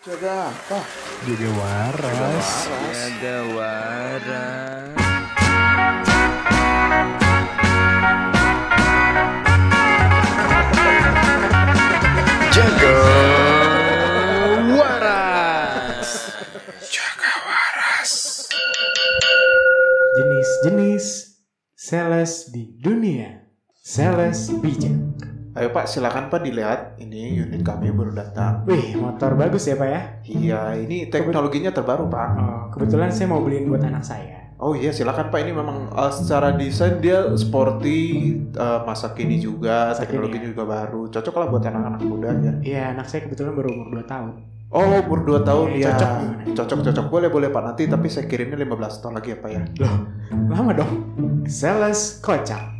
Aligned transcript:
Jaga 0.00 0.48
apa? 0.48 0.80
Jaga 1.28 1.50
waras. 1.60 2.48
Jaga 3.20 3.36
waras. 3.52 4.96
Jaga 12.48 12.96
waras. 14.72 16.10
Jaga 16.80 17.32
waras. 17.44 18.12
Jenis-jenis 20.16 21.06
sales 21.76 22.48
di 22.48 22.72
dunia. 22.80 23.52
Sales 23.84 24.48
bijak. 24.64 25.39
Ayo 25.50 25.74
Pak, 25.74 25.90
silakan 25.90 26.30
Pak 26.30 26.46
dilihat. 26.46 26.94
Ini 27.02 27.42
unit 27.42 27.66
kami 27.66 27.90
baru 27.90 28.14
datang. 28.14 28.62
Wih, 28.70 28.94
motor 28.94 29.34
bagus 29.34 29.66
ya 29.66 29.74
Pak 29.74 29.88
ya? 29.90 30.00
Iya, 30.22 30.60
ini 30.78 31.10
teknologinya 31.10 31.74
terbaru 31.74 32.06
Pak. 32.06 32.28
Oh, 32.38 32.62
kebetulan 32.70 33.10
saya 33.10 33.26
mau 33.34 33.42
beliin 33.42 33.66
buat 33.66 33.82
anak 33.82 34.06
saya. 34.06 34.54
Oh 34.62 34.78
iya, 34.78 34.94
silakan 34.94 35.34
Pak. 35.34 35.42
Ini 35.42 35.50
memang 35.50 35.90
uh, 35.90 36.12
secara 36.14 36.54
desain 36.54 37.02
dia 37.02 37.34
sporty, 37.34 38.30
uh, 38.54 38.86
masa 38.86 39.10
kini 39.10 39.42
juga, 39.42 39.90
Masa 39.90 40.06
kini, 40.06 40.22
teknologinya 40.22 40.48
juga 40.54 40.64
baru. 40.70 41.02
Cocok 41.10 41.34
lah 41.34 41.46
buat 41.50 41.64
anak-anak 41.66 42.00
muda 42.06 42.30
ya. 42.30 42.52
Iya, 42.62 42.82
anak 42.94 43.10
saya 43.10 43.26
kebetulan 43.26 43.50
baru 43.50 43.74
umur 43.74 43.98
2 43.98 44.06
tahun. 44.06 44.32
Oh, 44.70 44.86
umur 44.86 45.20
2 45.26 45.42
tahun 45.42 45.66
ya. 45.82 45.90
cocok 45.90 46.10
gimana? 46.14 46.42
Cocok, 46.54 46.78
cocok. 46.86 47.06
Boleh, 47.10 47.26
boleh 47.26 47.48
Pak. 47.50 47.62
Nanti 47.74 47.90
tapi 47.90 48.06
saya 48.06 48.30
kirimnya 48.30 48.54
15 48.54 49.02
tahun 49.02 49.14
lagi 49.18 49.34
ya 49.34 49.38
Pak 49.42 49.50
ya. 49.50 49.62
Lama 50.30 50.70
dong. 50.78 50.92
Sales 51.50 52.22
kocak. 52.22 52.79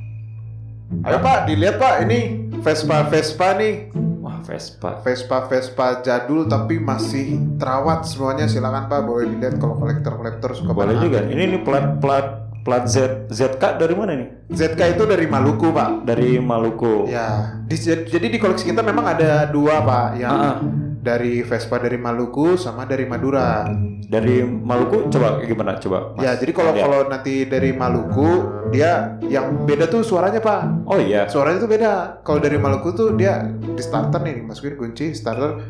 Ayo 0.91 1.19
Pak, 1.19 1.47
dilihat 1.47 1.79
Pak. 1.79 1.95
Ini 2.03 2.19
Vespa 2.59 3.07
Vespa 3.07 3.55
nih. 3.55 3.95
Wah, 4.21 4.43
Vespa. 4.43 4.99
Vespa 5.01 5.47
Vespa 5.47 6.03
jadul 6.03 6.45
tapi 6.45 6.77
masih 6.77 7.39
terawat 7.57 8.03
semuanya. 8.05 8.51
Silakan 8.51 8.91
Pak, 8.91 9.01
boleh 9.01 9.31
dilihat 9.31 9.57
kalau 9.57 9.79
kolektor 9.79 10.19
kolektor 10.19 10.51
suka 10.53 10.75
Boleh 10.75 10.99
juga. 10.99 11.23
Ini 11.23 11.43
nih 11.49 11.61
plat 11.63 12.03
plat 12.03 12.27
plat 12.61 12.85
Z 12.85 13.31
ZK 13.31 13.79
dari 13.79 13.95
mana 13.95 14.13
nih? 14.13 14.29
ZK 14.51 14.99
itu 14.99 15.05
dari 15.07 15.25
Maluku 15.25 15.71
Pak. 15.71 16.05
Dari 16.05 16.37
Maluku. 16.37 17.07
Ya, 17.07 17.63
di- 17.65 17.79
jadi 18.05 18.27
di 18.27 18.37
koleksi 18.37 18.69
kita 18.69 18.83
memang 18.83 19.07
ada 19.09 19.47
dua 19.47 19.81
Pak, 19.81 20.09
yang 20.19 20.29
Ah, 20.29 20.45
ah. 20.45 20.57
Dari 21.01 21.41
Vespa 21.41 21.81
dari 21.81 21.97
Maluku 21.97 22.61
sama 22.61 22.85
dari 22.85 23.09
Madura. 23.09 23.65
Dari 24.11 24.45
Maluku 24.45 25.09
coba 25.09 25.41
gimana 25.41 25.81
coba? 25.81 26.13
Mas? 26.15 26.23
Ya, 26.29 26.33
jadi 26.37 26.53
kalau 26.53 26.73
kalau 26.77 27.01
nanti 27.09 27.49
dari 27.49 27.73
Maluku 27.73 28.45
dia 28.69 29.17
yang 29.27 29.65
beda 29.65 29.89
tuh 29.89 30.05
suaranya 30.05 30.45
Pak. 30.45 30.85
Oh 30.85 31.01
iya. 31.01 31.25
Suaranya 31.27 31.65
tuh 31.65 31.71
beda. 31.73 32.21
Kalau 32.21 32.39
dari 32.39 32.61
Maluku 32.61 32.93
tuh 32.93 33.17
dia 33.17 33.49
di 33.49 33.83
starter 33.83 34.21
nih, 34.21 34.45
masukin 34.45 34.77
kunci 34.77 35.17
starter, 35.17 35.65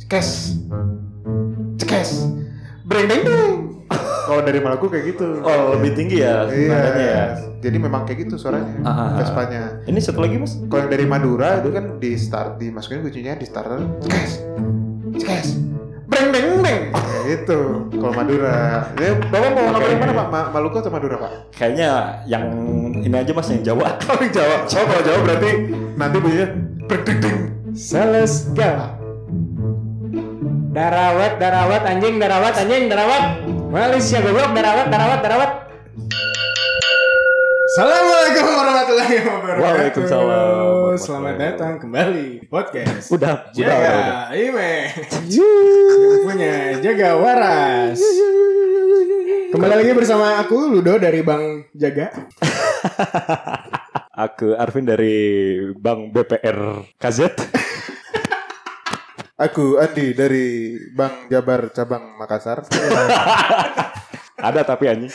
cekes, 0.00 0.56
cekes, 1.76 2.10
breng 2.88 3.06
deng 3.06 3.22
deng. 3.28 3.52
Kalau 4.22 4.40
dari 4.40 4.58
Maluku 4.58 4.86
kayak 4.86 5.04
gitu. 5.08 5.26
Oh, 5.40 5.74
lebih 5.74 5.92
tinggi 5.92 6.20
ya 6.20 6.44
Iya. 6.44 6.68
nadanya 6.68 7.04
ya. 7.04 7.24
Jadi 7.58 7.76
memang 7.78 8.02
kayak 8.02 8.26
gitu 8.26 8.34
suaranya, 8.36 8.74
ah, 8.82 8.90
ah. 8.90 9.08
Vespanya. 9.16 9.62
Ini 9.84 9.98
satu 9.98 10.18
lagi, 10.18 10.34
Mas. 10.34 10.58
Kalau 10.60 10.80
yang 10.80 10.90
dari 10.90 11.06
Madura 11.06 11.58
itu 11.58 11.70
kan 11.70 11.84
di 11.96 12.10
start 12.14 12.58
dimasukin 12.58 13.00
kuncinya 13.00 13.34
di 13.34 13.46
starter, 13.46 13.78
cekes, 14.02 14.32
cekes, 15.14 15.48
breng 16.04 16.34
deng. 16.34 16.58
Kayak 16.90 17.22
gitu. 17.24 17.60
Kalau 17.92 18.12
Madura, 18.12 18.90
ya, 18.96 19.10
bapak 19.22 19.50
mau 19.54 19.62
yang 19.80 20.00
mana 20.00 20.12
Pak? 20.12 20.26
Ma- 20.28 20.50
Maluku 20.50 20.76
atau 20.76 20.90
Madura 20.90 21.16
Pak? 21.16 21.30
Kayaknya 21.54 21.88
yang 22.26 22.44
ini 22.98 23.14
aja 23.14 23.30
Mas 23.30 23.46
yang 23.48 23.62
Jawa. 23.64 23.94
Oh 24.10 24.18
yang 24.18 24.32
Jawa. 24.34 24.56
Oh 24.64 24.84
kalau 24.84 25.02
Jawa 25.02 25.18
berarti 25.22 25.50
nanti 25.94 26.16
bunyinya 26.18 26.46
breng. 26.86 27.36
Sales 27.72 28.50
galak. 28.52 28.98
Darawat, 30.72 31.36
darawat, 31.36 31.82
anjing, 31.84 32.16
darawat, 32.16 32.54
anjing, 32.56 32.88
darawat. 32.88 33.24
Malaysia 33.72 34.20
goblok, 34.20 34.52
darawat, 34.52 34.86
darawat, 34.92 35.20
darawat. 35.24 35.50
Assalamualaikum 37.72 38.44
warahmatullahi 38.52 39.16
wabarakatuh. 39.24 39.64
Waalaikumsalam. 39.64 40.92
Selamat 41.00 41.34
datang 41.40 41.72
kembali 41.80 42.44
di 42.44 42.48
podcast. 42.52 43.08
Udah, 43.08 43.48
udah, 43.48 43.56
Jaga 43.56 43.72
udah, 43.72 43.92
udah. 43.96 44.20
Ime. 44.36 44.72
Punya 46.20 46.54
Jaga 46.84 47.16
Waras. 47.16 47.96
Kembali 49.56 49.74
lagi 49.80 49.92
bersama 49.96 50.36
aku 50.36 50.68
Ludo 50.68 51.00
dari 51.00 51.24
Bang 51.24 51.64
Jaga. 51.72 52.12
Aku 54.28 54.52
Arvin 54.52 54.84
dari 54.84 55.16
Bank 55.72 56.12
BPR 56.12 56.84
KZ. 57.00 57.20
Aku 59.40 59.80
Andi 59.80 60.12
dari 60.12 60.76
Bank 60.92 61.32
Jabar 61.32 61.72
Cabang 61.72 62.20
Makassar. 62.20 62.68
Ada 64.46 64.60
tapi 64.60 64.92
anjing. 64.92 65.08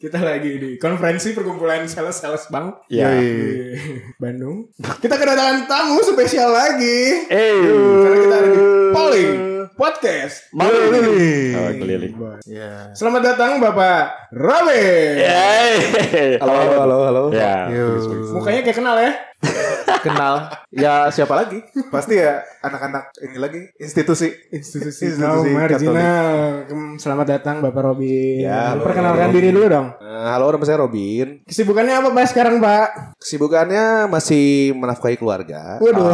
Kita 0.00 0.16
lagi 0.16 0.56
di 0.56 0.70
konferensi 0.80 1.36
perkumpulan 1.36 1.84
sales-sales 1.84 2.48
bank 2.48 2.88
Ya. 2.88 3.12
Di 3.12 3.76
Bandung. 4.16 4.72
Kita 4.96 5.20
kedatangan 5.20 5.68
tamu 5.68 6.00
spesial 6.00 6.48
lagi. 6.48 7.28
Eh, 7.28 7.68
Karena 8.00 8.16
kita 8.16 8.36
ada 8.40 8.48
di 8.48 8.64
Polling 8.96 9.32
Podcast. 9.76 10.48
Malu 10.56 10.80
ini. 10.88 11.26
Oh, 11.52 11.70
keliling. 11.76 12.14
Ya. 12.48 12.96
Selamat 12.96 13.36
datang 13.36 13.60
Bapak 13.60 14.32
Robin. 14.32 15.20
Yeay. 15.20 16.40
Halo, 16.40 16.52
halo, 16.56 16.72
halo, 16.80 16.96
halo. 17.04 17.22
Ya. 17.28 17.68
Mukanya 18.32 18.64
kayak 18.64 18.78
kenal 18.80 18.96
ya. 18.96 19.29
Kenal. 20.04 20.48
Ya 20.72 21.08
siapa 21.12 21.36
lagi? 21.36 21.60
Pasti 21.92 22.16
ya 22.16 22.40
anak-anak 22.64 23.12
ini 23.20 23.36
lagi 23.36 23.60
institusi. 23.76 24.32
Institusi 24.52 25.12
Institusi 25.12 25.50
marginal. 25.52 26.64
Selamat 26.96 27.26
datang 27.36 27.60
Bapak 27.60 27.92
Robin. 27.92 28.44
Ya, 28.44 28.72
halo. 28.72 28.84
Perkenalkan 28.84 29.28
diri 29.32 29.52
dulu 29.52 29.66
dong. 29.68 29.88
Eh, 30.00 30.26
halo, 30.30 30.52
nama 30.52 30.64
saya 30.64 30.80
Robin. 30.80 31.44
Kesibukannya 31.44 31.94
apa 32.00 32.08
Pak 32.12 32.26
sekarang 32.32 32.56
Pak? 32.60 32.86
Kesibukannya 33.20 34.08
masih 34.08 34.72
menafkahi 34.76 35.16
keluarga. 35.20 35.80
Waduh. 35.80 36.04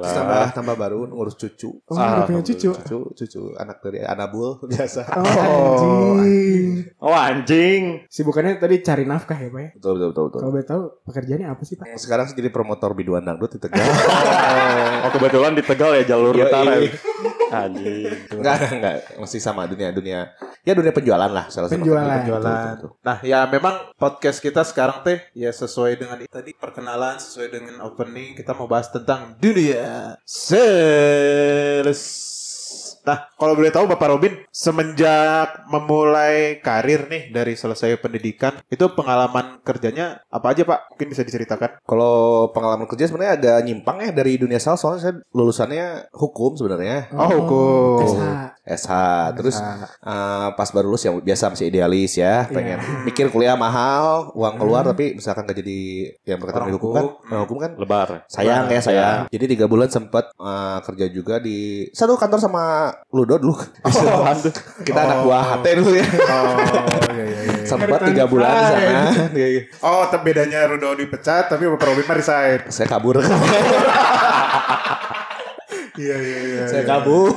Terus 0.00 0.12
tambah 0.12 0.44
tambah 0.56 0.74
baru 0.76 1.08
ngurus 1.08 1.36
cucu. 1.36 1.80
Oh, 1.88 1.96
udah 1.96 2.24
punya 2.28 2.44
cucu. 2.44 2.70
Cucu, 2.72 2.98
cucu 3.16 3.42
anak 3.60 3.80
dari 3.84 4.04
Anabul 4.04 4.60
biasa. 4.72 5.08
Oh, 5.16 6.16
anjing. 6.20 6.64
Oh 7.00 7.12
anjing. 7.16 7.82
Sibukannya 8.08 8.56
tadi 8.56 8.80
cari 8.80 9.04
nafkah 9.08 9.36
ya 9.36 9.48
Pak 9.48 9.60
ya? 9.60 9.70
Betul, 9.76 9.90
betul, 9.96 10.08
betul, 10.12 10.24
betul. 10.28 10.40
Kalau 10.40 10.52
boleh 10.52 10.66
tahu 10.68 10.82
pekerjaannya 11.08 11.48
apa 11.48 11.62
sih 11.64 11.76
Pak? 11.76 11.86
Sekarang 11.96 12.26
sih 12.28 12.36
jadi 12.42 12.50
promotor 12.50 12.90
biduan 12.98 13.22
dangdut 13.22 13.54
di 13.54 13.60
Tegal. 13.62 13.86
Oh 15.02 15.10
kebetulan 15.10 15.54
di 15.58 15.62
Tegal 15.66 15.98
ya 15.98 16.14
jalur 16.14 16.34
Yoi. 16.34 16.46
utara. 16.46 16.78
Anjing. 17.52 18.08
enggak, 18.32 18.54
enggak, 18.58 18.72
enggak. 18.78 18.96
Masih 19.20 19.40
sama 19.42 19.68
dunia 19.68 19.92
dunia. 19.92 20.30
Ya 20.62 20.72
dunia 20.78 20.94
penjualan 20.94 21.28
lah, 21.28 21.50
salah 21.50 21.68
satu 21.68 21.82
Penjualan. 21.82 22.22
Jualan. 22.24 22.74
Nah, 23.02 23.18
ya 23.20 23.44
memang 23.50 23.92
podcast 23.98 24.38
kita 24.40 24.62
sekarang 24.64 25.02
teh 25.04 25.18
ya 25.36 25.50
sesuai 25.52 26.00
dengan 26.00 26.16
tadi 26.30 26.54
perkenalan, 26.54 27.18
sesuai 27.18 27.48
dengan 27.50 27.82
opening 27.84 28.38
kita 28.38 28.56
mau 28.56 28.70
bahas 28.70 28.88
tentang 28.88 29.36
dunia 29.42 30.16
sales. 30.24 32.00
Nah, 33.02 33.26
kalau 33.34 33.58
boleh 33.58 33.74
tahu 33.74 33.90
Bapak 33.90 34.08
Robin, 34.14 34.32
semenjak 34.54 35.66
memulai 35.66 36.62
karir 36.62 37.10
nih 37.10 37.34
dari 37.34 37.58
selesai 37.58 37.98
pendidikan, 37.98 38.62
itu 38.70 38.86
pengalaman 38.94 39.58
kerjanya 39.66 40.22
apa 40.30 40.54
aja 40.54 40.62
Pak? 40.62 40.94
Mungkin 40.94 41.08
bisa 41.10 41.26
diceritakan. 41.26 41.82
Kalau 41.82 42.48
pengalaman 42.54 42.86
kerja 42.86 43.10
sebenarnya 43.10 43.34
agak 43.34 43.58
nyimpang 43.66 43.98
ya 44.06 44.10
dari 44.14 44.38
dunia 44.38 44.62
sales 44.62 44.78
soalnya 44.78 45.00
saya 45.02 45.14
lulusannya 45.34 46.14
hukum 46.14 46.54
sebenarnya. 46.54 47.10
Oh, 47.14 47.30
hukum. 47.42 48.06
SH. 48.06 48.22
SH 48.62 48.92
terus 49.34 49.58
eh, 49.58 50.48
pas 50.54 50.68
baru 50.70 50.94
lulus 50.94 51.02
yang 51.02 51.18
biasa 51.18 51.50
masih 51.50 51.66
idealis 51.66 52.14
ya 52.14 52.46
pengen 52.46 52.78
mikir 53.02 53.26
kuliah 53.32 53.58
mahal 53.58 54.30
uang 54.38 54.54
keluar 54.60 54.86
tapi 54.86 55.18
misalkan 55.18 55.48
gak 55.48 55.58
jadi 55.58 55.80
yang 56.22 56.38
berkaitan 56.38 56.70
dengan 56.70 56.76
hukum 56.78 56.90
kan 56.94 57.04
hukum. 57.04 57.30
orang 57.32 57.42
hukum 57.48 57.58
kan 57.58 57.70
Lebar. 57.74 58.08
sayang 58.30 58.64
ya 58.70 58.80
sayang. 58.80 59.20
Jadi 59.32 59.44
tiga 59.56 59.66
bulan 59.66 59.88
sempat 59.90 60.30
eh, 60.36 60.78
kerja 60.86 61.06
juga 61.10 61.42
di 61.42 61.88
satu 61.90 62.14
kantor 62.14 62.38
sama 62.38 62.94
Ludo 63.10 63.36
dulu. 63.38 63.54
Kita 64.86 65.00
anak 65.02 65.18
buah 65.26 65.42
HT 65.58 65.66
dulu 65.82 65.90
ya. 65.96 66.06
Oh, 66.06 66.44
iya 67.12 67.24
iya 67.24 67.40
iya. 67.42 67.64
sempat 67.70 68.00
tiga 68.06 68.24
bulan 68.28 68.48
di 68.50 68.64
sana. 68.70 69.02
Iya, 69.42 69.48
iya. 69.48 69.62
Oh, 69.80 70.04
tapi 70.12 70.32
bedanya 70.32 70.68
Rudo 70.68 70.92
dipecat, 70.94 71.48
tapi 71.48 71.64
Bapak 71.66 71.88
Robin 71.88 72.04
mah 72.04 72.16
resign. 72.20 72.60
saya 72.68 72.86
kabur 72.86 73.18
Iya 75.92 76.16
iya 76.16 76.40
iya. 76.40 76.64
saya 76.68 76.84
kabur 76.88 77.32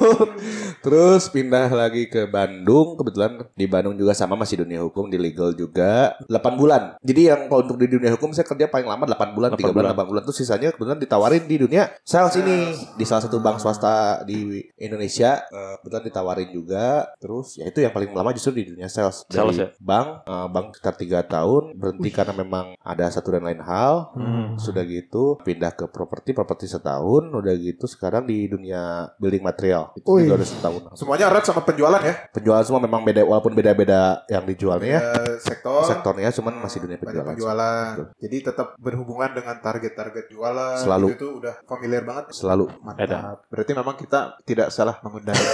Terus 0.86 1.34
pindah 1.34 1.66
lagi 1.74 2.06
ke 2.06 2.30
Bandung. 2.30 2.94
Kebetulan 2.94 3.50
di 3.58 3.66
Bandung 3.66 3.98
juga 3.98 4.14
sama 4.14 4.38
masih 4.38 4.62
dunia 4.62 4.86
hukum 4.86 5.10
di 5.10 5.18
legal 5.18 5.58
juga 5.58 6.14
8 6.30 6.62
bulan. 6.62 7.02
Jadi 7.02 7.22
yang 7.26 7.50
kalau 7.50 7.66
untuk 7.66 7.82
di 7.82 7.90
dunia 7.90 8.14
hukum 8.14 8.30
saya 8.38 8.46
kerja 8.46 8.70
paling 8.70 8.86
lama 8.86 9.10
8 9.10 9.34
bulan, 9.34 9.50
3 9.58 9.66
8 9.66 9.74
bulan, 9.74 9.74
bulan. 9.74 10.06
8 10.06 10.10
bulan 10.14 10.22
tuh 10.30 10.36
sisanya 10.38 10.70
kebetulan 10.78 11.02
ditawarin 11.02 11.44
di 11.50 11.56
dunia 11.58 11.90
sales 12.06 12.38
ini 12.38 12.78
di 12.94 13.02
salah 13.02 13.26
satu 13.26 13.42
bank 13.42 13.58
swasta 13.58 14.22
di 14.30 14.62
Indonesia. 14.78 15.42
Eh, 15.50 15.74
Kebetulan 15.82 16.06
ditawarin 16.06 16.50
juga. 16.54 17.10
Terus 17.18 17.58
ya 17.58 17.66
itu 17.66 17.82
yang 17.82 17.90
paling 17.90 18.14
lama 18.14 18.30
justru 18.38 18.62
di 18.62 18.78
dunia 18.78 18.86
sales. 18.86 19.26
Dari 19.26 19.42
Sales 19.42 19.58
ya? 19.58 19.68
bank, 19.82 20.08
eh, 20.30 20.48
bank 20.54 20.66
sekitar 20.78 20.96
3 21.02 21.20
tahun 21.26 21.64
berhenti 21.74 22.10
karena 22.14 22.34
memang 22.38 22.78
ada 22.78 23.10
satu 23.10 23.34
dan 23.34 23.42
lain 23.42 23.62
hal. 23.66 24.14
Hmm. 24.14 24.54
Sudah 24.62 24.86
gitu 24.86 25.42
pindah 25.42 25.74
ke 25.74 25.90
properti, 25.90 26.38
properti 26.38 26.70
setahun, 26.70 27.34
udah 27.34 27.54
gitu 27.58 27.90
sekarang 27.90 28.30
di 28.30 28.45
dunia 28.50 29.12
building 29.18 29.44
material. 29.44 29.94
Itu 29.98 30.20
juga 30.22 30.42
udah 30.42 30.48
setahun. 30.48 30.82
Semuanya 30.98 31.26
erat 31.32 31.46
sama 31.46 31.62
penjualan 31.64 32.02
ya. 32.02 32.30
Penjualan 32.32 32.64
semua 32.66 32.82
memang 32.84 33.02
beda 33.04 33.22
walaupun 33.26 33.54
beda-beda 33.54 34.26
yang 34.32 34.44
dijualnya 34.44 34.90
ya. 34.90 35.02
Eh, 35.02 35.36
sektor. 35.42 35.86
Sektornya 35.86 36.30
cuman 36.34 36.54
masih 36.64 36.80
dunia 36.84 36.98
penjualan. 37.00 37.34
penjualan. 37.36 37.88
Betul. 37.96 38.08
Jadi 38.22 38.38
tetap 38.42 38.68
berhubungan 38.80 39.32
dengan 39.34 39.56
target-target 39.62 40.26
jualan. 40.32 40.78
Selalu. 40.82 41.08
Itu 41.16 41.28
udah 41.40 41.54
familiar 41.66 42.04
banget. 42.04 42.34
Selalu. 42.34 42.66
Mantap. 42.82 43.46
Berarti 43.48 43.72
memang 43.72 43.96
kita 43.96 44.40
tidak 44.44 44.68
salah 44.74 44.98
mengundang. 45.02 45.38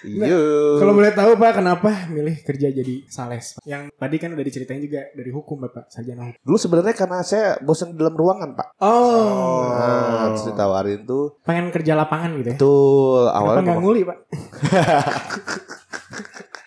Iya. 0.00 0.32
Kalau 0.76 0.92
boleh 0.92 1.12
tahu 1.12 1.36
Pak, 1.36 1.52
kenapa 1.56 1.90
milih 2.08 2.40
kerja 2.40 2.72
jadi 2.72 2.94
sales? 3.06 3.54
Pak? 3.54 3.62
Yang 3.64 3.92
tadi 3.92 4.16
kan 4.16 4.30
udah 4.32 4.44
diceritain 4.44 4.80
juga 4.80 5.12
dari 5.12 5.28
hukum 5.28 5.60
Bapak, 5.60 5.88
sarjana 5.88 6.28
hukum. 6.28 6.40
Dulu 6.40 6.56
sebenarnya 6.56 6.94
karena 6.96 7.18
saya 7.20 7.60
bosan 7.60 7.92
di 7.92 8.00
dalam 8.00 8.16
ruangan, 8.16 8.56
Pak. 8.56 8.68
Oh, 8.80 9.68
Nah, 9.70 10.32
terus 10.32 10.48
ditawarin 10.48 11.04
tuh. 11.04 11.36
pengen 11.42 11.68
kerja 11.68 11.92
lapangan 11.94 12.30
gitu 12.36 12.48
ya? 12.48 12.56
Betul, 12.56 13.22
awalnya 13.28 13.62
nggak 13.62 13.80
nguli 13.80 14.00
Pak? 14.04 14.18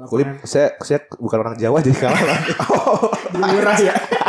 kulit 0.03 0.27
saya 0.43 0.75
saya 0.83 0.99
bukan 1.15 1.39
orang 1.39 1.55
Jawa 1.55 1.79
jadi 1.79 1.95
kalah. 1.95 2.19
Di 3.33 3.39
murah 3.39 3.77
ya. 3.79 3.95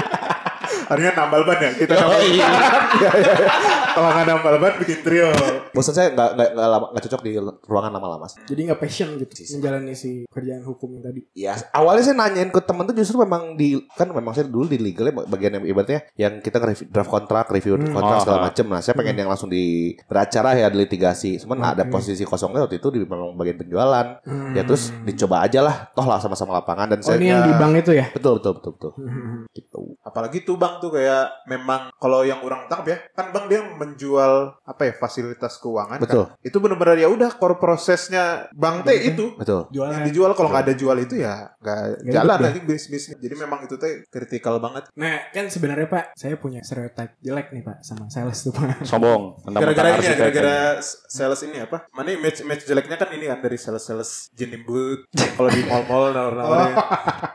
Harusnya 0.94 1.12
nambal 1.14 1.42
ban 1.42 1.58
ya. 1.58 1.70
Kita 1.74 1.92
nambal 1.94 2.20
iya. 2.24 2.46
Kalau 3.94 4.08
nggak 4.10 4.26
nambal 4.26 4.54
ban 4.58 4.74
bikin 4.76 4.98
trio. 5.00 5.30
bosan 5.70 5.90
saya 5.90 6.08
nggak 6.10 6.28
nggak 6.34 6.48
nggak 6.54 6.68
lama 6.68 6.86
nggak 6.90 7.04
cocok 7.04 7.20
di 7.20 7.30
ruangan 7.64 7.92
lama-lama. 7.92 8.26
Jadi 8.40 8.60
nggak 8.64 8.78
passion 8.78 9.08
gitu 9.16 9.32
menjalani 9.54 9.92
si 9.92 10.10
kerjaan 10.24 10.62
hukum 10.62 10.94
yang 10.94 11.02
tadi. 11.02 11.20
Ya, 11.34 11.54
awalnya 11.70 12.02
saya 12.04 12.16
nanyain 12.16 12.48
ke 12.48 12.60
temen 12.60 12.84
tuh 12.84 12.94
justru 12.94 13.18
memang 13.18 13.54
di 13.54 13.78
kan 13.90 14.06
memang 14.06 14.32
saya 14.32 14.46
dulu 14.46 14.66
di 14.66 14.78
legalnya 14.78 15.26
bagian 15.26 15.58
yang 15.58 15.64
ibaratnya 15.64 16.00
yang 16.14 16.38
kita 16.38 16.58
nge 16.58 16.86
draft 16.88 17.10
kontrak, 17.10 17.50
review 17.50 17.74
Hmm. 17.74 17.90
kontrak 17.90 18.22
segala 18.22 18.38
Ah. 18.38 18.44
macem. 18.46 18.64
Nah, 18.64 18.78
saya 18.78 18.94
pengen 18.94 19.16
yang 19.16 19.26
langsung 19.26 19.48
di 19.48 19.64
beracara 20.00 20.54
ya 20.54 20.68
di 20.68 20.78
litigasi. 20.78 21.38
Cuman 21.38 21.58
ada 21.64 21.82
Oke. 21.82 21.90
posisi 21.92 22.22
kosongnya 22.22 22.62
waktu 22.62 22.78
itu 22.78 22.88
di 22.88 23.02
memang 23.02 23.34
bagian 23.34 23.58
penjualan. 23.58 24.06
Hmm. 24.22 24.54
Ya 24.54 24.62
terus 24.62 24.94
dicoba 25.02 25.42
aja 25.42 25.58
lah, 25.60 25.90
toh 25.90 26.04
lah 26.04 26.18
sama-sama 26.18 26.54
lapangan 26.54 26.86
dan 26.88 26.98
Oh 26.98 27.04
saya 27.04 27.18
ini 27.18 27.28
yang 27.28 27.42
di 27.42 27.52
bank 27.52 27.72
itu 27.76 27.92
ya? 27.92 28.06
betul 28.10 28.38
betul 28.38 28.52
betul 28.54 28.70
betul 28.72 28.92
gitu. 29.50 29.80
Apalagi 30.00 30.42
tuh 30.42 30.54
bang 30.54 30.78
tuh 30.84 30.92
kayak 30.92 31.48
memang 31.48 31.88
kalau 31.96 32.20
yang 32.20 32.40
orang 32.40 32.68
tangkap 32.68 32.86
ya 32.86 32.98
kan 33.10 33.32
bang 33.32 33.44
dia 33.48 33.60
menjual 33.64 34.32
apa 34.60 34.82
ya 34.84 34.92
fasilitas 34.92 35.56
keuangan 35.56 35.96
kan. 35.96 36.04
Betul. 36.04 36.24
itu 36.40 36.56
benar-benar 36.58 36.96
ya 36.96 37.08
udah 37.08 37.30
core 37.32 37.56
prosesnya 37.56 38.24
bang 38.52 38.82
teh 38.82 39.08
itu 39.08 39.32
Betul. 39.34 39.72
yang 39.72 39.88
Jualan. 39.88 40.04
dijual 40.04 40.30
kalau 40.32 40.48
nggak 40.48 40.64
ada 40.64 40.74
jual 40.74 40.96
itu 40.98 41.14
ya 41.16 41.56
nggak 41.56 41.80
jalan 42.06 42.36
ya? 42.36 42.44
nanti 42.44 42.60
bisnis 42.60 42.84
bisnis 43.06 43.16
jadi 43.16 43.34
memang 43.38 43.64
itu 43.64 43.74
teh 43.74 44.04
kritikal 44.06 44.58
banget 44.58 44.86
Nah 44.92 45.30
kan 45.30 45.46
sebenarnya 45.46 45.86
Pak, 45.86 46.04
saya 46.14 46.34
punya 46.34 46.60
stereotype 46.60 47.16
jelek 47.18 47.48
nih 47.50 47.62
Pak 47.62 47.76
sama 47.80 48.06
sales 48.06 48.36
tuh 48.38 48.52
Pak. 48.52 48.84
Sombong. 48.84 49.40
Gara-gara 49.46 49.94
ini 49.94 50.04
ya 50.04 50.14
gara-gara 50.14 50.56
kan. 50.76 50.84
sales 51.08 51.40
ini 51.42 51.56
apa 51.58 51.86
mana 51.90 52.12
match 52.14 52.42
match 52.42 52.64
jeleknya 52.64 52.96
kan 52.96 53.08
ini 53.10 53.26
kan 53.26 53.38
dari 53.38 53.56
sales 53.56 53.80
sales 53.80 54.10
jenimbut 54.32 55.06
kalau 55.32 55.48
di 55.48 55.62
mall-mall 55.64 56.10
nawar-nawarin 56.10 56.74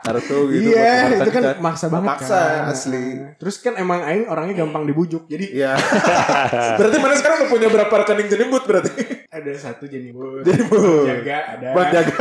Naruto 0.00 0.36
gitu 0.48 0.68
buat 0.68 0.76
Iya, 0.76 1.18
itu 1.18 1.30
kan 1.30 1.42
maksa 1.58 1.86
banget 1.88 2.08
Maksa, 2.10 2.40
kan. 2.40 2.70
asli. 2.70 3.04
Terus 3.36 3.56
kan 3.58 3.74
emang 3.74 4.00
Aing 4.00 4.26
orangnya 4.26 4.54
gampang 4.58 4.82
dibujuk. 4.82 5.26
Jadi 5.26 5.52
Iya. 5.52 5.76
berarti 6.78 6.96
mana 6.96 7.14
sekarang 7.14 7.36
udah 7.40 7.50
punya 7.50 7.68
berapa 7.68 7.94
rekening 7.96 8.28
jenimbut 8.28 8.64
berarti? 8.64 8.92
ada 9.30 9.52
satu 9.54 9.86
jenibut, 9.86 10.42
Jenimbut. 10.42 11.06
jaga 11.06 11.36
ada. 11.54 11.68
Bang 11.70 11.88
jaga. 11.90 12.14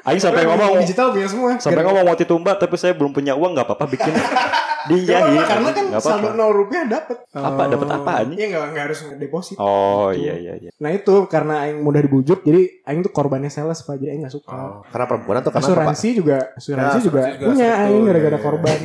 Aing 0.00 0.16
sampai 0.18 0.42
ngomong 0.42 0.78
digital 0.80 1.12
punya 1.12 1.26
semua. 1.26 1.50
sampai 1.58 1.82
ngomong 1.82 2.02
mau 2.02 2.16
tumba 2.16 2.54
tapi 2.54 2.74
saya 2.74 2.94
belum 2.94 3.12
punya 3.12 3.34
uang 3.34 3.52
nggak 3.52 3.66
apa-apa 3.66 3.84
bikin 3.88 4.14
dijahit. 4.88 5.36
Gak 5.36 5.48
karena 5.50 5.70
kan 5.70 5.84
Nggak 5.84 6.00
saldo 6.00 6.32
apa-apa. 6.32 6.38
nol 6.38 6.52
rupiah 6.54 6.84
dapat. 6.86 7.16
Apa? 7.28 7.62
Dapat 7.68 7.88
apa, 7.92 8.10
anjing? 8.24 8.38
Iya 8.38 8.46
nggak 8.48 8.64
nggak 8.72 8.84
harus 8.88 8.98
deposit. 9.14 9.56
Oh 9.58 10.08
iya 10.08 10.32
iya 10.34 10.54
iya. 10.56 10.70
Nah 10.78 10.90
itu 10.90 11.28
karena 11.28 11.68
Aing 11.68 11.84
mudah 11.84 12.00
dibujuk, 12.00 12.40
jadi 12.40 12.80
Aing 12.82 13.02
tuh 13.02 13.12
korbannya 13.12 13.50
sales 13.50 13.82
pak, 13.82 14.00
jadi 14.00 14.16
Aing 14.16 14.22
nggak 14.24 14.32
suka. 14.32 14.48
Oh, 14.48 14.80
karena 14.88 15.04
perempuan 15.04 15.36
atau 15.36 15.50
karena 15.50 15.60
apa, 15.60 15.68
Pak? 15.68 15.76
asuransi 15.76 16.08
juga, 16.14 16.38
asuransi 16.56 16.96
Ya, 16.96 17.04
juga 17.04 17.20
asuransi 17.20 17.36
juga 17.36 17.44
punya 17.44 17.68
betul, 17.68 17.84
Aing 17.84 18.02
gara-gara 18.02 18.24
iya, 18.24 18.32
iya. 18.32 18.40
korban. 18.40 18.78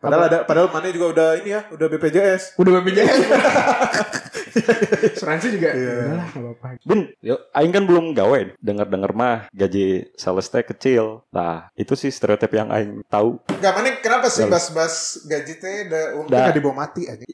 Padahal 0.00 0.22
ada 0.26 0.38
padahal 0.42 0.72
mana 0.72 0.88
juga 0.88 1.06
udah 1.12 1.28
ini 1.38 1.50
ya, 1.52 1.60
udah 1.68 1.86
BPJS. 1.86 2.56
Udah 2.56 2.72
BPJS. 2.80 3.16
asuransi 4.50 5.46
juga. 5.54 5.70
Iya. 5.72 5.94
Udahlah 5.94 6.26
nggak 6.26 6.42
apa-apa. 6.42 6.68
Bin, 6.82 7.00
Yuk. 7.20 7.40
Aing 7.52 7.72
kan 7.72 7.84
belum 7.84 8.04
gawe. 8.12 8.38
Dengar-dengar 8.58 9.12
mah 9.12 9.36
gaji 9.52 10.10
sales 10.16 10.48
teh 10.48 10.64
kecil. 10.64 11.22
Nah, 11.30 11.68
itu 11.74 11.92
sih 11.94 12.08
stereotip 12.08 12.50
yang 12.50 12.68
Aing 12.70 13.04
tahu. 13.06 13.38
Enggak 13.52 13.72
mana 13.76 13.88
kenapa 14.00 14.26
sih 14.26 14.46
bas-bas 14.46 14.94
gaji 15.24 15.54
teh 15.54 15.74
udah 15.86 16.02
uangnya 16.16 16.32
Dah. 16.32 16.40
nggak 16.48 16.56
dibawa 16.56 16.74
mati 16.80 17.02
aja. 17.12 17.24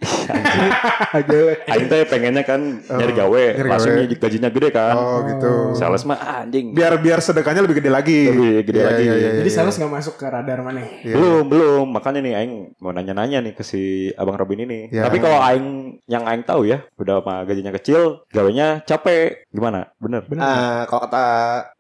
Aja. 1.15 1.39
Aing 1.71 1.87
teh 1.87 2.01
pengennya 2.05 2.43
kan 2.43 2.61
nyari 2.83 3.13
gawe, 3.15 3.43
nyari 3.57 3.69
langsung 3.69 3.93
gawe. 3.95 4.17
gajinya 4.19 4.51
gede 4.51 4.69
kan. 4.71 4.95
Oh 4.97 5.19
gitu. 5.25 5.53
Sales 5.73 6.03
mah 6.05 6.19
ah, 6.19 6.43
anjing. 6.45 6.75
Biar 6.75 6.99
biar 6.99 7.23
sedekahnya 7.23 7.63
lebih 7.65 7.81
gede 7.81 7.91
lagi. 7.91 8.21
Lebih 8.29 8.53
gede 8.67 8.75
Iya, 8.77 8.87
lagi. 8.87 9.03
iya, 9.03 9.15
iya, 9.15 9.31
Jadi 9.41 9.51
iya. 9.51 9.57
sales 9.57 9.77
nggak 9.79 9.93
masuk 9.93 10.15
ke 10.19 10.27
radar 10.27 10.59
mana? 10.61 10.83
Iya. 11.01 11.15
Belum, 11.17 11.45
belum. 11.47 11.87
Makanya 11.89 12.21
nih 12.21 12.35
Aing 12.37 12.55
mau 12.81 12.93
nanya-nanya 12.93 13.43
nih 13.45 13.55
ke 13.57 13.63
si 13.63 14.13
Abang 14.15 14.39
Robin 14.39 14.65
ini. 14.65 14.89
Ya. 14.93 15.09
Tapi 15.09 15.19
kalau 15.21 15.39
Aing 15.41 15.99
yang 16.07 16.25
Aing 16.25 16.45
tahu 16.47 16.69
ya, 16.69 16.85
udah 16.97 17.21
mah 17.23 17.45
gajinya 17.45 17.73
kecil, 17.75 18.25
gawenya 18.33 18.83
capek. 18.85 19.49
Gimana? 19.53 19.91
Bener. 20.01 20.25
Benar. 20.29 20.43
Ah, 20.43 20.81
kalau 20.89 21.07
kata 21.09 21.25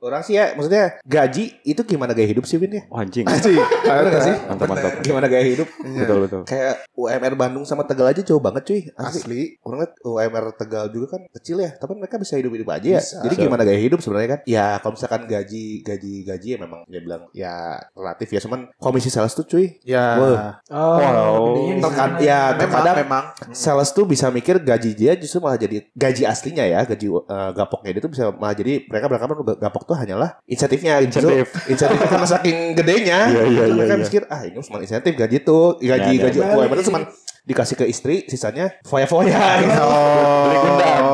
orang 0.02 0.22
sih 0.22 0.36
ya, 0.36 0.52
maksudnya 0.54 0.98
gaji 1.06 1.60
itu 1.64 1.80
gimana 1.86 2.12
gaya 2.12 2.28
hidup 2.28 2.44
sih, 2.44 2.60
Win 2.60 2.76
ya? 2.76 2.82
Oh, 2.90 3.00
anjing. 3.00 3.24
Sih, 3.46 3.54
Bener 3.86 4.10
gak 4.10 4.24
sih? 4.26 4.36
Mantap, 4.50 4.66
mantap. 4.66 4.92
Gimana 5.06 5.30
gaya 5.30 5.44
hidup? 5.46 5.68
Betul, 5.86 6.18
betul. 6.26 6.42
Kayak 6.50 6.82
UMR 6.98 7.34
Bandung 7.38 7.62
sama 7.62 7.86
Tegal 7.86 8.10
aja 8.10 8.22
jauh 8.26 8.42
banget 8.42 8.66
cuy. 8.66 8.80
Asli. 8.98 9.20
Asli. 9.22 9.42
Orang 9.62 9.86
lihat 9.86 9.92
UMR 10.02 10.46
Tegal 10.58 10.84
juga 10.90 11.06
kan 11.14 11.22
kecil 11.30 11.62
ya, 11.62 11.70
tapi 11.78 11.94
mereka 11.94 12.18
bisa 12.18 12.34
hidup-hidup 12.34 12.66
aja 12.74 12.88
ya. 12.98 13.00
Bisa. 13.02 13.22
Jadi 13.22 13.34
gimana 13.46 13.62
gaya 13.62 13.78
hidup 13.78 14.02
sebenarnya 14.02 14.30
kan? 14.34 14.40
Ya 14.48 14.66
kalau 14.82 14.98
misalkan 14.98 15.22
gaji 15.30 15.86
gaji 15.86 16.12
gaji 16.26 16.48
ya 16.56 16.58
memang 16.58 16.80
dia 16.90 17.00
bilang 17.04 17.22
ya 17.30 17.78
relatif 17.94 18.28
ya, 18.34 18.40
cuman 18.42 18.70
komisi 18.82 19.08
sales 19.12 19.36
tuh 19.36 19.46
cuy. 19.46 19.78
Ya. 19.86 20.18
Wah. 20.18 20.50
Oh, 20.66 20.98
Wow. 20.98 21.78
Terkad- 21.78 22.18
ya, 22.18 22.50
memang 22.50 22.58
terkadang 22.58 22.96
memang 22.98 23.24
sales 23.50 23.90
tuh 23.90 24.02
bisa 24.02 24.26
mikir 24.28 24.58
gaji 24.58 24.92
dia 24.92 25.14
justru 25.14 25.38
malah 25.38 25.54
jadi 25.54 25.86
gaji 25.88 26.22
aslinya 26.22 26.64
ya, 26.64 26.82
gaji 26.82 27.06
eh, 27.06 27.50
gapoknya 27.52 27.90
dia 27.92 28.02
tuh 28.02 28.10
bisa 28.10 28.24
malah 28.32 28.50
jadi 28.52 28.82
mereka 28.82 29.06
beranggapan 29.06 29.36
gapok 29.56 29.82
tuh 29.84 29.94
hanyalah 29.94 30.42
insentifnya. 30.44 30.98
Justru 31.00 31.30
Insentif. 31.30 31.48
insentif 31.68 31.98
karena 32.04 32.26
saking 32.26 32.56
gedenya. 32.74 33.18
Iya, 33.28 33.42
iya, 33.44 33.62
Terus 33.62 33.62
iya, 33.62 33.74
mereka 33.76 33.94
iya. 33.94 34.02
mikir 34.02 34.22
ah 34.26 34.40
ini 34.42 34.58
cuma 34.60 34.78
insentif 34.80 35.12
gaji 35.14 35.36
tuh 35.40 35.64
gaji 35.78 36.12
ya. 36.12 36.22
gaji 36.24 36.38
UMR 36.42 36.76
itu 36.76 36.84
cuma 36.84 37.00
dikasih 37.46 37.76
ke 37.78 37.84
istri, 37.86 38.26
sisanya 38.26 38.74
foya-foya. 38.82 39.38
gitu. 39.62 39.86
Beli 40.50 40.56
Gundam. 40.58 41.04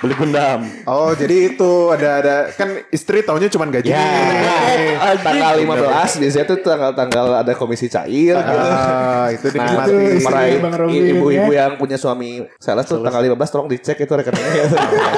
Beli 0.00 0.14
Gundam. 0.16 0.64
Oh, 0.88 1.12
jadi 1.12 1.52
itu 1.52 1.92
ada 1.92 2.08
ada 2.24 2.36
kan 2.56 2.72
istri 2.88 3.20
taunya 3.20 3.52
cuma 3.52 3.68
gaji. 3.68 3.92
Ya, 3.92 4.00
tanggal 5.26 5.60
15 5.60 6.20
biasanya 6.24 6.46
tuh 6.48 6.58
tanggal-tanggal 6.64 7.26
ada 7.44 7.52
komisi 7.52 7.92
cair 7.92 8.32
gitu. 8.32 8.56
Ah, 8.64 9.28
itu 9.28 9.46
Nah, 9.52 9.52
dinikmati. 9.52 9.90
Itu 9.92 9.96
istri 10.16 10.32
meraih 10.56 11.04
ibu-ibu 11.12 11.52
ya. 11.52 11.68
yang 11.68 11.76
punya 11.76 12.00
suami 12.00 12.48
sales 12.56 12.88
tuh 12.88 13.04
tanggal 13.04 13.20
15 13.20 13.52
tolong 13.52 13.68
dicek 13.68 14.00
itu 14.00 14.08
rekeningnya. 14.08 14.64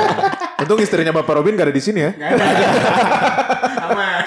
Untung 0.62 0.78
istrinya 0.78 1.14
Bapak 1.14 1.38
Robin 1.38 1.54
gak 1.54 1.70
ada 1.70 1.74
di 1.74 1.82
sini 1.82 2.02
ya. 2.02 2.10
Nggak 2.14 2.30
ada. 2.34 2.66
Aman. 3.86 4.22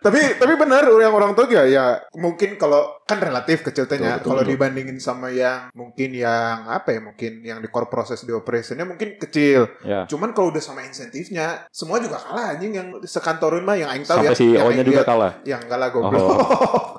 Tapi 0.00 0.18
tapi 0.34 0.52
benar 0.54 0.84
yang 0.86 1.10
orang 1.10 1.32
tua 1.32 1.46
ya 1.46 1.62
ya 1.64 1.84
mungkin 2.14 2.54
kalau 2.54 2.80
kan 3.02 3.18
relatif 3.18 3.62
kecil 3.62 3.84
tehnya 3.84 4.16
Betul, 4.16 4.20
betul, 4.20 4.30
kalau 4.30 4.42
dibandingin 4.44 4.98
sama 4.98 5.28
yang 5.28 5.72
mungkin 5.72 6.12
yang 6.12 6.66
apa 6.66 6.90
ya 6.90 7.00
mungkin 7.00 7.40
yang 7.40 7.58
di 7.58 7.66
core 7.66 7.86
proses 7.86 8.20
di 8.20 8.30
operationnya 8.30 8.84
mungkin 8.84 9.16
kecil 9.16 9.66
Ya. 9.80 10.04
cuman 10.04 10.30
kalau 10.30 10.48
udah 10.48 10.60
sama 10.60 10.82
insentifnya 10.82 11.66
semua 11.68 11.98
juga 11.98 12.16
kalah 12.16 12.52
anjing 12.52 12.72
yang 12.72 12.88
sekantorin 13.02 13.62
mah 13.62 13.74
yang 13.74 13.88
aing 13.88 14.02
tahu 14.02 14.20
Sampai 14.20 14.30
ya 14.30 14.34
si 14.34 14.46
aing 14.52 14.82
juga 14.82 15.02
kalah. 15.02 15.32
yang 15.42 15.60
enggak 15.60 15.78
lah 15.78 15.88
goblok 15.88 16.20
Oh. 16.20 16.38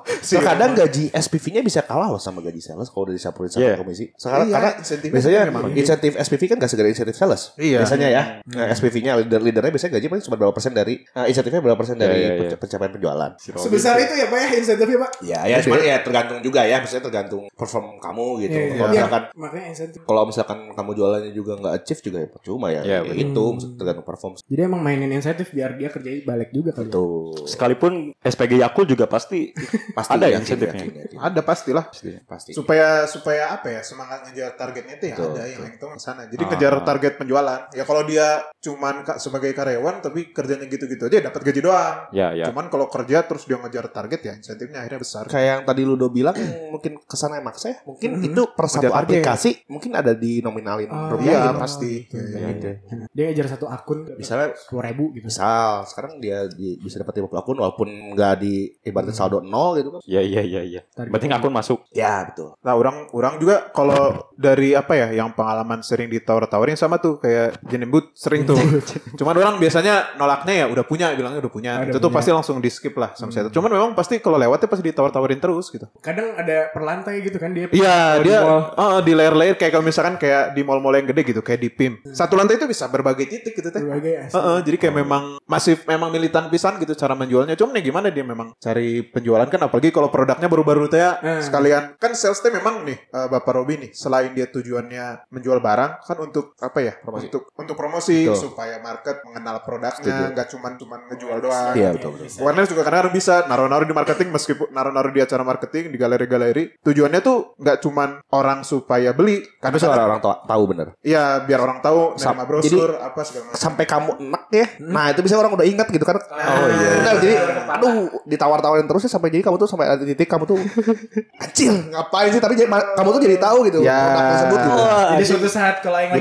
Si- 0.20 0.34
Terkadang 0.34 0.74
gaji 0.74 1.08
SPV-nya 1.10 1.62
bisa 1.62 1.80
kalah 1.80 2.08
loh 2.08 2.18
sama 2.18 2.40
gaji 2.40 2.58
sales 2.58 2.88
kalau 2.88 3.06
udah 3.06 3.14
disampurin 3.14 3.48
sama 3.48 3.62
Yeah. 3.62 3.78
komisi. 3.78 4.10
Sekarang 4.12 4.46
Iya, 4.46 4.54
karena 4.54 4.70
insentifnya 4.74 5.14
biasanya 5.14 5.40
memang. 5.46 5.62
insentif 5.72 6.12
SPV 6.18 6.42
kan 6.46 6.56
gak 6.58 6.68
segera 6.68 6.88
insentif 6.88 7.14
sales. 7.14 7.42
Iya. 7.54 7.78
Biasanya 7.78 8.08
ya. 8.10 8.22
Nah, 8.44 8.66
SPV-nya 8.70 9.12
leader 9.16 9.40
leadernya 9.40 9.70
biasanya 9.70 9.96
gaji 9.96 10.06
paling 10.08 10.20
cuma 10.22 10.36
berapa 10.36 10.52
persen 10.52 10.72
dari 10.72 10.94
eh, 11.00 11.26
insentifnya 11.26 11.60
berapa 11.62 11.78
persen 11.78 11.94
Iya, 11.94 12.02
dari 12.02 12.18
iya. 12.18 12.32
penca- 12.38 12.58
pencapaian 12.58 12.89
penjualan. 12.92 13.30
Si 13.36 13.48
Robin 13.48 13.62
Sebesar 13.62 13.94
sih. 13.94 14.04
itu 14.04 14.14
ya 14.14 14.26
Pak 14.26 14.38
ya 14.38 14.48
insentifnya 14.54 14.98
Pak? 14.98 15.10
Ya, 15.22 15.40
ya 15.44 15.56
sebenarnya 15.58 15.88
ya 15.88 15.98
tergantung 16.00 16.38
juga 16.40 16.60
ya, 16.62 16.76
misalnya 16.78 17.04
tergantung 17.04 17.42
perform 17.50 17.86
kamu 17.98 18.26
gitu. 18.40 18.52
Iya, 18.52 18.60
iya. 18.60 18.70
Kalau 18.70 18.86
Iya, 18.86 18.92
misalkan 18.96 19.22
makanya 19.34 19.66
insentif. 19.68 20.00
kalau 20.02 20.22
misalkan 20.24 20.58
kamu 20.70 20.90
jualannya 20.92 21.32
juga 21.32 21.52
nggak 21.56 21.74
achieve 21.76 22.00
juga 22.02 22.18
ya 22.18 22.28
percuma 22.28 22.66
ya. 22.68 22.80
Iya, 22.80 22.88
Ya, 22.90 22.98
betul. 23.02 23.16
itu 23.16 23.42
maksudnya 23.50 23.76
tergantung 23.76 24.06
perform. 24.06 24.32
Jadi 24.40 24.60
emang 24.60 24.80
mainin 24.80 25.10
insentif 25.10 25.48
biar 25.50 25.70
dia 25.74 25.88
kerjain 25.88 26.22
balik 26.22 26.50
juga 26.50 26.70
kali. 26.72 26.86
ya? 26.86 26.92
Tuh. 26.92 27.44
Sekalipun 27.44 27.92
SPG 28.18 28.52
Yakult 28.56 28.88
juga 28.88 29.04
pasti 29.04 29.50
Pasti 29.96 30.12
Ada 30.12 30.26
yakin, 30.28 30.40
insentifnya? 30.40 30.80
yakin, 30.80 30.94
yakin. 31.04 31.18
Ada 31.18 31.40
pastilah. 31.40 31.84
pasti. 31.86 32.10
Pasti. 32.22 32.50
supaya 32.52 32.88
supaya 33.04 33.52
apa 33.52 33.68
ya 33.68 33.80
semangat 33.80 34.22
ngejar 34.22 34.54
targetnya 34.54 34.94
itu 34.94 35.06
ya 35.06 35.14
Betul, 35.14 35.32
ada 35.32 35.42
yang 35.44 35.64
itu 35.66 35.84
ke 35.84 35.98
sana 35.98 36.22
jadi 36.24 36.40
Ah. 36.40 36.48
ngejar 36.48 36.74
target 36.82 37.12
penjualan 37.16 37.60
ya 37.70 37.84
kalau 37.84 38.02
dia 38.02 38.26
cuman 38.56 38.94
sebagai 39.16 39.50
karyawan 39.50 40.00
tapi 40.00 40.30
kerjanya 40.30 40.64
gitu-gitu 40.64 41.02
aja 41.02 41.20
dapat 41.22 41.40
gaji 41.42 41.60
doang 41.60 41.96
Ya, 42.10 42.30
ya. 42.32 42.46
cuman 42.46 42.68
kalau 42.68 42.79
kerja 42.86 43.20
terus 43.22 43.44
dia 43.44 43.56
ngejar 43.56 43.90
target 43.90 44.20
ya 44.22 44.32
insentifnya 44.32 44.80
akhirnya 44.80 45.00
besar 45.00 45.24
Kayak 45.26 45.46
yang 45.50 45.62
tadi 45.64 45.82
Ludo 45.82 46.08
bilang 46.08 46.36
mungkin 46.70 46.96
ke 46.96 47.16
sana 47.16 47.36
yang 47.36 47.46
maksa 47.46 47.66
ya. 47.68 47.76
Mungkin 47.82 48.10
Mhm. 48.14 48.26
itu 48.26 48.42
per 48.50 48.66
satu 48.66 48.80
Ngejar 48.80 48.92
target. 48.94 49.10
aplikasi 49.10 49.50
mungkin 49.66 49.90
ada 49.92 50.12
di 50.12 50.38
nominalin 50.38 50.86
Oh, 50.86 51.12
rupiah 51.12 51.30
iya 51.30 51.40
gitu. 51.46 51.58
pasti 51.58 51.92
gitu. 52.04 52.16
Iya, 52.16 52.38
iya. 52.38 52.48
Gitu. 52.54 52.68
Dia 53.10 53.24
ngejar 53.26 53.46
satu 53.50 53.66
akun 53.66 53.98
Misalnya 54.14 54.54
sepuluh 54.54 54.82
ribu 54.82 55.04
gitu. 55.12 55.26
misal 55.26 55.82
sekarang 55.84 56.12
dia 56.16 56.46
di- 56.46 56.78
bisa 56.78 56.96
dapat 56.96 57.18
50 57.18 57.36
akun 57.36 57.56
walaupun 57.56 57.88
nggak 58.14 58.34
di 58.38 58.54
ibaratnya 58.80 59.12
saldo 59.12 59.40
nol 59.40 59.74
gitu 59.74 59.90
kan. 59.90 60.00
Ya, 60.04 60.20
ya, 60.20 60.40
ya, 60.40 60.62
ya. 60.62 60.80
Target. 60.88 61.10
Penting 61.10 61.32
akun 61.32 61.52
masuk. 61.52 61.78
Ya 61.90 62.22
betul. 62.24 62.54
Nah, 62.56 62.74
orang 62.74 63.10
orang 63.10 63.34
juga 63.36 63.68
kalau 63.70 63.98
dari 64.32 64.72
apa 64.72 64.94
ya 64.94 65.08
yang 65.12 65.32
pengalaman 65.32 65.80
sering 65.80 66.06
ditawar-tawarin 66.08 66.74
sama 66.74 66.96
tuh 66.96 67.18
kayak 67.18 67.58
jenembut 67.64 68.14
sering 68.14 68.44
tuh. 68.44 68.54
Cuman 69.18 69.34
orang 69.34 69.56
biasanya 69.56 70.14
nolaknya 70.14 70.54
ya 70.54 70.66
udah 70.66 70.84
punya 70.84 71.12
bilangnya 71.12 71.40
udah 71.40 71.50
punya. 71.50 71.70
Ah, 71.72 71.82
udah 71.82 71.88
itu 71.88 71.98
tuh 71.98 72.06
punya. 72.06 72.16
pasti 72.16 72.30
langsung 72.30 72.56
di 72.56 72.69
skip 72.70 72.94
lah 72.96 73.12
sama 73.18 73.34
saya. 73.34 73.50
Cuman 73.50 73.70
memang 73.70 73.90
pasti 73.92 74.22
kalau 74.22 74.38
lewatnya 74.38 74.70
pasti 74.70 74.84
ditawar-tawarin 74.86 75.40
terus 75.42 75.66
gitu. 75.68 75.90
Kadang 76.00 76.38
ada 76.38 76.70
perlantai 76.70 77.20
gitu 77.26 77.36
kan 77.36 77.50
dia. 77.50 77.66
Iya, 77.70 78.22
di 78.22 78.30
dia 78.30 78.38
oh, 78.46 79.02
di 79.02 79.12
layer-layer 79.12 79.58
kayak 79.58 79.72
kalau 79.74 79.84
misalkan 79.84 80.14
kayak 80.16 80.54
di 80.54 80.62
mall-mall 80.62 80.94
yang 80.94 81.10
gede 81.10 81.22
gitu, 81.26 81.42
kayak 81.42 81.60
di 81.60 81.68
PIM. 81.68 81.98
Satu 82.14 82.38
lantai 82.38 82.56
itu 82.56 82.70
bisa 82.70 82.86
berbagai 82.86 83.26
titik 83.26 83.58
gitu 83.58 83.68
teh. 83.74 83.82
berbagai 83.82 84.30
Heeh, 84.30 84.58
jadi 84.62 84.76
kayak 84.78 84.94
memang 84.94 85.42
masih 85.44 85.82
memang 85.84 86.14
militan 86.14 86.46
pisan 86.46 86.78
gitu 86.78 86.94
cara 86.94 87.18
menjualnya. 87.18 87.58
Cuman 87.58 87.74
ya 87.76 87.82
gimana 87.82 88.06
dia 88.14 88.22
memang 88.22 88.54
cari 88.56 89.02
penjualan 89.02 89.46
kan 89.50 89.60
apalagi 89.66 89.90
kalau 89.90 90.08
produknya 90.08 90.46
baru-baru 90.46 90.86
teh 90.86 91.02
ya, 91.02 91.18
Hmm. 91.20 91.42
sekalian 91.42 91.98
kan 91.98 92.12
sales 92.14 92.38
teh 92.38 92.52
memang 92.54 92.86
nih 92.86 92.96
eh, 93.10 93.26
Bapak 93.28 93.52
Robi 93.56 93.74
nih 93.82 93.90
selain 93.90 94.30
dia 94.30 94.46
tujuannya 94.48 95.28
menjual 95.32 95.58
barang 95.58 96.04
kan 96.06 96.16
untuk 96.22 96.54
apa 96.62 96.78
ya? 96.78 96.92
Promosi. 97.02 97.26
Untuk 97.32 97.42
untuk 97.56 97.74
promosi 97.74 98.28
Betul. 98.28 98.52
supaya 98.52 98.76
market 98.78 99.24
mengenal 99.26 99.64
produknya, 99.64 100.30
nggak 100.30 100.46
cuman 100.52 100.72
cuman 100.78 101.00
ngejual 101.10 101.38
doang. 101.40 101.74
Iya 101.74 101.88
betul 101.96 102.10
betul. 102.14 102.28
Juga 102.62 102.82
kadang-kadang 102.82 103.14
bisa 103.14 103.34
naruh-naruh 103.44 103.84
di 103.84 103.92
marketing 103.92 104.28
meskipun 104.30 104.66
naruh-naruh 104.70 105.08
di 105.08 105.20
acara 105.20 105.40
marketing 105.40 105.88
di 105.88 105.96
galeri-galeri. 105.96 106.64
Tujuannya 106.80 107.20
tuh 107.20 107.54
nggak 107.56 107.76
cuman 107.80 108.08
orang 108.30 108.60
supaya 108.60 109.10
beli, 109.10 109.40
Tapi 109.56 109.76
karena 109.76 109.78
soal 109.78 110.00
orang 110.00 110.20
tahu, 110.20 110.34
tahu 110.44 110.62
bener. 110.66 110.86
Iya, 111.00 111.44
biar 111.44 111.60
orang 111.60 111.78
tahu 111.80 112.16
Sam- 112.16 112.34
nama 112.34 112.44
brosur 112.44 112.96
apa 112.96 113.20
segala 113.22 113.44
macam. 113.46 113.56
Sampai 113.56 113.84
kamu 113.84 114.10
enak 114.20 114.44
ya. 114.50 114.66
Nah 114.80 115.04
itu 115.08 115.20
bisa 115.20 115.34
orang 115.34 115.52
udah 115.52 115.64
ingat 115.64 115.88
gitu 115.88 116.02
kan. 116.02 116.16
Oh, 116.18 116.66
iya. 116.66 116.90
Benar, 116.98 117.14
jadi 117.18 117.34
aduh 117.70 117.94
ditawar-tawarin 118.24 118.84
terus 118.84 119.06
ya 119.06 119.10
sampai 119.10 119.30
jadi 119.30 119.42
kamu 119.42 119.56
tuh 119.56 119.68
sampai 119.68 119.86
ada 119.88 120.02
titik 120.02 120.26
kamu 120.26 120.44
tuh 120.44 120.58
anjir 121.42 121.72
ngapain 121.90 122.30
sih 122.30 122.38
tapi 122.38 122.54
jadi, 122.54 122.68
kamu 122.68 123.08
tuh 123.10 123.22
jadi 123.22 123.36
tahu 123.38 123.58
gitu 123.66 123.78
Ya. 123.80 123.96
produk 124.02 124.24
tersebut 124.28 124.58
gitu. 124.60 124.80
Jadi 125.10 125.24
suatu 125.24 125.48
saat 125.48 125.76
kalau 125.80 125.98
yang 125.98 126.12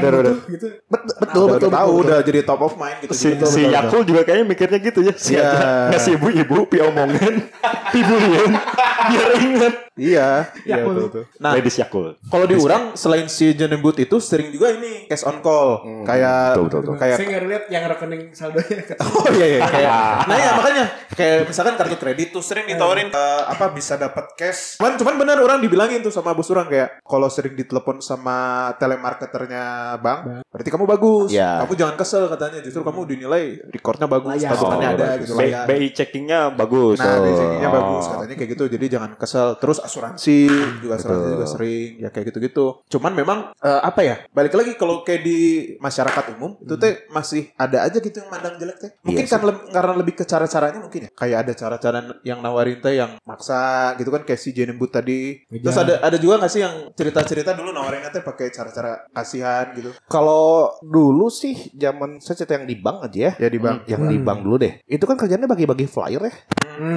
gitu. 0.47 0.67
Bet- 0.87 1.05
betul 1.19 1.43
Udah 1.45 1.53
betul 1.57 1.69
tahu 1.69 1.91
betul, 1.91 2.05
udah 2.05 2.19
jadi 2.23 2.39
top 2.43 2.61
of 2.61 2.73
mind 2.75 2.97
gitu. 3.01 3.13
Si, 3.13 3.27
Betul, 3.29 3.49
si 3.49 3.61
betul, 3.61 3.75
Yakul 3.75 4.01
juga 4.05 4.21
kayaknya 4.23 4.45
mikirnya 4.47 4.79
gitu 4.79 4.99
ya. 5.03 5.13
Si 5.15 5.33
Iya. 5.35 5.43
aja 5.45 5.59
ngasih 5.91 6.13
ibu-ibu 6.29 6.69
pi 6.69 6.77
omongan, 6.81 7.35
pi 7.91 7.99
bulian, 8.07 8.53
biar 9.09 9.31
inget. 9.41 9.88
Iya, 10.01 10.29
iya 10.63 10.75
betul, 10.79 11.05
betul. 11.05 11.23
Nah, 11.37 11.51
Ladies 11.51 11.77
Yakul. 11.77 12.15
kalau 12.23 12.45
di 12.45 12.55
orang 12.55 12.83
selain 12.93 13.27
si 13.27 13.51
jenembut 13.51 13.95
itu 13.95 14.15
sering 14.17 14.49
juga 14.49 14.71
ini 14.71 15.05
cash 15.05 15.23
on 15.23 15.39
call. 15.39 15.83
Kayak 16.01 16.55
Betul, 16.55 16.63
betul, 16.65 16.79
betul. 16.81 16.95
kayak 16.97 17.15
Saya 17.15 17.27
nggak 17.27 17.43
lihat 17.45 17.63
yang 17.67 17.83
rekening 17.85 18.23
saldonya. 18.31 18.81
Oh 19.09 19.25
iya 19.31 19.45
iya 19.49 19.59
kayak 19.61 19.91
Nah 20.23 20.37
ya 20.37 20.49
makanya 20.53 20.83
kayak 21.11 21.37
misalkan 21.45 21.73
kartu 21.75 21.95
kredit 21.95 22.27
tuh 22.29 22.39
sering 22.39 22.65
ditawarin 22.65 23.09
eh, 23.09 23.41
apa 23.45 23.65
bisa 23.69 23.93
dapat 23.95 24.31
cash. 24.33 24.77
Cuman 24.77 24.95
cuman 24.95 25.15
benar 25.17 25.37
orang 25.37 25.59
dibilangin 25.59 25.99
tuh 25.99 26.09
sama 26.09 26.31
bos 26.31 26.47
orang 26.47 26.67
kayak 26.67 27.01
kalau 27.01 27.27
sering 27.27 27.53
ditelepon 27.53 27.99
sama 27.99 28.37
telemarketernya 29.03 29.63
bank, 29.97 30.19
berarti 30.45 30.69
kamu 30.69 30.85
bagus. 30.85 31.29
Iya. 31.29 31.63
Kamu 31.63 31.73
jangan 31.75 31.95
kesel 31.95 32.23
katanya. 32.27 32.59
Justru 32.59 32.81
kamu 32.81 32.99
dinilai 33.05 33.43
recordnya 33.67 34.05
bagus, 34.05 34.31
Layak. 34.35 34.51
tabungannya 34.51 34.85
Oh, 34.85 34.91
ada 34.91 35.03
bagus. 35.05 35.19
gitu. 35.19 35.33
B- 35.33 35.41
layak. 35.41 35.63
BI 35.65 35.87
checkingnya 35.91 36.39
bagus. 36.51 36.97
Nah, 36.97 37.07
Oh. 37.09 37.23
BCG-nya 37.25 37.69
bagus 37.69 38.03
katanya 38.05 38.35
kayak 38.35 38.49
gitu. 38.49 38.63
Jadi 38.69 38.85
jangan 38.87 39.11
kesel. 39.15 39.47
Terus 39.57 39.77
asuransi 39.89 40.37
juga 40.79 40.93
asuransi 40.95 41.19
Betul. 41.19 41.33
juga 41.33 41.45
sering 41.47 41.89
ya 41.97 42.09
kayak 42.09 42.25
gitu-gitu. 42.27 42.65
Cuman 42.87 43.11
memang 43.11 43.39
eh, 43.55 43.81
apa 43.81 44.01
ya? 44.01 44.15
Balik 44.29 44.53
lagi 44.53 44.71
kalau 44.75 45.01
kayak 45.01 45.21
di 45.21 45.37
masyarakat 45.77 46.25
umum 46.31 46.55
itu 46.59 46.75
teh 46.75 47.09
masih 47.09 47.49
ada 47.55 47.83
aja 47.83 47.97
gitu 47.97 48.15
yang 48.15 48.29
mandang 48.29 48.55
jelek 48.55 48.77
teh. 48.77 48.91
Mungkin 49.01 49.17
Iya 49.19 49.31
kan 49.31 49.41
leb- 49.43 49.65
karena 49.67 49.93
lebih 49.95 50.13
ke 50.13 50.23
cara-caranya 50.23 50.79
mungkin 50.79 51.01
ya. 51.01 51.11
Kayak 51.11 51.37
ada 51.41 51.53
cara-cara 51.53 51.97
yang 52.21 52.39
nawarin 52.39 52.77
teh 52.77 52.93
yang 52.93 53.17
maksa 53.23 53.59
gitu 53.95 54.09
kan 54.09 54.21
kayak 54.21 54.37
si 54.37 54.51
Jenembut 54.51 54.89
tadi. 54.89 55.41
Terus 55.43 55.73
Ngejar. 55.73 55.83
ada 55.83 55.93
ada 56.05 56.17
juga 56.17 56.37
gak 56.37 56.51
sih 56.51 56.61
yang 56.61 56.75
cerita-cerita 56.93 57.51
dulu 57.51 57.71
nawarinnya 57.71 58.09
teh 58.09 58.21
pakai 58.21 58.47
cara-cara 58.49 59.09
kasihan 59.09 59.71
gitu. 59.71 59.89
kalau 60.05 60.69
dulu 60.81 61.27
sih 61.27 61.55
zaman 61.71 62.19
saya 62.19 62.35
cerita 62.37 62.53
yang 62.53 62.65
di 62.65 62.75
bank 62.75 62.97
aja 63.03 63.19
ya 63.19 63.31
Ya 63.39 63.49
di 63.49 63.57
bank. 63.57 63.85
yang 63.85 64.03
di 64.03 64.15
Hmm. 64.15 64.27
bank 64.27 64.39
dulu 64.41 64.55
deh 64.57 64.73
itu 64.83 65.01
kan 65.01 65.15
kerjanya 65.15 65.45
bagi-bagi 65.45 65.85
flyer 65.85 66.21
ya 66.21 66.33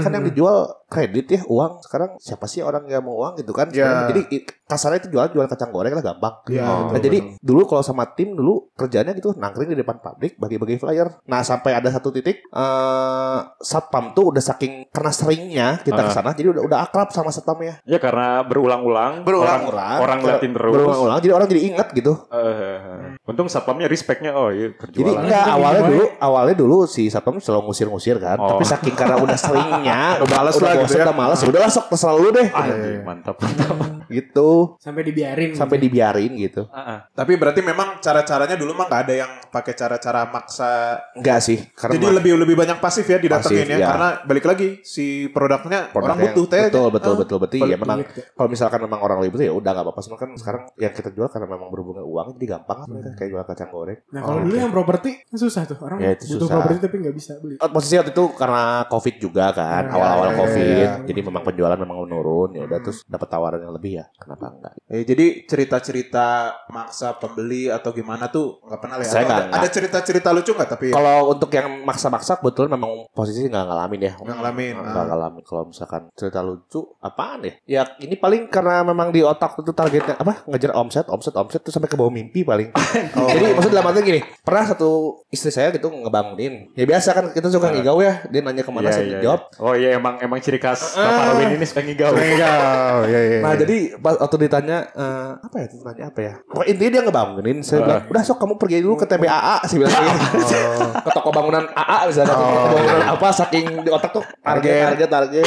kan 0.01 0.11
yang 0.11 0.25
dijual 0.25 0.59
kredit 0.87 1.27
ya 1.29 1.41
uang 1.45 1.81
sekarang 1.81 2.15
siapa 2.17 2.45
sih 2.45 2.61
orang 2.61 2.82
yang 2.87 3.03
mau 3.03 3.15
uang 3.17 3.37
gitu 3.37 3.51
kan 3.51 3.69
Ya. 3.69 3.85
Sekarang 3.85 4.09
jadi 4.11 4.23
kasarnya 4.65 4.99
itu 4.99 5.09
jual 5.11 5.27
jual 5.29 5.45
kacang 5.45 5.69
goreng 5.69 5.93
lah 5.93 6.01
gampang 6.03 6.35
Iya, 6.49 6.63
Oh. 6.63 6.67
Nah, 6.67 6.79
betul, 6.91 7.05
jadi 7.05 7.19
betul. 7.21 7.39
dulu 7.43 7.63
kalau 7.67 7.83
sama 7.83 8.05
tim 8.09 8.33
dulu 8.33 8.73
kerjanya 8.73 9.13
gitu 9.13 9.35
nangkring 9.35 9.69
di 9.69 9.77
depan 9.77 9.99
pabrik 9.99 10.35
bagi-bagi 10.35 10.77
flyer. 10.77 11.09
Nah 11.25 11.41
sampai 11.43 11.73
ada 11.73 11.89
satu 11.89 12.09
titik 12.11 12.41
eh 12.43 13.39
satpam 13.59 14.13
tuh 14.13 14.33
udah 14.33 14.41
saking 14.41 14.89
karena 14.89 15.11
seringnya 15.11 15.69
kita 15.81 15.99
Ah. 15.99 16.07
ke 16.07 16.13
sana 16.13 16.31
jadi 16.33 16.49
udah 16.51 16.63
udah 16.65 16.79
akrab 16.83 17.09
sama 17.11 17.29
satpamnya. 17.29 17.85
Ya 17.85 17.99
karena 17.99 18.41
berulang-ulang. 18.43 19.23
Berulang-ulang. 19.23 19.99
Orang, 19.99 20.03
orang 20.03 20.19
ngeliatin 20.21 20.53
terus. 20.53 20.73
Berulang-ulang 20.73 21.19
jadi 21.21 21.33
orang 21.33 21.49
jadi 21.49 21.63
ingat 21.69 21.89
gitu. 21.93 22.13
Eh, 22.29 23.12
untung 23.23 23.47
satpamnya 23.47 23.87
respectnya 23.87 24.35
oh 24.35 24.51
iya 24.51 24.75
Jadi 24.75 24.99
perjualan. 24.99 25.23
enggak 25.23 25.45
awalnya 25.47 25.83
dulu 25.87 26.05
awalnya 26.19 26.57
dulu 26.59 26.77
si 26.85 27.07
satpam 27.07 27.39
selalu 27.39 27.71
ngusir-ngusir 27.71 28.19
kan. 28.19 28.35
Oh. 28.37 28.59
Tapi 28.59 28.65
saking 28.67 28.95
karena 28.95 29.15
udah 29.17 29.39
seringnya, 29.39 30.01
Udah 30.27 30.37
males 30.43 30.57
lah 30.59 30.73
gitu 30.77 30.95
ya. 30.99 31.05
udah 31.07 31.17
males, 31.17 31.39
ya 31.39 31.47
udahlah 31.47 31.71
sok 31.71 31.87
terserah 31.87 32.17
lu 32.19 32.29
deh. 32.31 32.49
Ah, 32.51 32.67
Iya, 32.67 33.07
mantap 33.07 33.39
mantap. 33.39 33.77
Gitu. 34.11 34.75
Sampai 34.77 35.07
dibiarin. 35.07 35.55
Sampai 35.55 35.79
gitu. 35.79 35.87
dibiarin 35.87 36.33
gitu. 36.35 36.63
Ah. 36.69 37.07
Tapi 37.09 37.39
berarti 37.39 37.63
memang 37.63 38.03
cara-caranya 38.03 38.59
dulu 38.59 38.75
mah 38.75 38.91
nggak 38.91 39.03
ada 39.07 39.15
yang 39.15 39.31
pakai 39.49 39.73
cara-cara 39.73 40.27
maksa 40.27 40.99
Enggak 41.15 41.39
sih, 41.41 41.59
karena 41.79 41.95
Jadi 42.03 42.07
lebih 42.19 42.33
lebih 42.43 42.57
banyak 42.59 42.79
pasif 42.79 43.07
ya 43.07 43.23
didatengin 43.23 43.63
Pasif, 43.63 43.71
ya 43.71 43.79
ya. 43.79 43.87
karena 43.87 44.09
balik 44.25 44.45
lagi 44.45 44.69
si 44.83 45.31
produknya, 45.31 45.95
orang 45.95 46.19
produknya 46.19 46.31
butuh 46.35 46.47
teh. 46.49 46.63
betul 46.69 46.89
betul 46.91 47.15
betul 47.17 47.39
betul 47.39 47.67
ya 47.69 47.79
memang 47.79 48.03
kalau 48.35 48.49
misalkan 48.51 48.81
memang 48.83 48.99
orang 48.99 49.23
lain 49.23 49.31
butuh 49.31 49.47
ya 49.47 49.55
udah 49.55 49.71
nggak 49.71 49.85
apa-apa 49.87 50.01
Cuma 50.03 50.17
kan 50.19 50.31
sekarang 50.35 50.63
yang 50.77 50.91
kita 50.91 51.09
jual 51.13 51.29
karena 51.31 51.47
memang 51.47 51.69
berhubungan 51.71 52.03
uang 52.03 52.27
jadi 52.37 52.59
gampang 52.59 52.79
kan 52.83 52.89
mereka 52.91 53.12
kayak 53.15 53.31
jual 53.31 53.45
kacang 53.45 53.69
goreng 53.69 53.99
Nah 54.09 54.21
kalau 54.21 54.31
Oh, 54.35 54.43
dulu 54.43 54.53
oke. 54.53 54.61
yang 54.61 54.73
properti 54.73 55.11
kan 55.23 55.37
susah 55.37 55.63
tuh 55.65 55.79
orang 55.79 55.99
Ya, 55.99 56.11
itu 56.13 56.25
butuh 56.27 56.39
susah. 56.43 56.55
properti 56.59 56.79
tapi 56.81 56.97
nggak 56.99 57.15
bisa 57.15 57.33
beli. 57.37 57.55
Oh, 57.57 57.69
posisi 57.69 57.95
waktu 57.95 58.11
itu 58.11 58.25
karena 58.33 58.63
covid 58.87 59.15
juga 59.17 59.45
kan 59.51 59.83
Ya, 59.83 59.93
awal-awal 59.93 60.29
ya, 60.29 60.37
covid 60.37 60.65
ya, 60.79 60.91
ya. 60.91 61.05
jadi 61.05 61.21
memang 61.23 61.43
penjualan 61.43 61.77
memang 61.77 61.99
menurun 62.01 62.51
ya 62.53 62.63
udah 62.63 62.79
terus 62.81 63.05
dapat 63.05 63.29
tawaran 63.29 63.61
yang 63.61 63.73
lebih 63.73 63.93
ya 63.95 64.07
kenapa 64.15 64.45
enggak 64.51 64.73
Eh, 64.87 65.03
jadi 65.03 65.27
cerita-cerita 65.47 66.27
maksa 66.69 67.15
pembeli 67.15 67.67
atau 67.67 67.91
gimana 67.91 68.29
tuh 68.29 68.61
nggak 68.61 68.79
pernah 68.79 68.97
ya? 68.99 69.05
Saya 69.05 69.25
nggak- 69.25 69.45
ada, 69.47 69.57
ada 69.57 69.69
cerita-cerita 69.69 70.29
lucu 70.31 70.51
nggak 70.51 70.71
tapi 70.71 70.87
ya? 70.89 70.95
kalau 70.95 71.17
untuk 71.31 71.51
yang 71.51 71.81
maksa-maksa 71.83 72.37
kebetulan 72.37 72.71
memang 72.71 73.09
posisi 73.11 73.43
nggak 73.43 73.65
ngalamin 73.65 74.01
ya 74.03 74.13
Nggak 74.15 74.37
ngalamin, 74.37 74.75
nggak 74.77 74.93
ah. 74.95 75.07
ngalamin 75.07 75.43
kalau 75.43 75.63
misalkan 75.67 76.03
cerita 76.13 76.41
lucu 76.41 76.81
apaan 76.99 77.41
ya 77.43 77.53
ya 77.65 77.83
ini 77.99 78.15
paling 78.15 78.47
karena 78.47 78.83
memang 78.83 79.09
di 79.09 79.23
otak 79.23 79.57
itu 79.57 79.73
targetnya 79.73 80.15
apa 80.15 80.45
ngejar 80.47 80.73
omset 80.75 81.07
omset 81.07 81.33
omset 81.33 81.61
tuh 81.61 81.71
sampai 81.71 81.87
ke 81.87 81.95
bawah 81.95 82.11
mimpi 82.11 82.43
paling 82.43 82.69
Oh. 83.13 83.29
Jadi 83.29 83.45
maksud 83.53 83.71
dalam 83.71 83.87
artinya 83.87 84.05
gini, 84.05 84.21
pernah 84.41 84.65
satu 84.65 84.91
istri 85.29 85.51
saya 85.51 85.71
gitu 85.71 85.89
ngebangunin. 85.89 86.71
Ya 86.73 86.85
biasa 86.85 87.09
kan 87.13 87.25
kita 87.31 87.49
suka 87.49 87.71
ngigau 87.71 87.99
ya, 87.99 88.23
dia 88.27 88.41
nanya 88.41 88.63
ke 88.63 88.71
mana 88.71 88.89
Iya, 88.89 88.93
saya 88.93 89.05
iya, 89.05 89.19
jawab. 89.21 89.41
iya. 89.43 89.59
Oh 89.59 89.75
iya 89.75 89.89
emang 89.95 90.15
emang 90.19 90.39
ciri 90.39 90.59
khas 90.59 90.95
Ah. 90.95 91.05
Bapak 91.05 91.25
Robin 91.35 91.49
ini 91.55 91.65
suka 91.65 91.81
ngigau. 91.81 92.13
Enggak, 92.13 92.97
ya, 93.09 93.21
ya, 93.21 93.39
Nah 93.41 93.53
ya. 93.53 93.59
jadi 93.61 93.77
pas 93.97 94.15
waktu 94.17 94.37
ditanya 94.41 94.79
eh, 94.89 95.31
apa 95.39 95.57
ya, 95.57 95.67
ditanya 95.69 96.05
apa 96.09 96.21
ya? 96.21 96.35
Pokoknya 96.45 96.69
intinya 96.71 96.91
dia 96.91 97.03
ngebangunin. 97.03 97.59
Saya 97.61 97.79
bilang, 97.83 98.03
udah 98.07 98.23
sok 98.23 98.39
kamu 98.39 98.55
pergi 98.57 98.77
dulu 98.81 98.95
ke 98.97 99.07
TBAA 99.07 99.57
sih 99.67 99.77
bilang 99.79 99.93
gitu. 99.93 100.57
ke 100.93 101.11
toko 101.11 101.31
bangunan 101.31 101.65
AA 101.69 101.99
misalnya, 102.07 102.35
toko 102.35 102.45
bangunan 102.73 103.07
apa 103.09 103.27
saking 103.31 103.65
di 103.81 103.91
otak 103.91 104.11
tuh 104.13 104.25
target, 104.39 104.95
target, 104.95 105.09
target. 105.09 105.47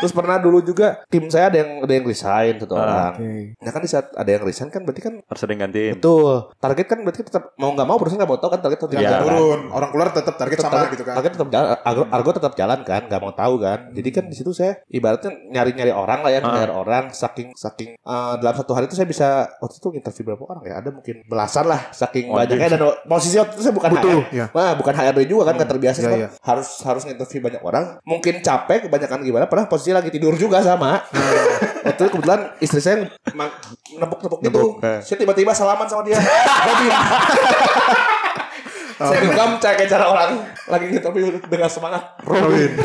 Terus 0.00 0.12
pernah 0.12 0.36
dulu 0.36 0.58
juga 0.60 1.04
tim 1.06 1.26
saya 1.26 1.48
ada 1.48 1.58
yang 1.58 1.70
ada 1.80 1.92
yang 1.92 2.04
resign 2.04 2.54
satu 2.56 2.72
Ah, 2.72 2.80
orang. 2.80 3.12
Oke. 3.14 3.32
Nah 3.56 3.70
kan 3.70 3.80
di 3.80 3.88
saat 3.88 4.06
ada 4.12 4.30
yang 4.30 4.42
resign 4.42 4.68
kan 4.68 4.80
berarti 4.80 5.02
kan 5.02 5.14
Harus 5.22 5.40
ada 5.40 5.50
yang 5.50 5.62
gantiin. 5.62 5.92
betul 5.94 6.34
target 6.56 6.86
kan 6.86 6.98
berarti 7.00 7.20
tetap 7.22 7.44
mau 7.54 7.70
nggak 7.70 7.84
mau 7.84 7.96
perusahaan 7.96 8.18
nggak 8.18 8.30
mau 8.30 8.38
tahu 8.38 8.50
kan 8.50 8.60
target 8.60 8.78
tetap 8.80 8.92
jalan. 8.96 9.20
turun 9.22 9.60
orang 9.70 9.90
keluar 9.90 10.08
tetap 10.10 10.34
target 10.34 10.56
sama 10.58 10.72
target, 10.74 10.90
gitu 10.90 11.04
kan 11.04 11.14
target 11.14 11.32
tetap 11.32 11.48
jalan, 11.50 11.68
argo, 11.80 12.02
argo 12.08 12.30
tetap 12.32 12.52
jalan 12.54 12.78
kan, 12.82 13.02
nggak 13.04 13.20
mau 13.20 13.32
tahu 13.32 13.54
kan. 13.58 13.78
Jadi 13.90 14.08
kan 14.10 14.24
di 14.24 14.34
situ 14.34 14.50
saya 14.50 14.72
ibaratnya 14.86 15.30
nyari-nyari 15.50 15.92
orang 15.92 16.20
lah 16.20 16.30
ya, 16.30 16.40
Ah. 16.40 16.54
nyari 16.56 16.72
orang 16.72 17.04
saking 17.10 17.52
saking 17.54 17.90
eh, 17.94 18.32
dalam 18.36 18.54
satu 18.54 18.72
hari 18.72 18.86
itu 18.86 18.94
saya 18.94 19.04
bisa 19.04 19.28
waktu 19.56 19.76
itu 19.76 19.88
interview 19.92 20.24
berapa 20.26 20.42
orang 20.46 20.60
ya? 20.64 20.74
Ada 20.76 20.90
mungkin 20.90 21.16
belasan 21.24 21.64
lah 21.66 21.90
saking 21.90 22.26
Waduh. 22.26 22.48
banyaknya 22.48 22.68
dan 22.70 22.80
posisi 23.04 23.36
waktu 23.36 23.52
itu 23.52 23.62
saya 23.62 23.74
bukan 23.74 23.90
Butuh, 23.92 24.10
HR. 24.22 24.22
ya. 24.32 24.46
Wah, 24.50 24.72
bukan 24.72 24.94
HRD 24.94 25.20
juga 25.26 25.42
kan, 25.44 25.54
nggak 25.56 25.70
terbiasa 25.70 25.98
Iya, 25.98 26.06
kan. 26.06 26.16
iya. 26.16 26.28
Harus 26.40 26.68
harus 26.80 27.02
interview 27.04 27.40
banyak 27.40 27.60
orang. 27.60 27.84
Mungkin 28.02 28.34
capek 28.40 28.86
kebanyakan 28.86 29.18
gimana, 29.20 29.44
pernah 29.46 29.66
posisi 29.66 29.89
lagi 29.92 30.10
tidur 30.12 30.34
juga 30.38 30.62
sama. 30.62 31.02
waktu 31.80 32.02
itu 32.06 32.12
kebetulan 32.12 32.40
istri 32.60 32.80
saya 32.80 33.08
nepuk-nepuk 33.96 34.40
gitu. 34.44 34.50
Nepuk, 34.52 34.70
eh. 34.84 35.00
Saya 35.00 35.16
tiba-tiba 35.16 35.52
salaman 35.56 35.88
sama 35.88 36.04
dia. 36.04 36.20
Robin. 36.20 36.92
saya 39.00 39.16
genggam 39.24 39.50
kayak 39.56 39.88
cara 39.88 40.12
orang 40.12 40.30
lagi 40.68 40.86
interview 40.92 41.40
dengan 41.48 41.70
semangat. 41.72 42.20
Robin 42.24 42.70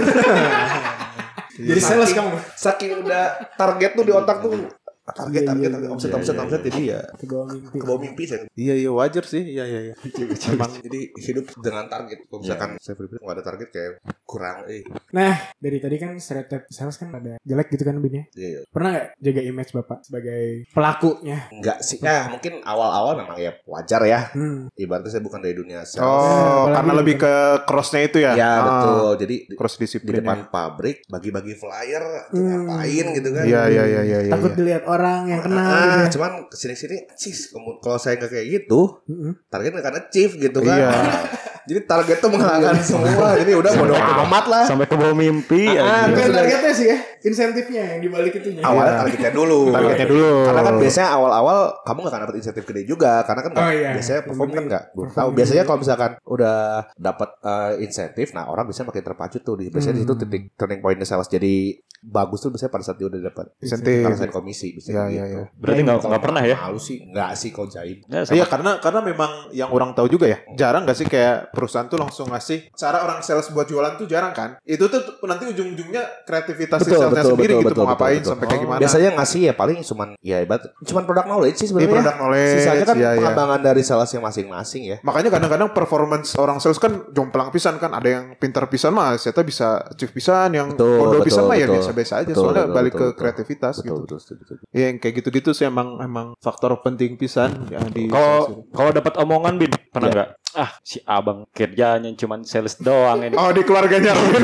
Jadi 1.56 1.80
sales 1.80 2.12
kamu. 2.12 2.36
Saking 2.56 3.04
udah 3.04 3.56
target 3.56 3.96
tuh 3.96 4.04
di 4.04 4.12
otak 4.12 4.44
tuh 4.44 4.68
target 5.08 5.38
Iya, 5.38 5.48
target, 5.48 5.62
iya, 5.62 5.70
target. 5.70 5.84
iya, 5.84 5.94
omset 5.94 6.08
iya, 6.08 6.18
omset 6.18 6.34
iya, 6.34 6.42
omset 6.42 6.62
jadi 6.64 6.82
ya 6.84 7.02
Ke 7.14 7.26
bawah 7.26 7.46
mimpi. 7.48 7.68
ke 7.72 7.86
bawah 7.86 8.02
mimpi 8.02 8.24
saya 8.24 8.40
iya 8.56 8.74
iya 8.76 8.90
wajar 8.90 9.24
sih. 9.24 9.44
Iya 9.46 9.64
iya 9.64 9.80
iya. 9.84 9.94
Emang 10.52 10.72
jadi 10.80 11.00
hidup 11.16 11.46
dengan 11.56 11.86
target. 11.86 12.18
Kalau 12.24 12.40
misalkan 12.40 12.70
saya 12.78 12.96
pribadi 12.96 13.20
nggak 13.20 13.36
ada 13.36 13.44
target 13.44 13.68
kayak 13.70 13.92
kurang 14.24 14.58
eh. 14.66 14.82
Nah, 15.12 15.34
dari 15.56 15.78
tadi 15.78 15.96
kan 15.96 16.16
stereotip 16.16 16.66
sales 16.68 16.96
kan 16.96 17.12
ada 17.12 17.38
jelek 17.40 17.70
gitu 17.70 17.84
kan 17.84 17.98
Bin 17.98 18.14
ya. 18.14 18.24
iya, 18.34 18.48
iya. 18.50 18.62
Pernah 18.66 18.90
nggak 18.92 19.08
jaga 19.20 19.42
image 19.44 19.72
Bapak 19.74 20.00
sebagai 20.02 20.44
pelakunya? 20.68 21.38
enggak 21.52 21.78
sih. 21.80 21.98
Ya 22.00 22.26
mungkin 22.28 22.62
awal-awal 22.62 23.14
memang 23.18 23.38
ya 23.38 23.54
wajar 23.66 24.02
ya. 24.04 24.32
Hmm. 24.32 24.68
ibaratnya 24.74 25.10
saya 25.10 25.22
bukan 25.22 25.40
dari 25.40 25.54
dunia 25.54 25.82
sales. 25.82 26.02
Oh 26.02 26.66
Apalagi 26.66 26.76
karena 26.76 26.92
di- 26.92 27.00
lebih 27.00 27.16
ke 27.18 27.34
crossnya 27.64 28.02
itu 28.02 28.18
ya? 28.20 28.32
Ya 28.34 28.52
Ah, 28.52 28.64
betul. 28.64 29.10
Jadi 29.20 29.36
di, 29.44 29.56
cross 29.56 29.76
di 29.76 29.82
disiplin 29.82 30.20
depan 30.20 30.48
pabrik 30.48 31.06
bagi-bagi 31.06 31.54
flyer 31.54 32.04
Hmm. 32.28 32.66
ngapain 32.66 33.06
gitu 33.14 33.30
kan? 33.32 33.44
Iya 33.44 33.62
iya 33.68 33.84
iya 33.86 34.02
iya 34.04 34.20
iya 34.24 34.32
Takut 34.32 34.52
dilihat 34.54 34.84
orang 34.96 35.22
yang 35.28 35.42
kenal 35.42 35.62
ah, 35.62 35.84
gitu 35.86 36.00
ya. 36.00 36.12
cuman 36.12 36.32
ke 36.46 36.56
sini-sini 36.56 36.98
cis 37.14 37.50
kamu- 37.50 37.80
kalau 37.80 37.98
saya 37.98 38.16
nggak 38.16 38.32
kayak 38.32 38.48
gitu 38.50 39.04
Mm-mm. 39.06 39.32
target 39.46 39.70
nggak 39.70 39.86
akan 39.86 39.96
achieve 40.02 40.34
gitu 40.38 40.60
kan 40.60 40.78
Iya. 40.78 40.92
jadi 41.66 41.80
target 41.82 42.18
tuh 42.18 42.30
mengalahkan 42.30 42.78
semua 42.80 43.34
jadi 43.36 43.52
udah 43.54 43.72
bodo 43.74 43.94
amat 43.96 44.46
lah 44.46 44.64
Sampai 44.66 44.86
ke 44.86 44.96
bawah 44.96 45.14
mimpi. 45.14 45.66
Ah. 45.72 46.06
Bukan 46.08 46.22
sudah- 46.24 46.38
targetnya 46.40 46.72
sih 46.72 46.88
ya, 46.88 46.98
insentifnya 47.22 47.84
yang 47.88 48.02
dibalik 48.02 48.34
itunya. 48.34 48.62
awalnya 48.62 48.86
Iya. 48.88 49.00
targetnya 49.02 49.32
dulu 49.32 49.60
targetnya 49.70 50.08
dulu 50.08 50.30
karena 50.44 50.62
kan 50.62 50.76
biasanya 50.78 51.10
awal-awal 51.12 51.58
kamu 51.82 51.98
nggak 51.98 52.12
akan 52.12 52.22
dapat 52.24 52.36
insentif 52.38 52.64
gede 52.64 52.82
juga 52.84 53.14
karena 53.22 53.42
kan 53.42 53.52
nggak- 53.52 53.66
Oh, 53.66 53.74
iya. 53.74 53.92
biasanya 53.92 54.22
perform 54.24 54.50
kan 54.52 54.64
nggak 54.66 54.84
perform 54.92 55.16
tahu 55.16 55.30
biasanya 55.34 55.64
kalau 55.64 55.80
misalkan 55.80 56.12
udah 56.24 56.58
dapat 56.96 57.30
eh, 57.42 57.72
insentif 57.82 58.28
nah 58.32 58.46
orang 58.46 58.66
biasanya 58.66 58.88
makin 58.88 59.04
terpacu 59.04 59.38
tuh 59.40 59.56
di 59.56 59.66
biasanya 59.68 59.96
di 59.96 60.02
situ 60.02 60.14
Hmm. 60.14 60.22
titik 60.24 60.44
turning 60.56 60.80
point 60.80 61.00
sales 61.02 61.28
jadi 61.28 61.54
bagus 62.02 62.38
tuh 62.40 62.50
biasanya 62.50 62.70
pada 62.70 62.84
saat 62.84 62.98
dia 62.98 63.08
udah 63.08 63.22
dapat 63.24 63.46
insentif 63.58 63.94
ngerasain 64.00 64.30
komisi 64.30 64.68
Iya, 64.68 64.76
biasanya 64.76 65.02
iya, 65.08 65.24
gitu. 65.24 65.26
iya. 65.36 65.46
Berarti 65.56 65.82
nggak 65.82 65.98
nggak 66.04 66.24
pernah 66.24 66.42
ya? 66.44 66.56
Malu 66.60 66.78
sih 66.80 66.98
nggak 67.04 67.30
sih 67.34 67.50
kalau 67.50 67.68
jaim 67.68 67.98
Ya, 68.06 68.22
Iya 68.28 68.46
karena 68.46 68.72
karena 68.78 69.00
memang 69.02 69.32
yang 69.52 69.70
orang 69.70 69.92
tahu 69.92 70.06
juga 70.08 70.26
ya 70.28 70.38
jarang 70.54 70.84
gak 70.84 70.94
sih 70.94 71.06
kayak 71.06 71.50
perusahaan 71.56 71.88
tuh 71.88 71.98
langsung 71.98 72.28
ngasih 72.30 72.70
cara 72.76 73.02
orang 73.08 73.24
sales 73.24 73.48
buat 73.50 73.66
jualan 73.66 73.96
tuh 73.96 74.06
jarang 74.06 74.36
kan 74.36 74.60
itu 74.68 74.86
tuh 74.92 75.02
nanti 75.26 75.48
ujung-ujungnya 75.50 76.28
kreativitas 76.28 76.84
si 76.84 76.92
Betul, 76.92 77.00
salesnya 77.08 77.24
betul, 77.24 77.34
sendiri 77.40 77.54
betul, 77.56 77.62
gitu 77.64 77.72
betul, 77.72 77.82
mau 77.82 77.90
ngapain 77.96 78.20
betul, 78.20 78.30
sampai 78.30 78.46
betul. 78.46 78.52
kayak 78.52 78.62
gimana 78.68 78.80
biasanya 78.84 79.10
ngasih 79.16 79.42
ya 79.42 79.54
paling 79.56 79.78
cuman 79.82 80.10
ya 80.20 80.38
ibarat 80.44 80.64
cuman 80.84 81.04
produk 81.08 81.26
knowledge 81.26 81.58
sih 81.58 81.66
Iya, 81.66 81.72
sebenarnya 81.74 81.96
produk 81.98 82.16
knowledge 82.20 82.52
sisanya 82.60 82.86
kan 82.86 82.96
iya, 82.96 83.10
iya. 83.10 83.20
pengembangan 83.24 83.60
dari 83.64 83.82
salesnya 83.82 84.20
masing-masing 84.22 84.84
ya 84.86 84.98
Makanya 85.06 85.30
kadang-kadang 85.32 85.70
performance 85.70 86.34
orang 86.34 86.58
sales 86.58 86.82
kan 86.82 87.06
jomplang 87.14 87.54
pisan 87.54 87.78
kan. 87.78 87.94
Ada 87.94 88.10
yang 88.10 88.26
pintar 88.42 88.66
pisan 88.66 88.98
mah, 88.98 89.14
saya 89.22 89.38
bisa 89.46 89.86
achieve 89.86 90.10
pisan. 90.12 90.50
Yang 90.58 90.74
Betul, 90.74 90.98
bodoh 90.98 91.12
betul, 91.22 91.28
pisan 91.30 91.44
mah 91.46 91.56
ya 91.56 91.70
betul. 91.70 91.76
biasa-biasa 91.78 92.14
aja. 92.20 92.26
Betul, 92.34 92.42
Soalnya 92.42 92.66
betul, 92.66 92.76
balik 92.76 92.94
betul, 92.98 93.00
ke 93.00 93.06
betul. 93.06 93.20
kreativitas 93.22 93.74
betul 93.78 93.86
gitu. 93.86 94.02
betul 94.02 94.18
setuju. 94.20 94.54
Ya 94.74 94.84
yang 94.90 94.98
kayak 94.98 95.14
gitu-gitu 95.22 95.50
sih 95.54 95.66
emang 95.70 96.02
emang 96.02 96.28
faktor 96.42 96.74
penting 96.82 97.16
pisan 97.22 97.70
ya 97.70 97.80
di 97.86 98.10
Kalau 98.10 98.66
kalau 98.74 98.92
dapat 98.92 99.14
omongan 99.22 99.54
bin 99.62 99.72
pernah 99.94 100.10
Iya. 100.10 100.16
nggak? 100.18 100.30
Ah 100.56 100.72
si 100.88 101.04
abang 101.04 101.44
kerjanya 101.52 102.08
cuman 102.16 102.48
sales 102.48 102.80
doang 102.80 103.28
ini. 103.28 103.36
Oh 103.36 103.52
di 103.52 103.62
keluarganya 103.68 104.16
Robin 104.16 104.44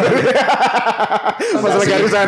Pas 1.39 1.73
lagi 1.79 1.93
arisan 1.95 2.27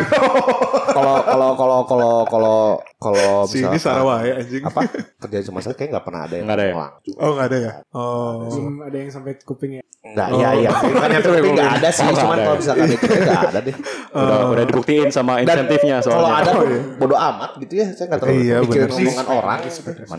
kalau 0.93 1.15
kalau 1.25 1.49
kalau 1.57 1.79
kalau 1.85 2.13
kalau 2.31 2.57
kalau 3.03 3.43
Si 3.51 3.59
ini 3.59 3.75
Sarawak 3.75 4.19
ya 4.23 4.33
anjing. 4.39 4.63
apa 4.63 4.79
kerja 5.19 5.37
cuma 5.43 5.59
saya 5.59 5.75
kayak 5.75 5.89
nggak 5.91 6.05
pernah 6.05 6.21
ada 6.23 6.33
yang 6.33 6.45
Nggak 6.47 6.57
ada 6.57 6.65
ya? 6.65 6.73
langsung. 6.73 7.15
Oh 7.19 7.31
nggak 7.33 7.47
ada 7.47 7.57
ya? 7.59 7.71
Oh. 7.91 8.31
Belum 8.47 8.75
ada 8.81 8.97
yang 8.97 9.11
sampai 9.11 9.31
kuping 9.37 9.73
ya. 9.73 9.83
nggak 10.03 10.27
Oh. 10.27 10.35
iya 10.35 10.49
iya 10.57 10.69
bukannya 10.69 11.19
tapi 11.23 11.49
nggak 11.49 11.71
ada 11.77 11.89
sih. 11.89 12.03
Oh, 12.03 12.11
cuman 12.13 12.35
ada 12.35 12.43
kalau 12.43 12.51
ya. 12.51 12.59
misalkan 12.59 12.87
itu 12.89 13.05
nggak 13.07 13.43
ada 13.49 13.59
deh. 13.61 13.75
Udah 14.13 14.37
udah 14.45 14.63
dibuktiin 14.65 15.09
sama 15.09 15.33
insentifnya 15.39 15.95
kalau 15.99 16.27
soalnya. 16.27 16.35
ada 16.37 16.51
pun 16.53 16.67
iya. 16.67 16.81
bodo 16.95 17.15
amat 17.15 17.51
gitu 17.57 17.73
ya. 17.73 17.87
Saya 17.89 18.05
nggak 18.07 18.19
terlalu 18.19 18.41
Iya, 18.41 18.55
mikirin 18.61 18.89
omongan 18.91 19.27
orang. 19.29 19.59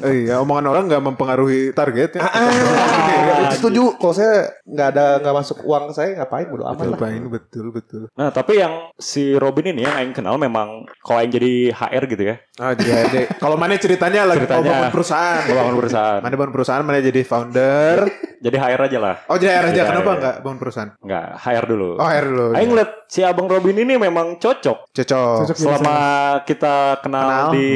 Oh 0.01 0.13
iya 0.15 0.35
omongan 0.41 0.65
orang 0.67 0.85
nggak 0.89 1.03
mempengaruhi 1.05 1.63
target 1.73 2.11
ya 2.17 2.23
Ah, 2.25 3.53
setuju. 3.53 3.93
Kalau 3.95 4.15
saya 4.15 4.35
nggak 4.65 4.89
ada 4.89 5.07
nggak 5.21 5.35
masuk 5.37 5.59
uang 5.63 5.85
saya 5.93 6.17
ngapain? 6.17 6.47
Bodo 6.49 6.65
amat 6.65 6.81
lah. 6.81 6.97
Ngapain 6.97 7.23
betul 7.29 7.67
betul. 7.69 8.03
Nah 8.15 8.33
tapi 8.33 8.59
yang 8.59 8.89
si 8.97 9.37
Robin 9.37 9.69
ini 9.69 9.85
yang 9.85 9.95
Aing 9.95 10.15
kenal 10.15 10.37
memang 10.37 10.89
kalau 11.01 11.21
Aing 11.21 11.29
jadi 11.29 11.71
HR 11.71 12.05
gitu 12.09 12.25
ya. 12.25 12.37
Di 12.55 12.87
HRD 12.87 13.17
Kalau 13.43 13.59
mana 13.59 13.75
ceritanya 13.75 14.23
lagi 14.23 14.47
Ceritanya. 14.47 14.63
mau 14.63 14.71
bangun 14.71 14.91
perusahaan 14.95 15.43
Bangun 15.43 15.75
perusahaan. 15.75 16.21
Mana 16.23 16.35
bangun 16.39 16.53
perusahaan 16.55 16.83
mana 16.87 16.99
jadi 17.03 17.21
founder 17.27 17.99
Jadi 18.45 18.57
HR 18.57 18.81
aja 18.85 18.99
lah. 19.01 19.17
Oh 19.25 19.37
jadi 19.37 19.57
HR 19.57 19.65
aja 19.65 19.73
Jadi 19.75 19.89
kenapa 19.89 20.05
HR. 20.07 20.19
nggak 20.21 20.35
bangun 20.39 20.59
perusahaan 20.61 20.91
Enggak, 21.01 21.27
HR 21.35 21.65
dulu. 21.65 21.89
Oh 21.97 22.05
HR 22.05 22.27
dulu 22.27 22.45
Aing 22.53 22.69
ngeliat 22.69 22.91
si 23.07 23.21
abang 23.21 23.47
Robin 23.47 23.73
ini 23.75 23.97
memang 23.97 24.37
cocok. 24.37 24.93
Cocok 24.93 25.37
Cocok. 25.41 25.57
Selama 25.57 25.99
kita 26.43 26.77
kenal, 27.01 27.25
Kenal. 27.25 27.45
di 27.51 27.69